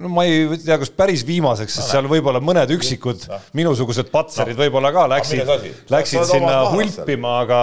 no 0.04 0.14
ma 0.14 0.26
ei 0.30 0.60
tea, 0.62 0.78
kas 0.84 0.94
päris 0.94 1.26
viimaseks, 1.28 1.80
sest 1.80 1.96
seal 1.96 2.10
võib-olla 2.12 2.44
mõned 2.44 2.76
üksikud 2.78 3.26
minusugused 3.58 4.12
patserid 4.14 4.60
võib-olla 4.60 4.94
ka 4.94 5.08
läksid 5.16 5.50
asi?, 5.56 5.74
läksid 5.94 6.30
sinna 6.30 6.60
hulpima, 6.76 7.40
aga, 7.48 7.62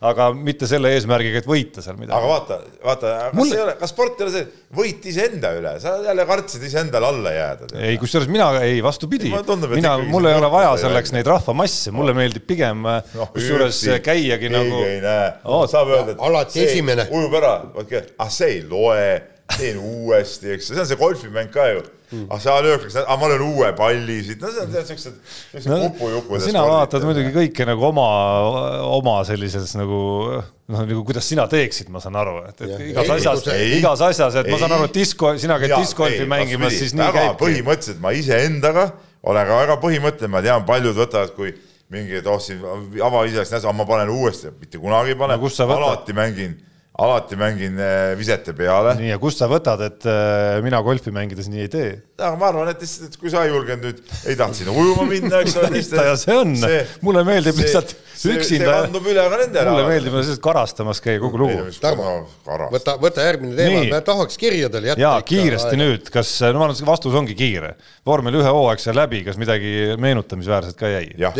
aga 0.00 0.28
mitte 0.34 0.66
selle 0.68 0.90
eesmärgiga, 0.96 1.40
et 1.42 1.48
võita 1.48 1.82
seal 1.84 1.96
midagi. 1.96 2.16
aga 2.18 2.28
vaata, 2.30 2.58
vaata, 2.84 3.12
kas 3.30 3.36
Mulle- 3.38 3.56
ei 3.56 3.62
ole, 3.62 3.74
kas 3.80 3.92
sport 3.94 4.20
ei 4.20 4.26
ole 4.26 4.32
see, 4.34 4.46
võit 4.76 5.06
iseenda 5.12 5.52
üle, 5.56 5.76
sa 5.80 5.96
jälle 6.04 6.26
kartsid 6.28 6.66
iseendale 6.68 7.06
alla 7.06 7.32
jääda. 7.32 7.70
ei, 7.80 7.96
kusjuures 8.02 8.28
mina 8.28 8.50
ei, 8.60 8.82
vastupidi. 8.84 9.30
Mina, 9.74 9.96
mul 9.98 10.28
ei 10.30 10.34
ole 10.38 10.50
vaja 10.52 10.74
selleks 10.84 11.12
neid 11.16 11.26
rahvamasse, 11.26 11.94
mulle 11.96 12.14
meeldib 12.16 12.46
pigem 12.46 12.82
noh, 12.86 13.30
kusjuures 13.32 13.80
käiagi 14.04 14.50
nagu 14.52 14.82
ei 14.84 15.00
näe. 15.04 15.32
Saab 15.70 15.88
öelda, 15.94 16.12
et 16.16 16.20
alati 16.28 16.60
see 16.60 16.68
esimene. 16.72 17.08
ujub 17.10 17.34
ära, 17.40 17.54
ah 18.18 18.30
see 18.32 18.58
ei 18.58 18.62
loe, 18.68 19.35
teen 19.54 19.78
uuesti, 19.78 20.50
eks. 20.56 20.72
See 20.72 20.80
on 20.82 20.88
see 20.88 20.98
golfimäng 21.00 21.52
ka 21.54 21.68
ju. 21.70 21.84
ah 22.30 22.38
sa 22.38 22.60
lööks, 22.62 22.94
ah 23.02 23.16
ma 23.18 23.28
löön 23.32 23.42
uue 23.42 23.72
palli 23.78 24.20
siit, 24.22 24.38
no 24.42 24.50
see 24.54 24.62
on 24.62 24.74
siuksed, 24.86 25.16
siuksed 25.52 25.70
No, 25.72 25.78
upujupud. 25.88 26.42
sina 26.44 26.62
vaatad 26.62 27.02
muidugi 27.02 27.32
kõike 27.34 27.66
nagu 27.66 27.82
oma, 27.88 28.04
oma 28.94 29.16
sellises 29.26 29.74
nagu 29.74 29.98
noh, 30.38 30.84
nagu 30.84 31.02
kuidas 31.08 31.26
sina 31.26 31.48
teeksid, 31.50 31.90
ma 31.90 31.98
saan 32.02 32.18
aru, 32.20 32.36
et, 32.46 32.62
et 32.62 32.84
igas 32.92 33.10
Ei, 33.10 33.16
asjas 33.16 33.48
ei,, 33.56 33.72
igas 33.80 34.04
asjas, 34.06 34.38
et 34.38 34.50
ma 34.52 34.60
saan 34.62 34.76
aru, 34.78 34.86
et 34.86 34.94
disko, 34.94 35.34
sina 35.42 35.58
käid 35.62 35.74
discgolfi 35.74 36.28
mängimas, 36.30 36.78
siis 36.78 36.94
nii 36.94 37.10
käibki. 37.18 37.40
põhimõtteliselt 37.42 38.02
ma 38.04 38.14
iseendaga 38.14 38.86
olen 39.26 39.48
ka 39.48 39.58
väga 39.62 39.76
põhimõtteline, 39.82 40.32
ma 40.32 40.42
tean, 40.44 40.64
paljud 40.68 40.96
võtavad, 40.96 41.32
kui 41.34 41.50
mingi, 41.92 42.20
et 42.20 42.26
oh 42.30 42.38
siin 42.42 42.62
avaisaks 43.02 43.52
näes, 43.54 43.66
ma 43.74 43.86
panen 43.88 44.10
uuesti, 44.14 44.52
mitte 44.60 44.78
kunagi 44.82 45.14
ei 45.14 45.18
pane. 45.18 45.38
No 45.38 45.76
alati 45.76 46.14
mängin, 46.16 46.56
alati 46.98 47.36
mängin 47.36 47.76
äh, 47.78 48.14
visete 48.16 48.54
peale. 48.56 48.94
nii, 48.96 49.10
ja 49.10 49.18
kust 49.20 49.40
sa 49.42 49.48
võtad, 49.50 49.82
et 49.84 50.06
äh, 50.08 50.58
mina 50.64 50.80
golfi 50.84 51.12
mängides 51.12 51.50
nii 51.52 51.64
ei 51.66 51.70
tee? 51.72 51.90
aga 52.16 52.32
ma 52.40 52.48
arvan, 52.48 52.70
et 52.72 52.80
lihtsalt, 52.80 53.10
et 53.12 53.20
kui 53.20 53.32
sa 53.32 53.42
ei 53.44 53.52
julgenud 53.52 53.84
nüüd, 53.84 54.00
ei 54.24 54.38
tahtnud 54.38 54.56
sinna 54.56 54.72
ujuma 54.72 55.04
minna, 55.10 55.42
eks 55.44 55.58
ole. 55.60 55.70
mis 55.74 55.90
ta 55.92 56.06
ja 56.08 56.14
see 56.20 56.36
on, 56.36 56.54
mulle 57.04 57.24
meeldib 57.28 57.60
lihtsalt 57.60 57.92
üksinda. 57.92 58.46
see 58.46 58.62
kandub 58.64 59.10
üle 59.12 59.26
ka 59.28 59.42
nendele. 59.42 59.74
mulle 59.74 59.90
meeldib 59.90 60.16
lihtsalt 60.16 60.42
karastamas 60.46 61.02
käia 61.04 61.20
kogu 61.20 61.42
lugu. 61.44 61.68
Tarmo, 61.82 62.16
võta, 62.72 62.96
võta 63.02 63.28
järgmine 63.28 63.58
teema, 63.60 63.84
me 63.92 64.00
tahaks 64.08 64.40
kirjadele 64.40 64.94
jätta. 64.94 65.04
jaa, 65.04 65.20
kiiresti 65.34 65.82
nüüd, 65.82 66.08
kas, 66.14 66.32
no 66.46 66.62
ma 66.62 66.70
arvan, 66.70 66.80
et 66.80 66.88
vastus 66.88 67.20
ongi 67.20 67.36
kiire. 67.36 67.74
vormel 68.08 68.40
ühe 68.40 68.56
hooaeg 68.56 68.80
sai 68.80 68.96
läbi, 68.96 69.20
kas 69.28 69.36
midagi 69.40 70.00
meenutamisväärset 70.00 70.80
ka 70.80 70.96
jäi? 70.96 71.12
jah 71.20 71.36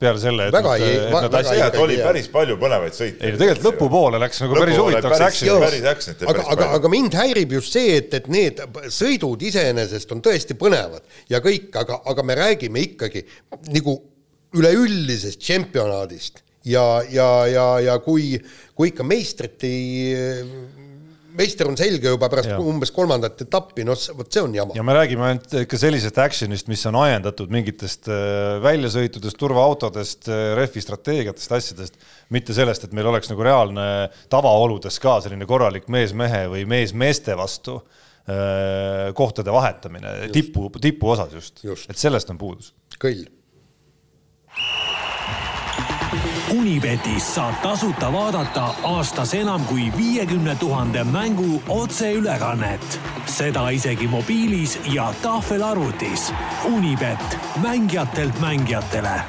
peale 0.00 0.20
selle, 0.22 0.48
et 0.48 0.54
väga 0.54 0.74
ei, 0.80 0.98
väga 1.12 1.40
ei. 1.52 1.62
et 1.66 1.78
oli 1.82 1.96
päris 2.00 2.28
palju 2.32 2.56
põnevaid 2.60 2.96
sõite. 2.96 3.20
ei 3.20 3.34
no 3.34 3.40
tegelikult 3.40 3.66
lõpupoole 3.68 4.20
läks 4.22 4.42
nagu 4.44 4.56
päris 4.56 4.80
huvitavaks 4.80 5.24
action'iks. 5.26 6.10
aga, 6.24 6.44
aga, 6.54 6.68
aga 6.78 6.92
mind 6.92 7.16
häirib 7.20 7.56
just 7.58 7.76
see, 7.76 7.98
et, 8.00 8.14
et 8.16 8.30
need 8.32 8.62
sõidud 8.88 9.42
iseenesest 9.50 10.14
on 10.16 10.22
tõesti 10.24 10.56
põnevad 10.60 11.04
ja 11.32 11.42
kõik, 11.44 11.68
aga, 11.82 12.00
aga 12.12 12.24
me 12.26 12.38
räägime 12.40 12.86
ikkagi 12.88 13.26
nagu 13.74 13.98
üleüldisest 14.56 15.42
tšempionaadist 15.44 16.42
ja, 16.64 17.02
ja, 17.12 17.30
ja, 17.46 17.66
ja 17.84 17.98
kui, 18.04 18.34
kui 18.74 18.94
ikka 18.94 19.04
meistrit 19.06 19.68
ei 19.68 20.14
meister 21.36 21.68
on 21.70 21.76
selge 21.78 22.12
juba 22.12 22.28
pärast 22.32 22.50
ja. 22.52 22.58
umbes 22.62 22.92
kolmandat 22.94 23.40
etappi, 23.44 23.84
noh, 23.86 23.98
vot 24.18 24.30
see 24.32 24.42
on 24.44 24.54
jama. 24.56 24.76
ja 24.76 24.84
me 24.86 24.96
räägime 24.96 25.26
ainult 25.28 25.56
ikka 25.62 25.80
sellisest 25.80 26.20
action'ist, 26.22 26.68
mis 26.72 26.84
on 26.90 26.98
ajendatud 27.00 27.52
mingitest 27.52 28.10
väljasõitudest, 28.64 29.38
turvaautodest, 29.40 30.30
rehvi 30.58 30.84
strateegiatest, 30.84 31.56
asjadest, 31.56 31.98
mitte 32.34 32.56
sellest, 32.56 32.86
et 32.86 32.96
meil 32.96 33.10
oleks 33.12 33.32
nagu 33.32 33.46
reaalne 33.46 33.88
tavaoludes 34.32 35.00
ka 35.02 35.18
selline 35.24 35.48
korralik 35.48 35.90
mees 35.92 36.14
mehe 36.16 36.46
või 36.52 36.66
mees 36.68 36.94
meeste 36.96 37.36
vastu 37.38 37.80
kohtade 39.16 39.50
vahetamine 39.50 40.12
just. 40.26 40.34
tipu, 40.36 40.68
tipu 40.80 41.14
osas 41.16 41.34
just, 41.34 41.64
just., 41.64 41.90
et 41.90 41.98
sellest 41.98 42.30
on 42.30 42.38
puudus. 42.38 42.74
kõll 43.00 43.24
Unibetis 46.50 47.28
saab 47.36 47.60
tasuta 47.62 48.08
vaadata 48.10 48.72
aastas 48.90 49.36
enam 49.38 49.62
kui 49.68 49.84
viiekümne 49.94 50.56
tuhande 50.58 51.04
mängu 51.04 51.62
otseülekannet. 51.68 53.00
seda 53.26 53.68
isegi 53.70 54.08
mobiilis 54.08 54.78
ja 54.90 55.14
tahvelarvutis. 55.22 56.32
Unibet, 56.64 57.38
mängijatelt 57.62 58.40
mängijatele. 58.40 59.20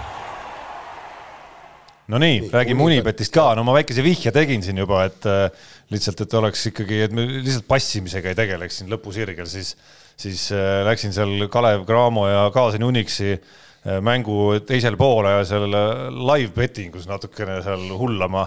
Nonii, 2.08 2.50
räägime 2.54 2.84
Unibetist 2.84 3.34
ka, 3.34 3.56
no 3.56 3.64
ma 3.64 3.74
väikese 3.74 4.04
vihje 4.04 4.32
tegin 4.32 4.64
siin 4.64 4.78
juba, 4.78 5.06
et 5.06 5.26
äh, 5.26 5.52
lihtsalt, 5.94 6.22
et 6.22 6.34
oleks 6.34 6.66
ikkagi, 6.74 7.04
et 7.06 7.12
me 7.14 7.28
lihtsalt 7.28 7.68
passimisega 7.68 8.34
ei 8.34 8.36
tegeleks 8.36 8.82
siin 8.82 8.90
lõpusirgel, 8.90 9.46
siis, 9.46 9.76
siis 10.18 10.50
äh, 10.52 10.82
läksin 10.90 11.14
seal 11.14 11.48
Kalev 11.54 11.86
Cramo 11.86 12.26
ja 12.28 12.50
kaasin 12.54 12.84
Unixi 12.84 13.36
äh, 13.38 13.60
mängu 13.82 14.60
teisel 14.68 14.94
poole 15.00 15.40
seal 15.50 15.66
live 16.14 16.52
betting 16.54 16.94
us 17.00 17.08
natukene 17.10 17.62
seal 17.66 17.88
hullama 17.98 18.46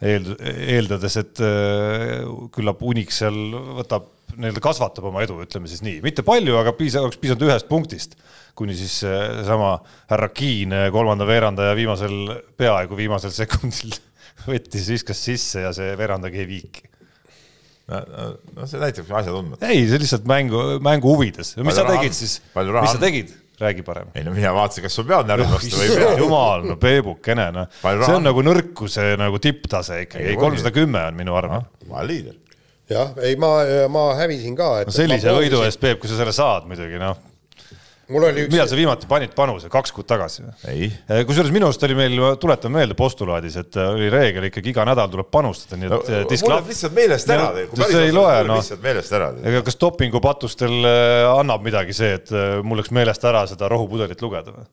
eel, 0.00 0.32
eeldades, 0.40 1.16
et 1.20 1.42
äh, 1.44 2.24
küllap 2.54 2.82
Unix 2.86 3.20
seal 3.20 3.38
võtab, 3.80 4.08
nii-öelda 4.36 4.62
kasvatab 4.64 5.08
oma 5.10 5.24
edu, 5.24 5.40
ütleme 5.44 5.70
siis 5.70 5.82
nii, 5.84 5.98
mitte 6.04 6.24
palju, 6.26 6.56
aga 6.60 6.72
piisa-, 6.76 7.02
oleks 7.04 7.20
piisanud 7.20 7.48
ühest 7.48 7.68
punktist, 7.70 8.16
kuni 8.58 8.76
siis 8.78 9.00
äh, 9.06 9.18
seesama 9.40 9.74
härra 10.10 10.30
Kiin, 10.32 10.74
äh, 10.76 10.88
kolmanda 10.94 11.28
veerandaja 11.28 11.74
viimasel, 11.78 12.16
peaaegu 12.60 12.98
viimasel 12.98 13.34
sekundil 13.40 13.96
võttis, 14.46 14.88
viskas 14.94 15.20
sisse 15.20 15.66
ja 15.66 15.74
see 15.76 15.92
veerandagi 16.00 16.40
ei 16.40 16.48
viiki 16.48 16.86
no 17.90 18.66
see 18.70 18.78
näitabki 18.78 19.10
asjatundmatust. 19.18 19.64
ei, 19.66 19.80
see 19.90 19.98
lihtsalt 19.98 20.26
mängu, 20.30 20.60
mängu 20.78 21.10
huvides. 21.10 21.56
mis 21.58 21.74
sa 21.74 21.82
tegid 21.88 22.14
siis, 22.14 22.36
mis 22.54 22.92
sa 22.94 23.00
tegid? 23.02 23.32
Räägi 23.60 23.84
parem. 23.86 24.10
ei 24.14 24.24
no 24.24 24.34
mina 24.34 24.52
vaatasin, 24.56 24.86
kas 24.86 24.98
sul 24.98 25.08
pead 25.08 25.30
närvid 25.30 25.50
vastu 25.52 25.78
või 25.78 25.88
ei 25.88 25.96
pea. 26.00 26.12
jumal, 26.20 26.66
no 26.66 26.76
Peebukene, 26.80 27.48
noh. 27.54 27.80
see 27.82 28.16
on 28.16 28.28
nagu 28.28 28.44
nõrkuse 28.46 29.10
nagu 29.20 29.40
tipptase 29.42 30.04
ikkagi, 30.06 30.36
kolmsada 30.40 30.74
kümme 30.74 31.06
on 31.10 31.18
minu 31.18 31.36
arv. 31.38 31.56
ma 31.86 32.00
olen 32.00 32.10
liider. 32.10 32.38
jah, 32.90 33.12
ei 33.24 33.36
ma, 33.40 33.56
ma 33.92 34.06
hävisin 34.20 34.56
ka. 34.58 34.72
no 34.88 34.94
sellise 34.94 35.34
võidu 35.36 35.64
eest, 35.66 35.80
Peep, 35.82 36.00
kui 36.02 36.10
sa 36.10 36.18
selle 36.20 36.36
saad 36.36 36.68
muidugi, 36.70 37.00
noh 37.00 37.29
mul 38.10 38.26
oli 38.28 38.44
üks. 38.46 38.52
millal 38.54 38.68
sa 38.70 38.78
viimati 38.78 39.08
panid 39.10 39.34
panuse, 39.36 39.70
kaks 39.72 39.94
kuud 39.96 40.08
tagasi? 40.10 40.46
kusjuures 41.28 41.52
minu 41.54 41.68
arust 41.70 41.86
oli 41.88 41.96
meil, 41.98 42.16
tuletan 42.42 42.74
meelde 42.74 42.96
postulaadis, 42.98 43.58
et 43.62 43.78
oli 43.82 44.10
reegel 44.12 44.48
ikkagi 44.50 44.74
iga 44.74 44.86
nädal 44.88 45.10
tuleb 45.12 45.30
panustada, 45.32 45.78
nii 45.80 45.90
et 45.90 45.94
no, 45.94 46.24
diskla... 46.30 46.50
mul 46.50 46.56
läheb 46.58 46.74
lihtsalt 46.74 46.98
meelest 46.98 47.32
ära. 47.36 47.48
see 47.84 48.04
ei 48.08 48.14
loe, 48.14 48.36
noh. 48.48 48.60
lihtsalt 48.60 48.84
meelest 48.84 49.16
ära. 49.20 49.32
ega 49.52 49.64
kas 49.66 49.80
dopingupatustel 49.80 50.90
annab 51.36 51.64
midagi 51.66 51.96
see, 51.96 52.18
et 52.20 52.34
mul 52.66 52.82
läks 52.82 52.94
meelest 52.94 53.26
ära 53.30 53.46
seda 53.50 53.70
rohupudelit 53.72 54.22
lugeda 54.24 54.54
või? 54.54 54.68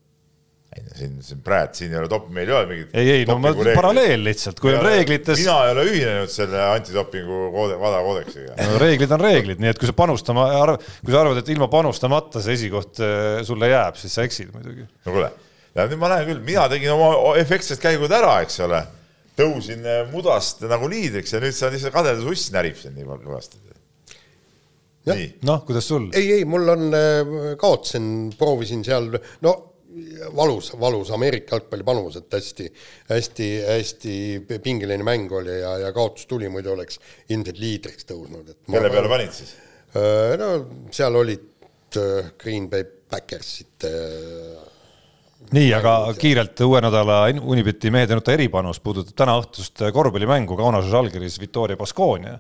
Siin, 0.98 1.16
siin 1.24 1.42
praegu, 1.46 1.74
siin 1.78 1.94
ei 1.94 2.00
ole 2.02 2.10
top, 2.12 2.28
meil 2.34 2.50
ei 2.50 2.56
ole 2.58 2.68
mingit. 2.70 2.94
ei, 2.98 3.10
ei 3.14 3.26
no 3.30 3.38
ma, 3.42 3.52
paralleel 3.78 4.24
lihtsalt, 4.26 4.60
kui 4.62 4.74
on 4.76 4.84
reeglites. 4.86 5.40
mina 5.42 5.58
ei 5.66 5.74
ole 5.74 5.86
ühinenud 5.90 6.34
selle 6.34 6.62
antidopingu 6.74 7.42
koode, 7.54 7.78
vadakoodeksiga 7.82 8.56
no 8.58 8.80
reeglid 8.82 9.16
on 9.16 9.24
reeglid, 9.24 9.62
nii 9.64 9.72
et 9.74 9.82
kui 9.82 9.90
sa 9.90 9.96
panustama 9.98 10.48
arv-, 10.60 10.80
kui 11.04 11.14
sa 11.14 11.22
arvad, 11.24 11.42
et 11.42 11.52
ilma 11.54 11.70
panustamata 11.72 12.44
see 12.44 12.58
esikoht 12.58 13.02
äh, 13.04 13.42
sulle 13.48 13.72
jääb, 13.72 14.00
siis 14.02 14.18
sa 14.18 14.26
eksid 14.28 14.52
muidugi. 14.56 14.88
no 14.88 15.14
kuule, 15.14 15.32
nüüd 15.78 16.02
ma 16.02 16.12
näen 16.14 16.28
küll, 16.32 16.44
mina 16.46 16.66
tegin 16.72 16.96
oma 16.96 17.36
efektsed 17.42 17.82
käigud 17.84 18.14
ära, 18.18 18.40
eks 18.46 18.60
ole. 18.66 18.84
tõusin 19.38 19.86
äh, 19.86 20.04
mudast 20.12 20.66
nagu 20.70 20.90
liidriks 20.92 21.36
ja 21.36 21.42
nüüd 21.44 21.56
sa 21.56 21.72
lihtsalt 21.74 21.96
kadedus 21.96 22.28
uss 22.34 22.52
närib 22.56 22.78
sind 22.82 22.98
nii 22.98 23.08
kõvasti. 23.08 23.64
noh, 25.48 25.64
kuidas 25.64 25.88
sul? 25.88 26.10
ei, 26.18 26.40
ei, 26.40 26.46
mul 26.50 26.76
on, 26.76 26.92
äh, 26.98 27.56
kaotasin, 27.62 28.12
proovisin 28.38 28.86
seal, 28.88 29.14
no 29.46 29.58
valus, 30.36 30.72
valus 30.80 31.12
Ameerika 31.16 31.56
jalgpallipanus, 31.56 32.20
et 32.22 32.38
hästi, 32.38 32.68
hästi, 33.10 33.50
hästi 33.68 34.16
pingeline 34.64 35.06
mäng 35.06 35.32
oli 35.32 35.60
ja, 35.62 35.78
ja 35.86 35.94
kaotus 35.96 36.28
tuli, 36.30 36.50
muidu 36.54 36.74
oleks 36.74 37.00
ilmselt 37.30 37.60
liidriks 37.62 38.08
tõusnud. 38.10 38.54
kelle 38.70 38.92
peale 38.94 39.12
panid 39.12 39.36
siis? 39.36 39.56
no 40.38 40.50
seal 40.94 41.16
olid 41.16 42.00
Green 42.38 42.68
Bay 42.70 42.84
Packersid 42.84 43.88
nii, 45.56 45.68
aga 45.74 45.94
kiirelt 46.20 46.60
uue 46.66 46.82
nädala 46.84 47.22
Unibeti 47.40 47.92
mehed 47.94 48.12
ja 48.12 48.18
nuta 48.20 48.34
eripanus 48.36 48.82
puudutab 48.84 49.16
täna 49.24 49.38
õhtust 49.40 49.86
korvpallimängu 49.96 50.58
Kaunases 50.60 50.96
allkirjas 50.98 51.40
Victoria 51.40 51.80
Baskonia 51.80 52.38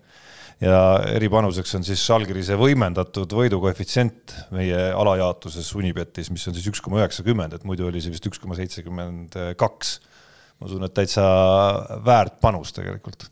ja 0.64 0.82
eripanuseks 1.14 1.76
on 1.78 1.86
siis 1.86 2.02
Žalgirise 2.02 2.58
võimendatud 2.58 3.34
võidukoefitsient 3.38 4.36
meie 4.56 4.90
alajaotuses 4.98 5.70
Unibetis, 5.78 6.32
mis 6.34 6.46
on 6.50 6.58
siis 6.58 6.68
üks 6.72 6.82
koma 6.84 7.04
üheksakümmend, 7.04 7.54
et 7.58 7.66
muidu 7.68 7.88
oli 7.90 8.02
see 8.02 8.14
vist 8.14 8.26
üks 8.30 8.42
koma 8.42 8.58
seitsekümmend 8.58 9.38
kaks. 9.60 9.98
ma 10.58 10.70
usun, 10.70 10.88
et 10.88 10.96
täitsa 10.98 11.26
väärt 12.06 12.40
panus 12.42 12.74
tegelikult. 12.74 13.30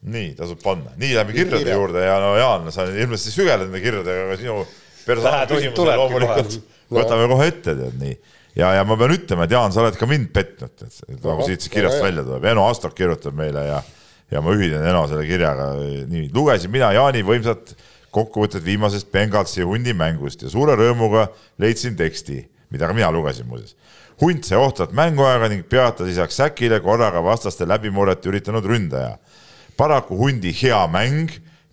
nii, 0.00 0.34
tasub 0.38 0.62
panna, 0.62 0.94
nii 0.96 1.16
lähme 1.18 1.34
kirjade 1.36 1.74
juurde. 1.74 2.04
Ja 2.06 2.20
no 2.22 2.36
Jaan, 2.38 2.70
sa 2.72 2.86
ilmselt 2.88 3.34
sügeled 3.34 3.66
nende 3.66 3.82
kirjadega, 3.82 4.28
aga 4.28 4.38
sinu 4.40 4.60
personaalküsimused 5.04 5.96
loomulikult 6.00 6.60
võtame 6.90 7.26
kohe 7.30 7.48
ette, 7.50 7.74
tead 7.74 7.98
nii. 8.00 8.14
Ja, 8.58 8.72
ja 8.74 8.84
ma 8.86 8.96
pean 8.98 9.12
ütlema, 9.14 9.46
et 9.46 9.52
Jaan, 9.54 9.74
sa 9.74 9.82
oled 9.82 9.98
ka 9.98 10.08
mind 10.10 10.30
petnud, 10.34 10.86
nagu 11.22 11.44
siit 11.46 11.66
kirjast 11.70 12.02
välja 12.02 12.24
tuleb, 12.26 12.46
Eno 12.50 12.64
Astok 12.70 12.96
kirjutab 12.98 13.36
meile 13.38 13.66
ja 13.66 13.82
ja 14.30 14.42
ma 14.42 14.54
ühinen 14.54 14.84
Eno 14.86 15.06
selle 15.10 15.26
kirjaga, 15.28 15.72
nii, 16.10 16.28
lugesin 16.34 16.72
mina 16.72 16.92
Jaani 16.94 17.22
võimsat 17.26 17.74
kokkuvõtet 18.14 18.64
viimasest 18.66 19.10
Bengalsi 19.12 19.64
hundi 19.66 19.94
mängust 19.96 20.42
ja 20.44 20.50
suure 20.50 20.76
rõõmuga 20.78 21.28
leidsin 21.62 21.96
teksti, 21.98 22.42
mida 22.70 22.88
ka 22.88 22.96
mina 22.96 23.10
lugesin 23.14 23.46
muuseas. 23.50 23.76
hunt 24.20 24.44
sai 24.44 24.58
ohtralt 24.60 24.92
mänguaega 24.92 25.48
ning 25.48 25.64
peatas 25.68 26.06
lisaks 26.06 26.36
säkile 26.36 26.80
korraga 26.84 27.22
vastaste 27.24 27.66
läbimurret 27.66 28.26
üritanud 28.26 28.64
ründaja. 28.64 29.18
paraku 29.76 30.16
hundi 30.16 30.52
hea 30.62 30.86
mäng 30.86 31.30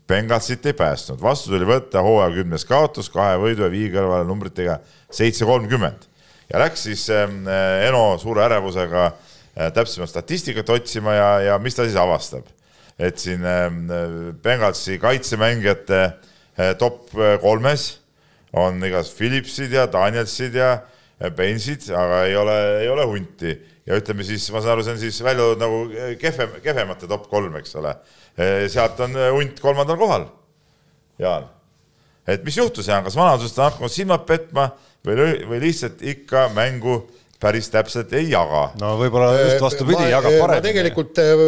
Bengalsit 0.08 0.66
ei 0.66 0.74
päästnud, 0.74 1.22
vastu 1.22 1.50
tuli 1.52 1.66
võtta 1.68 2.00
hooaja 2.02 2.32
kümnes 2.32 2.64
kaotus 2.66 3.10
kahe 3.10 3.36
võidu 3.38 3.66
ja 3.66 3.70
viie 3.72 3.90
kõrvale 3.92 4.24
numbritega 4.26 4.80
seitse 5.12 5.46
kolmkümmend 5.46 6.08
ja 6.54 6.60
läks 6.60 6.84
siis 6.88 7.10
ähm, 7.10 7.44
Eno 7.88 8.18
suure 8.22 8.46
ärevusega 8.46 9.12
täpsemat 9.58 10.12
statistikat 10.12 10.70
otsima 10.70 11.16
ja, 11.16 11.30
ja 11.52 11.58
mis 11.62 11.76
ta 11.76 11.86
siis 11.88 11.98
avastab. 11.98 12.46
et 13.00 13.18
siin 13.22 13.46
ähm, 13.46 13.90
Bengalsi 14.42 14.98
kaitsemängijate 14.98 16.02
äh, 16.04 16.76
top 16.78 17.14
äh, 17.14 17.40
kolmes 17.42 18.00
on 18.54 18.82
igas 18.84 19.12
Philipsid 19.14 19.72
ja 19.72 19.86
Danielsid 19.92 20.56
ja 20.56 20.80
Bensid, 21.36 21.90
aga 21.90 22.24
ei 22.26 22.36
ole, 22.38 22.56
ei 22.82 22.90
ole 22.90 23.06
hunti 23.06 23.52
ja 23.86 23.98
ütleme 23.98 24.26
siis, 24.26 24.46
ma 24.54 24.62
saan 24.62 24.76
aru, 24.76 24.86
see 24.86 24.96
on 24.96 25.02
siis 25.02 25.20
välja 25.26 25.44
toodud 25.44 25.62
nagu 25.62 26.16
kehvem, 26.22 26.58
kehvemate 26.64 27.10
top 27.10 27.30
kolm, 27.30 27.56
eks 27.58 27.76
ole. 27.80 27.94
sealt 28.70 29.00
on 29.02 29.16
hunt 29.34 29.62
kolmandal 29.62 29.98
kohal, 29.98 30.28
Jaan. 31.22 31.48
et 32.28 32.44
mis 32.46 32.58
juhtus, 32.58 32.90
Jaan, 32.90 33.06
kas 33.06 33.18
vanadusest 33.18 33.58
on 33.58 33.70
hakanud 33.72 33.94
silmad 33.94 34.26
petma 34.30 34.68
või, 35.06 35.40
või 35.50 35.62
lihtsalt 35.64 36.04
ikka 36.06 36.48
mängu 36.54 37.00
päris 37.42 37.70
täpselt 37.70 38.14
ei 38.18 38.32
jaga. 38.32 38.64
no 38.82 38.96
võib-olla 38.98 39.30
just 39.38 39.62
vastupidi, 39.62 40.08
jagab 40.10 40.34
ma 40.34 40.46
paremini. 40.46 40.66
tegelikult 40.66 41.20
äh, 41.22 41.42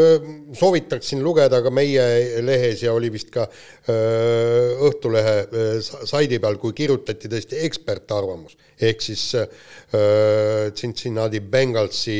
soovitaksin 0.59 1.23
lugeda 1.25 1.61
ka 1.65 1.71
meie 1.73 2.03
lehes 2.45 2.83
ja 2.85 2.93
oli 2.93 3.11
vist 3.13 3.33
ka 3.33 3.47
Õhtulehe 3.89 5.79
saidi 5.81 6.37
peal, 6.41 6.59
kui 6.61 6.75
kirjutati 6.77 7.29
tõesti 7.31 7.57
ekspertarvamus, 7.65 8.53
ehk 8.85 9.01
siis 9.01 9.23
Cincinnati 10.77 11.41
Bengalsi 11.41 12.19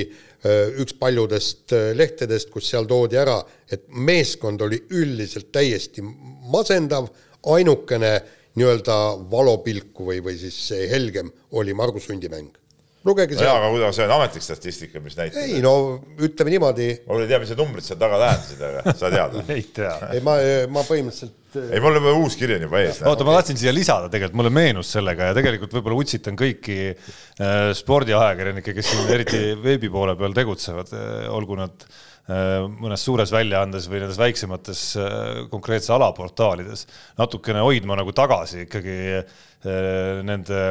üks 0.82 0.95
paljudest 0.97 1.76
lehtedest, 1.99 2.49
kus 2.49 2.72
seal 2.72 2.88
toodi 2.89 3.20
ära, 3.22 3.38
et 3.70 3.86
meeskond 3.91 4.61
oli 4.65 4.82
üldiselt 4.97 5.51
täiesti 5.53 6.01
masendav, 6.49 7.11
ainukene 7.53 8.13
nii-öelda 8.57 8.97
valopilku 9.32 10.09
või, 10.09 10.24
või 10.26 10.39
siis 10.41 10.72
helgem 10.89 11.30
oli 11.59 11.78
Margus 11.78 12.09
Hundi 12.09 12.32
mäng 12.34 12.59
lugege 13.08 13.38
no. 13.38 13.43
jaa, 13.45 13.56
aga 13.62 13.68
kuidas 13.72 13.95
see 13.95 14.06
on 14.06 14.14
ametlik 14.18 14.43
statistika, 14.43 15.00
mis 15.04 15.16
näitab? 15.16 15.39
ei 15.45 15.62
no 15.64 15.74
ütleme 16.20 16.52
niimoodi. 16.52 16.88
ma 17.06 17.16
küll 17.16 17.24
ei 17.24 17.30
tea, 17.32 17.39
mis 17.43 17.54
need 17.54 17.62
numbrid 17.62 17.86
seal 17.86 18.00
taga 18.02 18.20
tähendasid, 18.24 18.64
aga 18.68 18.95
sa 19.00 19.12
tead 19.14 19.38
ei 19.56 19.64
tea. 19.78 19.93
ei, 20.10 20.24
ma, 20.26 20.36
ma 20.76 20.84
põhimõtteliselt. 20.88 21.56
ei, 21.62 21.80
mul 21.84 22.00
on 22.02 22.10
uus 22.26 22.36
kiri 22.39 22.58
on 22.58 22.68
juba 22.68 22.84
ees. 22.84 23.00
oota, 23.08 23.28
ma 23.28 23.38
tahtsin 23.38 23.62
siia 23.62 23.74
lisada, 23.76 24.12
tegelikult 24.12 24.41
mulle 24.41 24.52
meenus 24.60 24.91
sellega 24.97 25.32
ja 25.32 25.38
tegelikult 25.38 25.78
võib-olla 25.78 26.04
utsitan 26.04 26.39
kõiki 26.39 26.78
äh, 26.91 27.72
spordiajakirjanikke, 27.80 28.76
kes 28.76 28.91
siin 28.91 29.16
eriti 29.16 29.41
veebi 29.64 29.91
poole 29.93 30.18
peal 30.20 30.36
tegutsevad 30.36 30.91
äh,, 30.91 31.24
olgu 31.32 31.56
nad 31.62 31.88
äh, 31.88 32.68
mõnes 32.68 33.08
suures 33.08 33.32
väljaandes 33.32 33.88
või 33.88 34.04
nendes 34.04 34.20
väiksemates 34.20 34.86
äh, 35.00 35.18
konkreetse 35.56 35.95
ala 35.95 36.12
portaalides 36.20 36.84
natukene 37.22 37.64
hoidma 37.64 37.95
nagu 38.04 38.12
tagasi 38.12 38.66
ikkagi 38.68 39.02
äh, 39.24 40.24
nende 40.28 40.66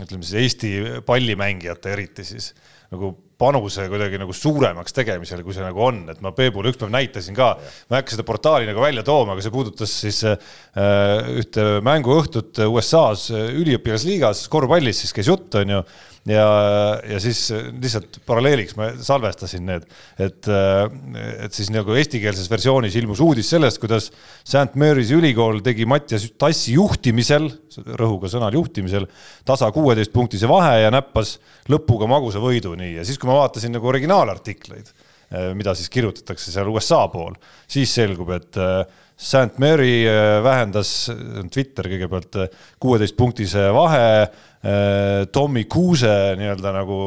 ütleme 0.00 0.24
siis 0.26 0.38
Eesti 0.42 0.70
pallimängijate 1.06 1.92
eriti 1.92 2.24
siis 2.24 2.52
nagu 2.90 3.12
panuse 3.40 3.86
kuidagi 3.90 4.20
nagu 4.20 4.34
suuremaks 4.36 4.94
tegemisele, 4.96 5.44
kui 5.46 5.56
see 5.56 5.64
nagu 5.64 5.82
on, 5.86 6.02
et 6.12 6.20
ma 6.24 6.34
Peebule 6.36 6.72
ükspäev 6.72 6.92
näitasin 6.92 7.36
ka, 7.36 7.54
ma 7.88 7.96
ei 7.96 8.04
hakka 8.04 8.16
seda 8.16 8.26
portaali 8.28 8.68
nagu 8.68 8.84
välja 8.84 9.04
tooma, 9.06 9.34
aga 9.34 9.44
see 9.44 9.54
puudutas 9.54 9.96
siis 10.04 10.20
äh, 10.28 10.36
ühte 11.40 11.66
mänguõhtut 11.86 12.62
USA-s 12.68 13.32
üliõpilasliigas 13.32 14.46
korvpallis, 14.52 15.04
siis 15.04 15.16
käis 15.16 15.32
jutt, 15.32 15.60
on 15.60 15.76
ju. 15.78 15.82
Ja, 16.28 16.44
ja 17.08 17.16
siis 17.16 17.46
lihtsalt 17.80 18.18
paralleeliks 18.28 18.74
ma 18.76 18.90
salvestasin 19.00 19.62
need, 19.64 19.86
et, 20.20 20.48
et 20.52 21.56
siis 21.56 21.70
nagu 21.72 21.94
eestikeelses 21.96 22.50
versioonis 22.52 22.98
ilmus 23.00 23.22
uudis 23.24 23.48
sellest, 23.48 23.80
kuidas 23.80 24.10
St 24.44 24.76
Mary's 24.76 25.14
ülikool 25.16 25.62
tegi 25.64 25.86
Mattias 25.88 26.26
Tassi 26.36 26.74
juhtimisel, 26.74 27.48
rõhuga 27.96 28.28
sõnal 28.28 28.52
juhtimisel, 28.52 29.08
tasa 29.48 29.70
kuueteistpunktise 29.72 30.50
vahe 30.50 30.82
ja 30.82 30.92
näppas 30.92 31.38
lõpuga 31.72 32.10
magusa 32.10 32.44
võidu, 32.44 32.74
nii, 32.76 32.98
ja 32.98 33.06
siis, 33.08 33.16
kui 33.16 33.29
ma 33.30 33.44
vaatasin 33.44 33.72
nagu 33.78 33.88
originaalartikleid, 33.90 34.90
mida 35.54 35.76
siis 35.78 35.90
kirjutatakse 35.92 36.50
seal 36.50 36.68
USA 36.72 37.04
pool, 37.12 37.36
siis 37.70 37.92
selgub, 37.94 38.32
et 38.34 38.58
St 39.20 39.60
Mary 39.62 40.02
vähendas, 40.42 41.10
Twitter 41.52 41.86
kõigepealt, 41.92 42.38
kuueteistpunktise 42.82 43.68
vahe 43.76 44.08
Tommy 45.30 45.66
Kuuse 45.70 46.14
nii-öelda 46.40 46.72
nagu 46.74 46.98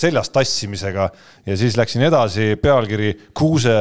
seljast 0.00 0.32
tassimisega 0.32 1.10
ja 1.46 1.58
siis 1.58 1.76
läksin 1.76 2.06
edasi, 2.08 2.54
pealkiri 2.62 3.12
Kuuse 3.34 3.76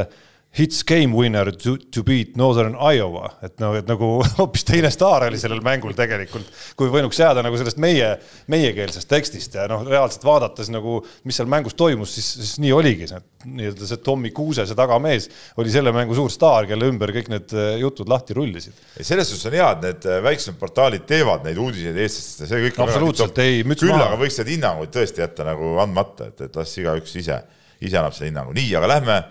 hits 0.58 0.84
game 0.84 1.16
winner 1.16 1.52
to, 1.52 1.78
to 1.78 2.04
beat 2.04 2.36
Northern 2.36 2.76
Iowa, 2.76 3.30
et 3.46 3.56
noh, 3.64 3.72
et 3.80 3.88
nagu 3.88 4.18
hoopis 4.40 4.66
teine 4.68 4.92
staar 4.92 5.30
oli 5.30 5.40
sellel 5.40 5.62
mängul 5.64 5.96
tegelikult, 5.96 6.50
kui 6.76 6.92
võinuks 6.92 7.22
jääda 7.22 7.44
nagu 7.46 7.56
sellest 7.60 7.80
meie, 7.80 8.10
meiekeelsest 8.52 9.08
tekstist 9.12 9.56
ja 9.56 9.70
noh, 9.72 9.86
reaalselt 9.88 10.26
vaadates 10.28 10.72
nagu, 10.74 11.00
mis 11.24 11.40
seal 11.40 11.48
mängus 11.52 11.78
toimus, 11.80 12.18
siis, 12.18 12.34
siis 12.42 12.58
nii 12.64 12.74
oligi 12.76 13.08
see 13.12 13.22
nii-öelda 13.48 13.88
see 13.90 14.02
Tommy 14.06 14.30
Kuuse, 14.36 14.68
see 14.68 14.78
tagamees 14.78 15.30
oli 15.62 15.72
selle 15.74 15.94
mängu 15.96 16.16
suur 16.18 16.30
staar, 16.34 16.68
kelle 16.70 16.92
ümber 16.92 17.14
kõik 17.16 17.32
need 17.32 17.56
äh, 17.56 17.74
jutud 17.82 18.12
lahti 18.12 18.36
rullisid. 18.38 18.76
selles 19.00 19.32
suhtes 19.32 19.48
on 19.50 19.58
hea, 19.58 19.72
et 19.72 19.86
need 19.88 20.08
äh, 20.12 20.22
väiksemad 20.28 20.60
portaalid 20.60 21.08
teevad 21.10 21.48
neid 21.48 21.60
uudiseid 21.62 21.96
eestlastest 21.96 22.44
ja 22.46 22.52
see 22.52 22.64
kõik 22.68 22.82
absoluutselt 22.86 23.40
ei, 23.42 23.64
müts 23.64 23.88
maha. 23.88 23.96
küll 23.96 24.08
aga 24.10 24.22
võiks 24.22 24.42
need 24.42 24.56
hinnanguid 24.58 24.94
tõesti 24.94 25.24
jätta 25.24 25.48
nagu 25.48 25.78
andmata, 25.82 26.30
et, 26.30 26.50
et 26.50 26.60
las 26.60 26.76
igaüks 26.78 27.16
ise, 27.24 27.40
ise 27.80 28.02
annab 28.02 28.18
selle 28.18 28.34
hinnangu. 28.34 28.58
nii, 28.60 28.74
aga 28.78 28.98
lähme 28.98 29.22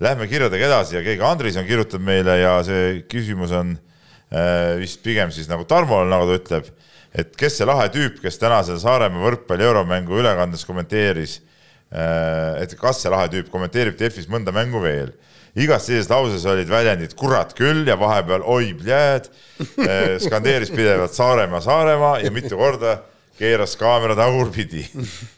Lähme 0.00 0.24
kirjadega 0.30 0.64
edasi 0.64 0.96
ja 0.96 1.02
keegi 1.04 1.24
Andris 1.28 1.58
on 1.60 1.66
kirjutanud 1.68 2.06
meile 2.06 2.38
ja 2.40 2.54
see 2.64 3.02
küsimus 3.10 3.50
on 3.52 3.74
äh, 4.32 4.78
vist 4.80 5.02
pigem 5.04 5.32
siis 5.34 5.50
nagu 5.50 5.66
Tarmol, 5.68 6.08
nagu 6.08 6.24
ta 6.30 6.38
ütleb, 6.38 6.70
et 7.12 7.34
kes 7.36 7.58
see 7.60 7.68
lahe 7.68 7.90
tüüp, 7.92 8.16
kes 8.22 8.40
tänasel 8.40 8.80
Saaremaa 8.80 9.26
võrkpalli 9.26 9.66
euromängu 9.68 10.16
ülekandes 10.22 10.64
kommenteeris 10.64 11.40
äh,, 11.92 12.62
et 12.62 12.72
kas 12.80 13.02
see 13.02 13.12
lahe 13.12 13.28
tüüp 13.34 13.52
kommenteerib 13.52 13.98
Delfis 14.00 14.30
mõnda 14.32 14.54
mängu 14.56 14.80
veel? 14.80 15.12
Igas 15.60 15.84
sellises 15.88 16.08
lauses 16.08 16.46
olid 16.48 16.68
väljendid 16.70 17.12
kurat 17.18 17.52
küll 17.58 17.84
ja 17.90 17.98
vahepeal 18.00 18.46
oi 18.46 18.72
pljääd, 18.80 19.28
äh, 19.84 20.16
skandeeris 20.22 20.72
pidevalt 20.72 21.12
Saaremaa, 21.12 21.60
Saaremaa 21.60 22.20
ja 22.24 22.32
mitu 22.32 22.56
korda 22.56 23.02
keeras 23.38 23.76
kaamera 23.80 24.16
tagurpidi. 24.18 24.84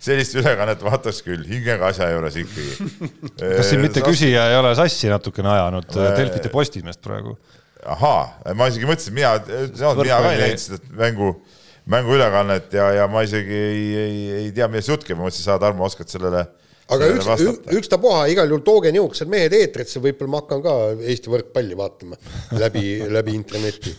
sellist 0.03 0.37
ülekannet 0.39 0.83
vaataks 0.85 1.23
küll, 1.27 1.45
hingega 1.49 1.91
asja 1.93 2.11
juures 2.15 2.39
ikkagi. 2.43 2.93
kas 3.39 3.71
siin 3.71 3.83
mitte 3.85 4.05
küsija 4.05 4.49
ei 4.51 4.61
ole 4.61 4.75
sassi 4.79 5.11
natukene 5.13 5.53
ajanud 5.57 5.99
äh, 5.99 6.15
Delfit 6.19 6.49
ja 6.49 6.55
Postimeest 6.55 7.03
praegu? 7.05 7.37
ahaa, 7.83 8.55
ma 8.55 8.69
isegi 8.71 8.87
mõtlesin, 8.87 9.15
mina, 9.17 9.33
mina 9.43 10.19
ka 10.23 10.31
ei 10.31 10.39
näinud 10.45 10.61
seda 10.63 10.79
mängu, 11.01 11.33
mänguülekannet 11.91 12.77
ja, 12.79 12.93
ja 13.01 13.09
ma 13.11 13.25
isegi 13.27 13.57
ei, 13.59 13.81
ei, 14.05 14.21
ei 14.37 14.53
tea, 14.55 14.69
millest 14.71 14.93
jutt 14.93 15.07
käib, 15.07 15.19
ma 15.19 15.27
mõtlesin, 15.27 15.49
sa, 15.49 15.59
Tarmo, 15.63 15.89
oskad 15.89 16.13
sellele 16.13 16.45
aga 16.93 17.09
üks, 17.17 17.43
ükstapuha, 17.81 18.29
igal 18.31 18.51
juhul 18.51 18.63
tooge 18.67 18.93
niisugused 18.95 19.31
mehed 19.31 19.55
eetrisse, 19.57 20.03
võib-olla 20.03 20.35
ma 20.35 20.43
hakkan 20.45 20.63
ka 20.63 20.77
Eesti 21.01 21.33
võrkpalli 21.33 21.79
vaatama 21.79 22.19
läbi, 22.61 22.87
läbi 23.11 23.35
interneti 23.39 23.95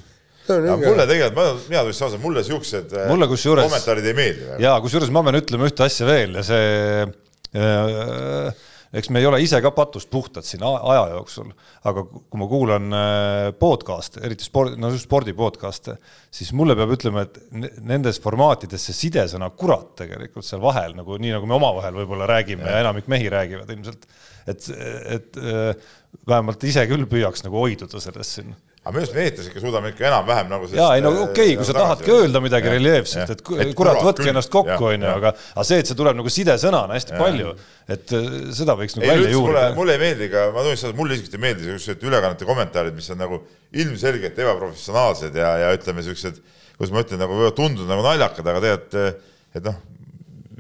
mulle 0.50 1.08
tegelikult, 1.10 1.38
ma, 1.38 1.48
mina 1.70 1.86
tunnistan 1.86 2.10
ausalt, 2.10 2.24
mulle 2.24 2.44
siuksed 2.48 2.94
äh, 2.98 3.08
mulle 3.12 3.30
kusjuures, 3.32 3.70
kommentaarid 3.70 4.12
ei 4.12 4.18
meeldi. 4.18 4.52
ja 4.64 4.76
kusjuures 4.84 5.14
ma 5.14 5.24
pean 5.26 5.39
ütlema 5.39 5.70
ühte 5.70 5.88
asja 5.88 6.08
veel 6.10 6.39
ja 6.39 6.46
see 6.48 7.08
äh, 7.56 8.64
eks 8.94 9.10
me 9.10 9.22
ei 9.24 9.26
ole 9.26 9.39
ise 9.41 9.58
ka 9.64 9.72
patust 9.74 10.10
puhtad 10.14 10.46
siin 10.46 10.64
aja 10.68 11.04
jooksul, 11.16 11.50
aga 11.89 12.04
kui 12.06 12.41
ma 12.41 12.48
kuulan 12.50 12.98
äh, 12.98 13.48
podcast'e, 13.58 14.22
eriti 14.28 14.46
spordi, 14.46 14.78
no 14.82 14.91
just 14.94 15.08
spordi 15.08 15.34
podcast'e, 15.38 15.96
siis 16.34 16.54
mulle 16.58 16.76
peab 16.78 16.94
ütlema, 16.94 17.26
et 17.26 17.39
nendes 17.82 18.22
formaatides 18.24 18.86
see 18.89 19.00
sidesõna 19.06 19.50
kurat 19.58 19.96
tegelikult 20.04 20.46
seal 20.46 20.62
vahel 20.64 20.94
nagu 20.98 21.18
nii, 21.18 21.34
nagu 21.38 21.50
me 21.50 21.58
omavahel 21.58 21.98
võib-olla 22.04 22.30
räägime 22.30 22.68
ja. 22.68 22.78
ja 22.78 22.86
enamik 22.86 23.10
mehi 23.12 23.32
räägivad 23.34 23.74
ilmselt, 23.74 24.06
et, 24.46 24.70
et 25.18 25.41
äh, 25.41 25.89
vähemalt 26.30 26.70
ise 26.70 26.86
küll 26.89 27.10
püüaks 27.10 27.46
nagu 27.48 27.64
hoiduda 27.64 28.02
sellest 28.04 28.39
siin 28.39 28.54
aga 28.84 28.91
minu 28.91 29.03
arust 29.05 29.15
me 29.15 29.23
eetris 29.23 29.45
ikka 29.47 29.61
suudame 29.63 29.91
ikka 29.93 30.05
enam-vähem 30.09 30.49
nagu 30.51 30.67
jaa, 30.67 30.89
ei 30.97 31.03
no 31.03 31.11
okei 31.21 31.53
okay,, 31.53 31.55
kui 31.55 31.67
sa 31.67 31.75
tahadki 31.77 32.11
öelda 32.11 32.41
midagi 32.43 32.71
reljeefselt, 32.73 33.29
et 33.31 33.75
kurat, 33.79 33.99
võtke 34.03 34.25
ennast 34.27 34.51
kokku, 34.51 34.89
onju, 34.89 35.07
aga 35.07 35.31
aga 35.31 35.63
see, 35.69 35.77
et 35.79 35.88
see 35.88 35.95
tuleb 35.99 36.17
nagu 36.19 36.34
sidesõnana 36.36 36.97
hästi 36.97 37.15
ja. 37.15 37.21
palju, 37.21 37.53
et 37.95 38.15
äh, 38.17 38.25
seda 38.57 38.75
võiks 38.79 38.97
nagu 38.97 39.07
ei, 39.07 39.13
välja 39.13 39.29
juurida. 39.31 39.69
mulle 39.77 39.95
ei 39.95 40.01
meeldi 40.01 40.27
ka, 40.34 40.49
ma 40.55 40.65
tunnistan, 40.67 40.97
mulle 40.99 41.15
isiklikult 41.15 41.39
ei 41.39 41.43
meeldi 41.45 41.69
siuksed 41.69 42.03
ülekannete 42.09 42.49
kommentaarid, 42.49 42.97
mis 42.97 43.07
on 43.15 43.23
nagu 43.23 43.39
ilmselgelt 43.84 44.43
ebaprofessionaalsed 44.43 45.39
ja, 45.39 45.53
ja 45.63 45.71
ütleme, 45.77 46.03
siuksed, 46.09 46.41
kuidas 46.75 46.91
ma 46.91 47.05
ütlen, 47.05 47.23
nagu 47.23 47.39
võivad 47.39 47.55
tunduda 47.61 47.88
nagu 47.88 48.03
naljakad, 48.03 48.51
aga 48.51 48.65
tegelikult, 48.67 49.29
et 49.53 49.69
noh, 49.69 49.79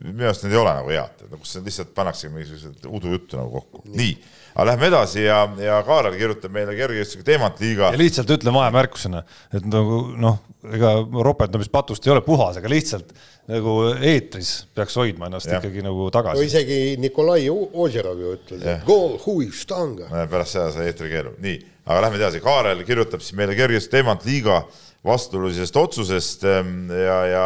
minu 0.03 0.29
arust 0.29 0.47
need 0.47 0.55
ei 0.55 0.61
ole 0.63 0.77
nagu 0.79 0.95
head, 0.95 1.27
et 1.27 1.35
kus 1.35 1.57
lihtsalt 1.59 1.91
pannakse 1.95 2.31
mingisugused 2.31 2.87
udujuttu 2.87 3.39
nagu 3.39 3.59
kokku. 3.59 3.83
nii 3.91 4.15
aga 4.53 4.65
lähme 4.69 4.87
edasi 4.91 5.23
ja, 5.25 5.43
ja 5.57 5.79
Kaarel 5.85 6.15
kirjutab 6.17 6.53
meile 6.53 6.75
kergejõustiku 6.77 7.25
teemat 7.25 7.61
liiga. 7.63 7.89
ja 7.93 7.99
lihtsalt 7.99 8.29
ütlen 8.35 8.53
vahemärkusena, 8.55 9.23
et 9.53 9.65
nagu 9.65 9.99
noh, 10.19 10.39
ega 10.69 10.93
ropendamist 11.25 11.73
patust 11.73 12.05
ei 12.07 12.13
ole 12.13 12.21
puhas, 12.25 12.59
aga 12.61 12.71
lihtsalt 12.71 13.11
nagu 13.49 13.75
eetris 13.97 14.53
peaks 14.75 14.95
hoidma 15.01 15.27
ennast 15.27 15.49
ja. 15.49 15.59
ikkagi 15.59 15.83
nagu 15.85 16.07
tagasi. 16.13 16.39
no 16.39 16.47
isegi 16.47 16.79
Nikolai 17.01 17.49
Ozerov 17.49 18.21
ju 18.21 18.37
ütles, 18.37 18.63
et 18.63 18.87
goal, 18.87 19.17
hui, 19.25 19.49
stanga. 19.55 20.07
pärast 20.31 20.57
seda 20.57 20.69
sai 20.75 20.91
eetri 20.91 21.11
keelu, 21.11 21.35
nii, 21.43 21.59
aga 21.89 22.07
lähme 22.07 22.21
edasi, 22.21 22.43
Kaarel 22.43 22.85
kirjutab 22.87 23.25
siis 23.25 23.35
meile 23.39 23.57
kergejõustiku 23.57 23.97
teemat 23.97 24.25
liiga 24.29 24.63
vastuolulisest 25.03 25.75
otsusest 25.81 26.45
ehm, 26.47 26.77
ja, 26.93 27.17
ja 27.27 27.45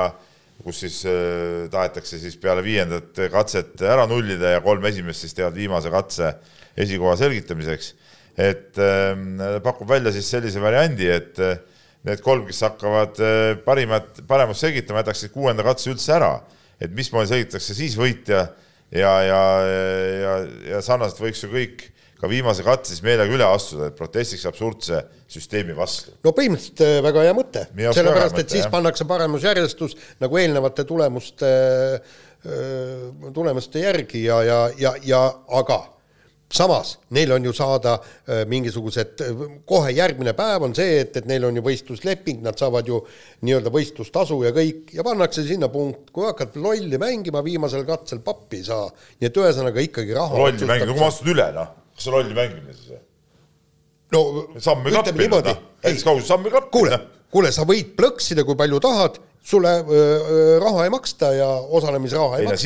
kus 0.62 0.84
siis 0.84 1.00
äh, 1.08 1.66
tahetakse 1.72 2.20
siis 2.20 2.36
peale 2.42 2.62
viiendat 2.66 3.18
katset 3.32 3.82
ära 3.82 4.06
nullida 4.10 4.58
ja 4.58 4.62
kolm 4.66 4.86
esimest 4.90 5.24
siis 5.24 5.38
teevad 5.38 5.56
viimase 5.56 5.90
katse 5.94 6.36
esikoha 6.78 7.16
selgitamiseks. 7.20 7.96
et 8.38 8.78
äh, 8.78 9.18
pakub 9.66 9.90
välja 9.90 10.12
siis 10.14 10.30
sellise 10.30 10.62
variandi, 10.62 11.10
et 11.10 11.40
äh, 11.42 11.58
need 12.06 12.22
kolm, 12.26 12.46
kes 12.48 12.62
hakkavad 12.68 13.20
äh, 13.24 13.58
parimat, 13.66 14.22
paremust 14.30 14.62
selgitama, 14.62 15.02
jätaksid 15.02 15.34
kuuenda 15.34 15.66
katse 15.66 15.92
üldse 15.94 16.14
ära. 16.20 16.38
et 16.78 16.94
mismoodi 16.94 17.32
selgitatakse 17.32 17.74
siis 17.74 17.96
võitja 17.98 18.44
ja, 18.94 19.14
ja, 19.26 19.44
ja, 20.22 20.34
ja 20.76 20.82
sarnaselt 20.86 21.24
võiks 21.24 21.42
ju 21.42 21.50
kõik, 21.50 21.88
ka 22.22 22.30
viimase 22.30 22.62
katse 22.66 22.94
siis 22.94 23.02
meelega 23.06 23.34
üle 23.34 23.46
astuda, 23.50 23.90
et 23.90 23.98
protestiks 23.98 24.46
absurdse 24.46 25.02
süsteemi 25.34 25.74
vastu. 25.78 26.14
no 26.22 26.36
põhimõtteliselt 26.38 26.86
äh, 26.86 27.02
väga 27.10 27.26
hea 27.26 27.34
mõte, 27.38 27.66
sellepärast 27.74 28.42
et 28.44 28.54
siis 28.54 28.68
jah. 28.68 28.72
pannakse 28.78 29.10
paremusjärjestus 29.10 29.98
nagu 30.22 30.38
eelnevate 30.38 30.86
tulemuste, 30.86 31.52
tulemuste 33.34 33.82
järgi 33.82 34.28
ja, 34.30 34.44
ja, 34.46 34.64
ja, 34.78 34.94
ja 35.04 35.22
aga 35.58 35.82
samas 36.54 36.94
neil 37.10 37.32
on 37.36 37.44
ju 37.44 37.54
saada 37.54 37.98
äh, 37.98 38.44
mingisugused, 38.48 39.24
kohe 39.68 39.92
järgmine 39.92 40.34
päev 40.38 40.64
on 40.68 40.76
see, 40.78 41.02
et, 41.04 41.18
et 41.20 41.28
neil 41.28 41.48
on 41.50 41.60
ju 41.60 41.64
võistlusleping, 41.66 42.40
nad 42.46 42.60
saavad 42.60 42.88
ju 42.88 43.02
nii-öelda 43.48 43.74
võistlustasu 43.74 44.40
ja 44.46 44.54
kõik 44.56 44.94
ja 44.96 45.04
pannakse 45.08 45.44
sinna 45.48 45.70
punkt, 45.74 46.12
kui 46.16 46.28
hakkad 46.28 46.56
lolli 46.64 47.00
mängima, 47.02 47.44
viimasel 47.46 47.84
katsel 47.88 48.24
pappi 48.26 48.62
ei 48.62 48.70
saa. 48.70 48.88
nii 49.20 49.30
et 49.30 49.42
ühesõnaga 49.44 49.84
ikkagi 49.84 50.16
raha 50.16 50.40
lolli 50.40 50.64
mängimine, 50.64 50.94
kui 50.94 51.04
ma 51.04 51.12
astun 51.12 51.34
üle, 51.36 51.52
noh, 51.58 51.76
kas 51.96 52.08
see 52.08 52.16
lolli 52.16 52.38
mängimine 52.38 52.78
siis 52.78 52.96
või? 52.96 53.04
no 54.16 54.24
klappi, 54.56 55.28
noh, 55.28 55.44
näiteks 55.84 56.08
kaugus 56.08 56.28
samm 56.32 56.48
ei 56.48 56.56
klappi. 56.56 56.72
kuule, 56.80 57.00
kuule, 57.34 57.52
sa 57.56 57.66
võid 57.68 57.94
plõksida, 57.98 58.46
kui 58.48 58.58
palju 58.60 58.80
tahad, 58.84 59.20
sulle 59.48 59.72
öö, 59.80 60.58
raha 60.60 60.86
ei 60.88 60.92
maksta 60.92 61.32
ja 61.36 61.48
osalemisraha 61.48 62.40
ei, 62.42 62.44
ei 62.44 62.50
maksta 62.52 62.66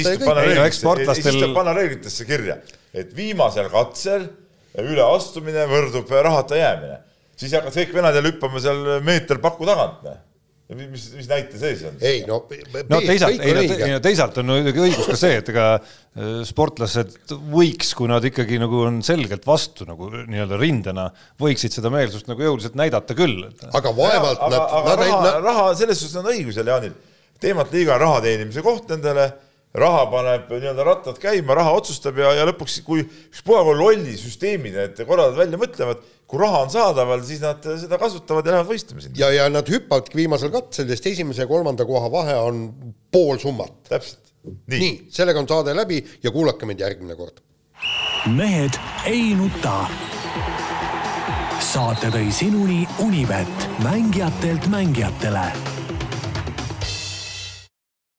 siis 1.14 1.28
ja 1.30 1.36
tuleb 1.36 1.53
panna 1.57 1.76
reeglitesse, 1.78 2.26
kirja, 2.26 2.57
et 2.93 3.14
viimasel 3.16 3.70
katsel 3.74 4.26
üleastumine 4.82 5.68
võrdub 5.70 6.09
rahata 6.09 6.57
jäämine. 6.57 6.97
siis 7.36 7.53
hakkavad 7.53 7.78
kõik 7.78 7.93
venad 7.93 8.18
jälle 8.18 8.34
hüppama 8.34 8.62
seal 8.64 8.84
meeter 9.05 9.41
paku 9.43 9.68
tagant, 9.70 10.01
noh. 10.07 10.20
Mis, 10.78 11.06
mis 11.18 11.28
näite 11.30 11.60
see 11.60 11.74
siis 11.76 11.88
on? 11.90 11.98
ei 12.06 12.22
no, 12.28 12.40
no 12.92 13.00
teisalt, 13.04 13.42
ei 13.44 13.52
on 13.52 13.58
no, 13.58 13.76
ei 13.76 13.94
no 13.96 14.00
teisalt 14.04 14.40
on 14.42 14.52
muidugi 14.52 14.84
õigus 14.86 15.10
ka 15.10 15.18
see, 15.20 15.40
et 15.42 15.52
ega 15.52 15.66
äh, 15.76 16.42
sportlased 16.48 17.34
võiks, 17.52 17.92
kui 17.98 18.10
nad 18.12 18.26
ikkagi 18.28 18.60
nagu 18.62 18.84
on 18.88 19.02
selgelt 19.06 19.48
vastu 19.48 19.88
nagu 19.90 20.10
nii-öelda 20.16 20.60
rindena, 20.62 21.10
võiksid 21.42 21.76
seda 21.76 21.92
meelsust 21.94 22.30
nagu 22.32 22.46
jõuliselt 22.48 22.78
näidata 22.80 23.18
küll. 23.18 23.48
aga 23.68 23.96
vaevalt 23.98 24.44
aga, 24.48 24.52
nad, 24.56 24.76
aga 24.80 24.96
nad 24.96 25.06
ei, 25.06 25.12
raha, 25.12 25.24
nad, 25.28 25.40
raha 25.50 25.70
selles 25.82 26.04
suhtes 26.04 26.20
on 26.22 26.32
õigusel, 26.32 26.72
Jaanil. 26.74 26.96
teemat 27.42 27.74
liiga 27.76 28.00
raha 28.02 28.22
teenimise 28.24 28.64
koht 28.66 28.92
nendele, 28.94 29.32
raha 29.78 30.06
paneb 30.12 30.50
nii-öelda 30.52 30.86
rattad 30.86 31.20
käima, 31.22 31.56
raha 31.56 31.74
otsustab 31.80 32.18
ja, 32.20 32.34
ja 32.36 32.48
lõpuks, 32.50 32.82
kui 32.86 33.04
ükspuha 33.04 33.62
kui 33.68 33.78
lolli 33.80 34.18
süsteemi 34.20 34.74
need 34.74 35.00
korraldajad 35.08 35.40
välja 35.40 35.60
mõtlevad, 35.62 36.02
kui 36.28 36.42
raha 36.42 36.66
on 36.66 36.74
saadaval, 36.74 37.24
siis 37.28 37.44
nad 37.44 37.64
seda 37.64 38.00
kasutavad 38.02 38.48
ja 38.48 38.58
lähevad 38.58 38.72
võistlema 38.72 39.06
sinna. 39.06 39.20
ja, 39.22 39.32
ja 39.36 39.48
nad 39.52 39.72
hüppavadki 39.72 40.20
viimasel 40.20 40.52
katsel, 40.54 40.90
sest 40.92 41.08
esimese 41.14 41.46
ja 41.46 41.50
kolmanda 41.52 41.88
koha 41.88 42.12
vahe 42.12 42.36
on 42.44 42.66
pool 43.12 43.40
summat. 43.40 43.78
täpselt. 43.90 44.34
nii, 44.44 44.80
nii, 44.80 44.94
sellega 45.14 45.40
on 45.40 45.48
saade 45.48 45.76
läbi 45.78 46.04
ja 46.24 46.36
kuulake 46.36 46.68
meid 46.68 46.84
järgmine 46.84 47.16
kord. 47.16 47.40
mehed 48.36 48.80
ei 49.08 49.32
nuta. 49.40 49.86
saate 51.72 52.12
tõi 52.12 52.28
sinuni 52.36 52.84
Univet, 53.00 53.70
mängijatelt 53.86 54.68
mängijatele 54.68 55.81